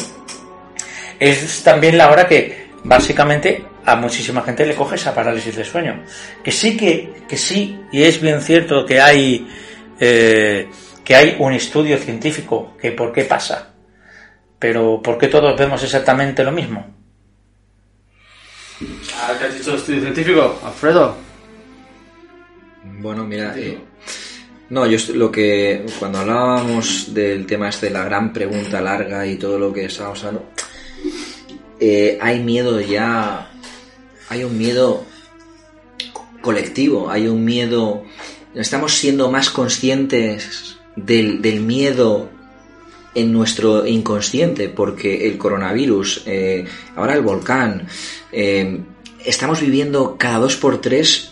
[1.18, 6.04] es también la hora que básicamente a muchísima gente le coge esa parálisis de sueño.
[6.42, 9.46] Que sí que, que sí, y es bien cierto que hay
[9.98, 10.68] eh,
[11.04, 13.74] que hay un estudio científico que por qué pasa.
[14.58, 16.86] Pero ¿por qué todos vemos exactamente lo mismo?
[18.78, 21.16] ¿Qué has dicho estudio científico, Alfredo?
[22.84, 23.78] Bueno, mira, eh,
[24.70, 29.36] no, yo lo que cuando hablábamos del tema este de la gran pregunta larga y
[29.36, 30.50] todo lo que estábamos hablando,
[31.78, 33.51] eh, hay miedo ya,
[34.32, 35.04] hay un miedo
[36.14, 38.02] co- colectivo, hay un miedo,
[38.54, 42.30] estamos siendo más conscientes del, miedo
[43.14, 46.64] en nuestro inconsciente, porque el coronavirus, eh,
[46.96, 47.86] ahora el volcán,
[48.32, 48.80] eh,
[49.22, 51.28] estamos viviendo cada dos por tres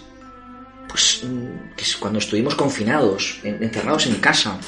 [0.89, 4.59] pues cuando estuvimos confinados, en- encerrados en casa,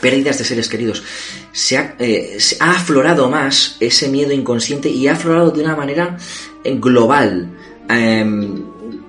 [0.00, 1.04] pérdidas de seres queridos,
[1.52, 5.76] se ha, eh, se ha aflorado más ese miedo inconsciente y ha aflorado de una
[5.76, 6.16] manera
[6.64, 7.48] global.
[7.88, 8.62] Em,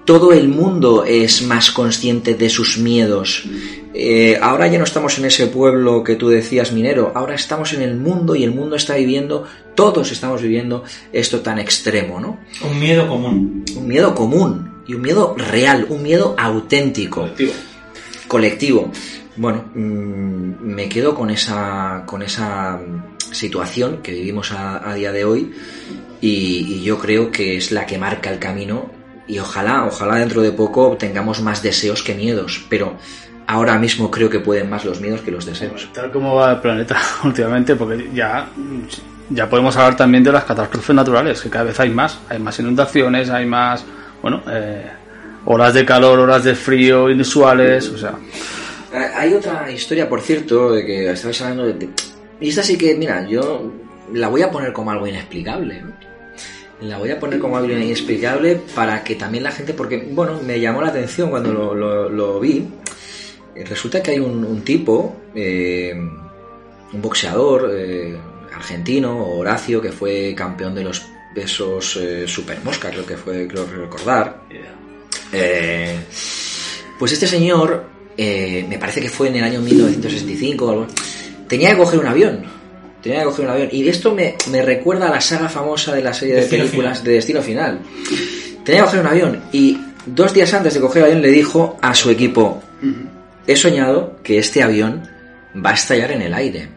[0.05, 3.45] todo el mundo es más consciente de sus miedos.
[3.93, 7.81] Eh, ahora ya no estamos en ese pueblo que tú decías minero, ahora estamos en
[7.83, 12.39] el mundo y el mundo está viviendo, todos estamos viviendo esto tan extremo, ¿no?
[12.67, 13.63] Un miedo común.
[13.75, 17.29] un miedo común y un miedo real, un miedo auténtico,
[18.27, 18.91] colectivo.
[19.35, 25.11] Bueno, mm, me quedo con esa, con esa mm, situación que vivimos a, a día
[25.11, 25.53] de hoy
[26.23, 28.89] y, y yo creo que es la que marca el camino
[29.27, 32.95] y ojalá, ojalá dentro de poco tengamos más deseos que miedos, pero
[33.45, 35.89] ahora mismo creo que pueden más los miedos que los deseos.
[35.93, 38.47] Tal como va el planeta últimamente, porque ya,
[39.29, 42.17] ya podemos hablar también de las catástrofes naturales, que cada vez hay más.
[42.29, 43.83] Hay más inundaciones, hay más,
[44.21, 44.89] bueno, eh,
[45.43, 48.13] horas de calor, horas de frío inusuales, o sea...
[48.93, 51.89] Eh, Hay otra historia, por cierto, de que estabais hablando de...
[52.39, 53.71] Y esta sí que, mira, yo
[54.13, 55.81] la voy a poner como algo inexplicable.
[55.81, 56.02] ¿no?
[56.83, 60.59] La voy a poner como algo inexplicable para que también la gente, porque, bueno, me
[60.59, 62.67] llamó la atención cuando lo, lo- lo vi.
[63.55, 68.17] Resulta que hay un, un tipo, eh, un boxeador eh,
[68.53, 71.03] argentino, Horacio, que fue campeón de los
[71.33, 74.41] pesos eh, super mosca, creo que fue, creo recordar.
[75.31, 75.95] Eh,
[76.99, 77.85] pues este señor,
[78.17, 80.87] eh, me parece que fue en el año 1965 o algo,
[81.47, 82.62] tenía que coger un avión.
[83.03, 83.69] Tenía que coger un avión.
[83.71, 87.03] Y esto me, me recuerda a la saga famosa de la serie de películas Final.
[87.03, 87.79] de Destino Final.
[88.63, 89.43] Tenía que coger un avión.
[89.51, 92.63] Y dos días antes de coger el avión le dijo a su equipo,
[93.45, 95.07] he soñado que este avión
[95.53, 96.69] va a estallar en el aire.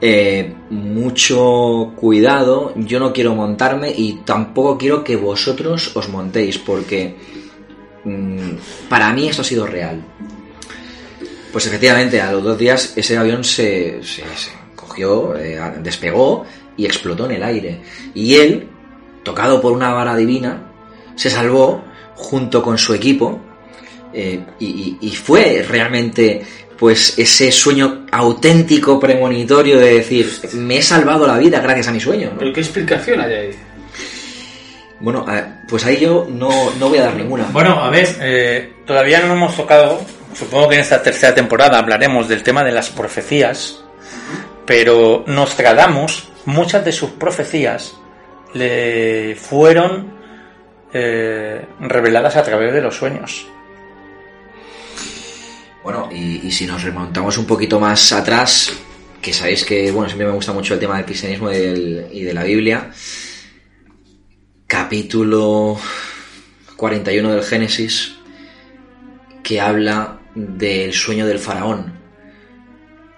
[0.00, 7.14] Eh, mucho cuidado, yo no quiero montarme y tampoco quiero que vosotros os montéis porque
[8.04, 8.50] mm,
[8.90, 10.02] para mí esto ha sido real.
[11.52, 14.50] Pues efectivamente, a los dos días ese avión se, se- se
[14.96, 16.46] cogió, eh, despegó
[16.76, 17.80] y explotó en el aire.
[18.14, 18.68] Y él,
[19.22, 20.62] tocado por una vara divina,
[21.14, 23.40] se salvó junto con su equipo
[24.12, 26.42] eh, y, fue realmente
[26.78, 32.00] pues ese sueño auténtico premonitorio de decir, me he salvado la vida gracias a mi
[32.00, 32.30] sueño.
[32.32, 32.38] ¿no?
[32.38, 33.50] ¿Pero qué explicación hay ahí?
[35.00, 36.48] Bueno, eh, pues ahí yo no,
[36.78, 37.44] no voy a dar ninguna.
[37.52, 40.00] Bueno, a ver, eh, todavía no hemos tocado,
[40.34, 43.84] supongo que en esta tercera temporada hablaremos del tema de las profecías,
[44.66, 47.94] pero Nostradamus, muchas de sus profecías
[48.52, 50.12] le fueron
[50.92, 53.46] eh, reveladas a través de los sueños.
[55.82, 58.72] Bueno, y, si nos remontamos un poquito más atrás,
[59.22, 61.56] que sabéis que, bueno, siempre me gusta mucho el tema del cristianismo y,
[62.10, 62.90] y de la Biblia,
[64.66, 65.78] capítulo
[66.76, 68.16] 41 del Génesis,
[69.44, 71.95] que habla del sueño del faraón,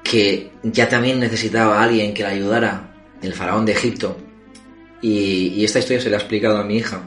[0.03, 4.17] que ya también necesitaba a alguien que le ayudara, el faraón de Egipto,
[5.01, 7.03] y, esta historia se la ha explicado a mi hija,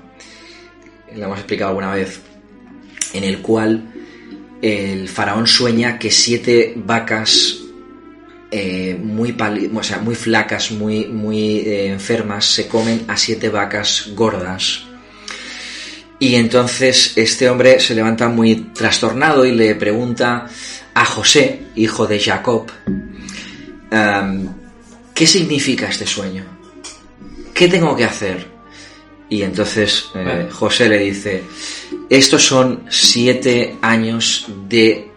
[1.15, 2.21] la hemos explicado alguna vez,
[3.13, 3.91] en el cual
[4.61, 7.57] el faraón sueña que siete vacas
[8.51, 9.35] eh, muy,
[9.73, 14.83] o sea, muy flacas, muy, muy eh, enfermas, se comen a siete vacas gordas.
[16.19, 20.47] Y entonces este hombre se levanta muy trastornado y le pregunta
[20.93, 22.71] a José, hijo de Jacob,
[23.91, 24.47] em,
[25.13, 26.45] ¿qué significa este sueño?
[27.53, 28.47] ¿Qué tengo que hacer?
[29.29, 30.49] Y entonces eh.
[30.51, 31.43] José le dice,
[32.09, 35.09] estos son siete años de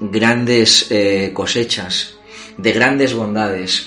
[0.00, 2.16] grandes eh, cosechas,
[2.56, 3.86] de grandes bondades,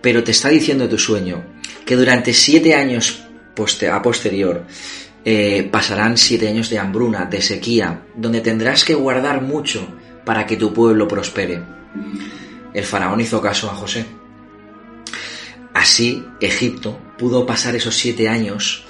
[0.00, 1.42] pero te está diciendo tu sueño
[1.84, 3.24] que durante siete años
[3.90, 4.64] a posterior
[5.24, 9.86] eh, pasarán siete años de hambruna, de sequía, donde tendrás que guardar mucho
[10.24, 11.62] para que tu pueblo prospere.
[12.72, 14.04] El faraón hizo caso a José.
[15.72, 18.84] Así, Egipto pudo pasar esos siete años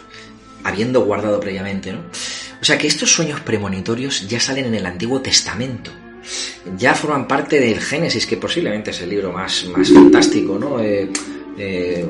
[0.65, 2.01] habiendo guardado previamente, ¿no?
[2.61, 5.91] O sea que estos sueños premonitorios ya salen en el Antiguo Testamento.
[6.79, 10.81] Ya forman parte del Génesis, que posiblemente es el libro más, más fantástico, ¿no?
[10.81, 11.11] Eh,
[11.59, 12.09] eh,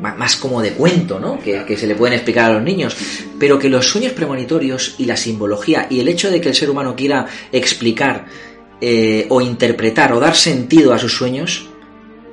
[0.00, 1.40] más como de cuento, ¿no?
[1.40, 2.94] Que, que se le pueden explicar a los niños.
[3.38, 6.68] Pero que los sueños premonitorios y la simbología y el hecho de que el ser
[6.68, 8.26] humano quiera explicar
[8.80, 11.68] eh, o interpretar o dar sentido a sus sueños,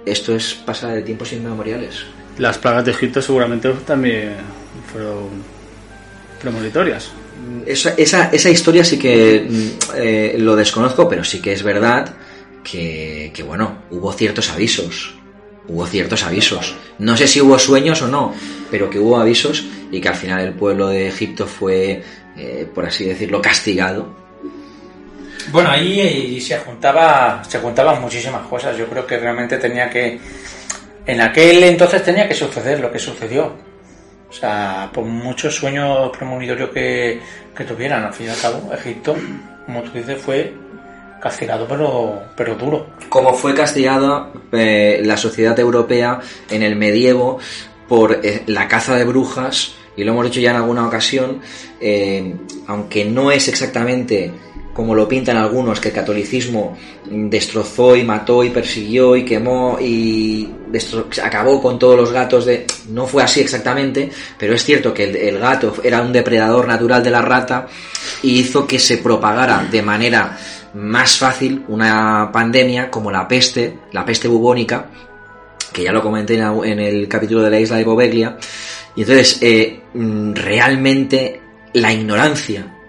[0.06, 2.06] esto es pasar de tiempos inmemoriales.
[2.38, 4.34] Las plagas de Egipto seguramente también
[4.92, 5.30] fueron
[6.42, 7.12] premonitorias.
[7.66, 12.16] Esa, esa, esa historia sí que mm, eh, lo desconozco, pero sí que es verdad
[12.64, 15.16] que, que, bueno, hubo ciertos avisos.
[15.68, 16.76] Hubo ciertos avisos.
[17.00, 18.34] No sé si hubo sueños o no,
[18.70, 22.04] pero que hubo avisos y que al final el pueblo de Egipto fue,
[22.36, 24.23] eh, por así decirlo, castigado.
[25.52, 28.78] Bueno, ahí se juntaba, se juntaban muchísimas cosas.
[28.78, 30.20] Yo creo que realmente tenía que,
[31.06, 33.54] en aquel entonces tenía que suceder lo que sucedió.
[34.30, 37.22] O sea, por muchos sueños premonitorios que,
[37.56, 39.16] que tuvieran, al fin y al cabo, Egipto,
[39.66, 40.54] como tú dices, fue
[41.22, 42.88] castigado, pero, pero duro.
[43.10, 47.40] Como fue castigada eh, la sociedad europea en el medievo
[47.88, 51.40] por eh, la caza de brujas, y lo hemos dicho ya en alguna ocasión,
[51.80, 52.36] eh,
[52.68, 54.32] aunque no es exactamente
[54.74, 56.76] como lo pintan algunos, que el catolicismo
[57.06, 60.50] destrozó y mató y persiguió y quemó y
[61.24, 62.66] acabó con todos los gatos de...
[62.90, 67.12] No fue así exactamente, pero es cierto que el, gato era un depredador natural de
[67.12, 67.68] la rata
[68.24, 70.38] y hizo que se propagara de manera
[70.74, 74.88] más fácil una pandemia como la peste, la peste bubónica,
[75.72, 78.38] que ya lo comenté en, el capítulo de la isla de Boveglia.
[78.96, 81.42] Y entonces, eh, mm, realmente
[81.74, 82.83] la ignorancia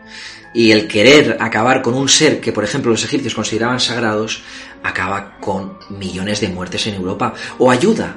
[0.55, 4.43] y el querer acabar con un ser que, por ejemplo, los egipcios consideraban sagrados,
[4.82, 7.35] acaba con millones de muertes en Europa.
[7.59, 8.16] O ayuda,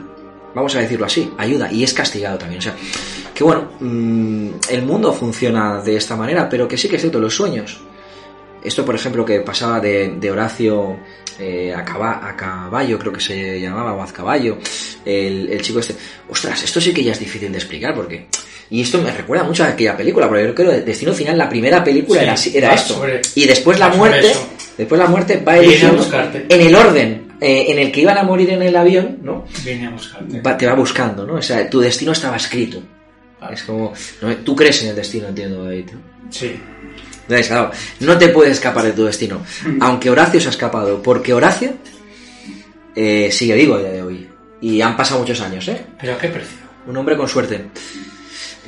[0.53, 2.59] vamos a decirlo así, ayuda, y es castigado también.
[2.59, 2.75] O sea,
[3.33, 7.19] que bueno, mm, el mundo funciona de esta manera, pero que sí que es cierto,
[7.19, 7.79] los sueños.
[8.63, 10.97] Esto, por ejemplo, que pasaba de, de Horacio
[11.39, 14.57] eh, a, caba- a caballo, creo que se llamaba, o Azcaballo,
[15.05, 15.95] el, el chico este.
[16.29, 18.27] Ostras, esto sí que ya es difícil de explicar, porque.
[18.69, 21.47] Y esto me recuerda mucho a aquella película, porque yo creo que Destino Final, la
[21.47, 22.95] primera película Sí, era, era va esto.
[22.95, 24.33] sobre- y después la muerte,
[24.77, 26.45] después la muerte va Viene eligiendo buscarte.
[26.49, 29.45] en el orden eh, en el que iban a morir en el avión, ¿no?
[29.63, 30.41] Vine a buscarte.
[30.41, 31.35] Va- te va buscando, ¿no?
[31.35, 32.81] O sea, tu destino estaba escrito.
[33.53, 35.85] Es como, no, tú crees en el destino, entiendo, David.
[36.29, 36.59] Sí.
[37.99, 39.41] No te puedes escapar de tu destino.
[39.81, 41.73] Aunque Horacio se ha escapado, porque Horacio
[42.95, 44.29] eh, sigue vivo a día de hoy.
[44.61, 45.85] Y han pasado muchos años, ¿eh?
[45.99, 46.57] Pero a qué precio.
[46.87, 47.65] Un hombre con suerte.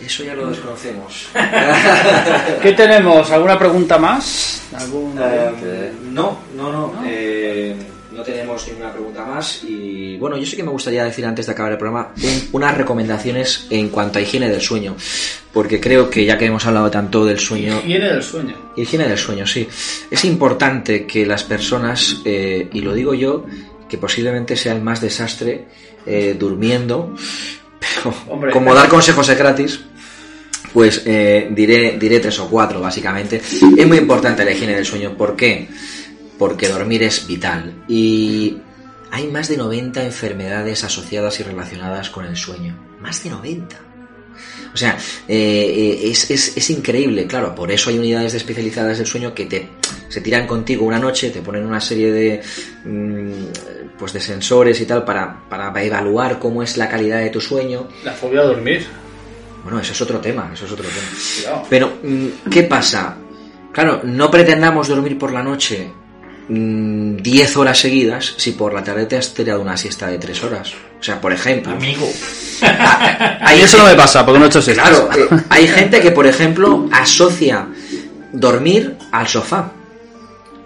[0.06, 1.28] Eso ya lo desconocemos.
[2.62, 3.30] ¿Qué tenemos?
[3.32, 4.62] ¿Alguna pregunta más?
[4.78, 5.18] ¿Algún...
[5.22, 7.02] Eh, no, no, no.
[7.06, 7.76] eh,
[8.12, 9.62] no tenemos ninguna pregunta más.
[9.64, 12.78] Y bueno, yo sí que me gustaría decir antes de acabar el programa un- unas
[12.78, 14.96] recomendaciones en cuanto a higiene del sueño.
[15.54, 18.56] Porque creo que ya que hemos hablado tanto del sueño, Higiene del sueño.
[18.76, 19.68] Higiene del sueño, sí.
[20.12, 23.46] Es importante que las personas, eh, y lo digo yo,
[23.88, 25.66] que posiblemente sea el más desastre
[26.06, 27.16] eh, durmiendo,
[27.80, 28.52] pero Hombre.
[28.52, 29.80] como dar consejos es gratis,
[30.72, 33.38] pues eh, diré, diré tres o cuatro, básicamente.
[33.78, 35.18] Es muy importante la higiene del sueño.
[35.18, 35.68] ¿Por qué?
[36.38, 37.74] Porque dormir es vital.
[37.88, 38.58] Y
[39.12, 42.78] hay más de 90 enfermedades asociadas y relacionadas con el sueño.
[43.02, 43.89] Más de 90.
[44.74, 44.98] O sea,
[45.28, 45.34] eh,
[46.06, 49.46] eh, es, es- es increíble, claro, por eso hay unidades de especializadas del sueño que
[49.46, 49.70] te,
[50.10, 52.42] se tiran contigo una noche, te ponen una serie de,
[52.86, 53.32] mm,
[53.98, 57.88] pues de sensores y tal para, para evaluar cómo es la calidad de tu sueño.
[58.04, 58.86] La fobia a dormir.
[59.64, 61.08] Bueno, eso es otro tema, eso es otro tema.
[61.36, 61.66] Cuidado.
[61.70, 63.18] Pero, mm, ¿qué pasa?
[63.74, 65.90] Claro, no pretendamos dormir por la noche
[66.48, 70.44] mm, 10 horas seguidas si por la tarde te has tirado una siesta de 3
[70.44, 70.74] horas.
[71.00, 72.10] O sea, por ejemplo, Amigo.
[72.62, 74.90] A mí eso no me pasa, porque no he hecho siestas.
[74.90, 77.68] Claro, eh, hay gente que, por ejemplo, asocia
[78.34, 79.72] dormir al sofá.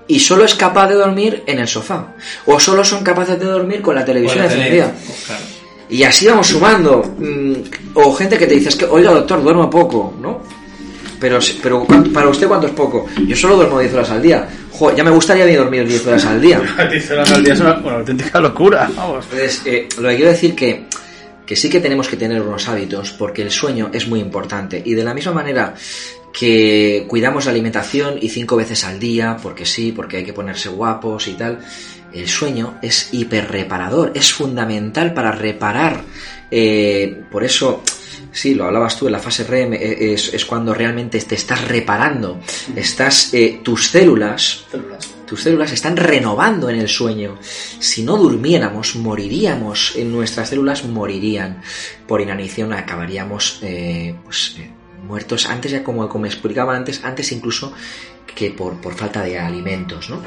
[0.07, 2.07] Y solo es capaz de dormir en el sofá.
[2.45, 4.91] O solo son capaces de dormir con la televisión encendida.
[5.25, 5.43] Claro.
[5.89, 7.03] Y así vamos sumando.
[7.17, 7.53] Mm,
[7.93, 10.41] O gente que te dice, es que, oiga, doctor, duermo poco, ¿no?
[11.23, 13.05] Pero, pero ¿cuánto- para usted, ¿cuánto es poco?
[13.25, 14.45] Yo solo duermo 10 horas al día.
[14.71, 16.59] Jo, ya me gustaría a mí dormir 10 horas al día.
[16.91, 18.89] 10 horas al día es una, una auténtica locura.
[18.93, 19.23] Vamos.
[19.31, 20.83] Entonces, eh, lo que quiero decir que,
[21.45, 24.81] que sí que tenemos que tener unos hábitos porque el sueño es muy importante.
[24.83, 25.73] Y de la misma manera
[26.37, 30.67] que cuidamos la alimentación y cinco veces al día, porque sí, porque hay que ponerse
[30.67, 31.59] guapos y tal,
[32.11, 36.01] el sueño es hiperreparador, es fundamental para reparar.
[36.51, 37.81] Eh, por eso,
[38.33, 41.65] sí, lo hablabas tú en la fase REM, eh, es, es cuando realmente te estás
[41.65, 42.41] reparando.
[42.75, 44.65] Estás, eh, tus células,
[45.25, 47.39] tus células están renovando en el sueño.
[47.41, 49.95] Si no durmiéramos, moriríamos.
[49.95, 51.61] En nuestras células morirían.
[52.07, 54.69] Por inanición acabaríamos eh, pues, eh,
[55.07, 57.73] muertos antes, ya como, como explicaba antes, antes incluso
[58.35, 60.21] que por, por falta de alimentos, ¿no?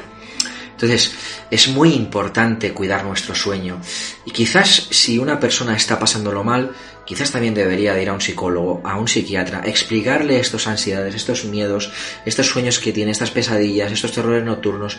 [0.71, 1.11] Entonces,
[1.49, 3.81] es muy importante cuidar nuestro sueño.
[4.25, 6.71] Y quizás si una persona está pasándolo mal,
[7.07, 11.45] quizás también debería de ir a un psicólogo, a un psiquiatra, explicarle estos ansiedades, estos
[11.45, 11.91] miedos,
[12.25, 14.97] estos sueños que tiene, estas pesadillas, estos terrores nocturnos,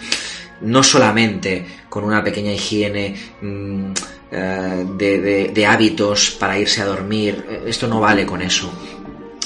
[0.63, 3.93] no solamente con una pequeña higiene mm,
[4.33, 8.73] eh, de, hábitos para irse a dormir, esto no vale con eso.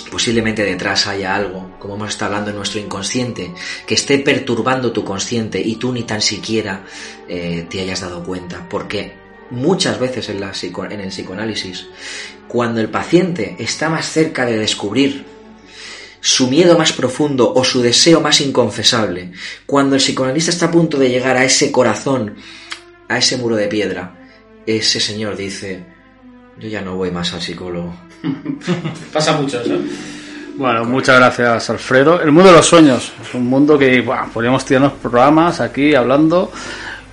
[0.08, 3.52] Posiblemente detrás haya algo, como hemos estado hablando en nuestro inconsciente,
[3.86, 6.84] que esté perturbando tu consciente y tú ni tan siquiera
[7.26, 8.68] eh, te hayas dado cuenta.
[8.68, 9.21] Porque
[9.52, 11.86] muchas veces en, la psico- en el psicoanálisis,
[12.48, 15.24] cuando el paciente está más cerca de descubrir
[16.20, 19.32] su miedo más profundo o su deseo más inconfesable,
[19.66, 22.36] cuando el psicoanalista está a punto de llegar a ese corazón,
[23.08, 24.14] a ese muro de piedra,
[24.66, 25.84] ese señor dice,
[26.58, 27.94] yo ya no voy más al psicólogo.
[29.12, 29.76] Pasa mucho eso.
[30.56, 32.20] Bueno, muchas gracias, Alfredo.
[32.20, 36.52] El mundo de los sueños es un mundo que bueno, podríamos tirarnos programas aquí hablando.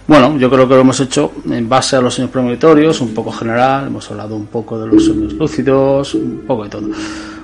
[0.10, 3.32] Bueno, yo creo que lo hemos hecho en base a los sueños premonitorios, un poco
[3.32, 3.86] general.
[3.86, 6.90] Hemos hablado un poco de los sueños lúcidos, un poco de todo.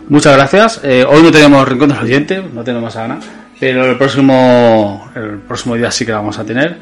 [0.10, 0.82] Muchas gracias.
[0.84, 3.20] Eh, hoy no tenemos rincón del oyente, no tenemos más gana,
[3.60, 6.80] pero el próximo, el próximo día sí que la vamos a tener.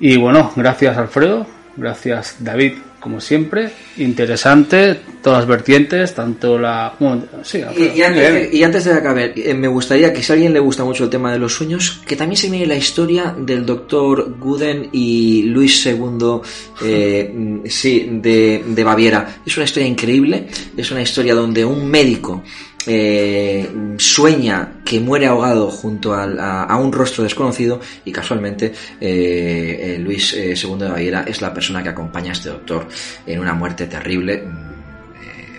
[0.00, 3.70] Y bueno, gracias Alfredo, gracias David, como siempre.
[3.98, 6.94] Interesante, todas las vertientes, tanto la.
[6.98, 10.34] bueno, sí, Y, y antes, y antes de acabar, eh, me gustaría que si a
[10.34, 13.34] alguien le gusta mucho el tema de los sueños, que también se mire la historia
[13.36, 16.40] del doctor Guden y Luis II,
[16.84, 19.40] eh, mm, sí, de, de Baviera.
[19.44, 20.46] Es una historia increíble,
[20.76, 22.44] es una historia donde un médico
[22.86, 23.68] eh,
[23.98, 30.32] sueña que muere ahogado junto a, a un rostro desconocido y casualmente eh, eh, Luis
[30.34, 32.86] II de Baviera es la persona que acompaña a este doctor
[33.26, 34.42] en una muerte terrible.
[34.46, 34.72] mm,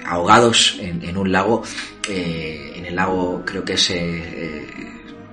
[0.06, 1.64] ahogados en, en un lago,
[2.10, 3.88] en el lago creo que es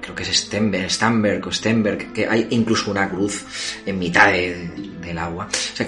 [0.01, 0.49] creo que es
[0.89, 3.45] Stamberg o Stenberg, que hay incluso una cruz
[3.85, 4.71] en mitad de-
[5.03, 5.49] del agua.
[5.51, 5.87] O sea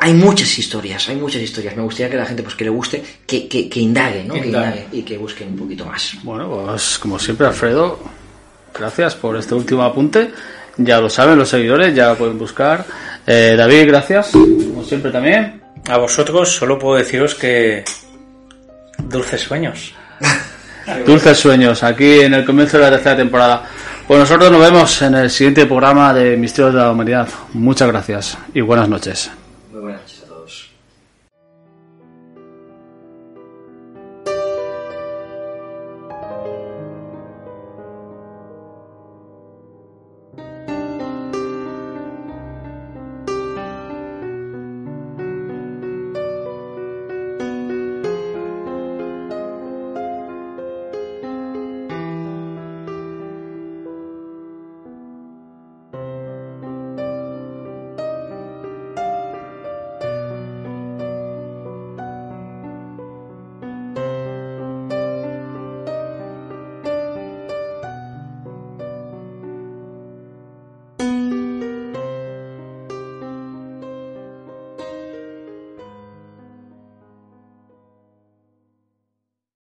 [0.00, 1.76] hay muchas historias, hay muchas historias.
[1.76, 4.34] Me gustaría que la gente pues que le guste, que, que, que indague, ¿no?
[4.34, 6.14] Que indague y que busque un poquito más.
[6.22, 7.98] Bueno, pues como siempre, Alfredo,
[8.72, 10.30] gracias por este último apunte.
[10.76, 12.84] Ya lo saben los seguidores, ya lo pueden buscar.
[13.26, 15.60] Eh, David, gracias, como siempre también.
[15.88, 17.84] A vosotros solo puedo deciros que
[18.98, 19.94] dulces sueños.
[21.04, 23.62] Dulces sueños, aquí en el comienzo de la tercera temporada.
[24.06, 27.28] Pues nosotros nos vemos en el siguiente programa de Misterios de la Humanidad.
[27.52, 29.30] Muchas gracias y buenas noches.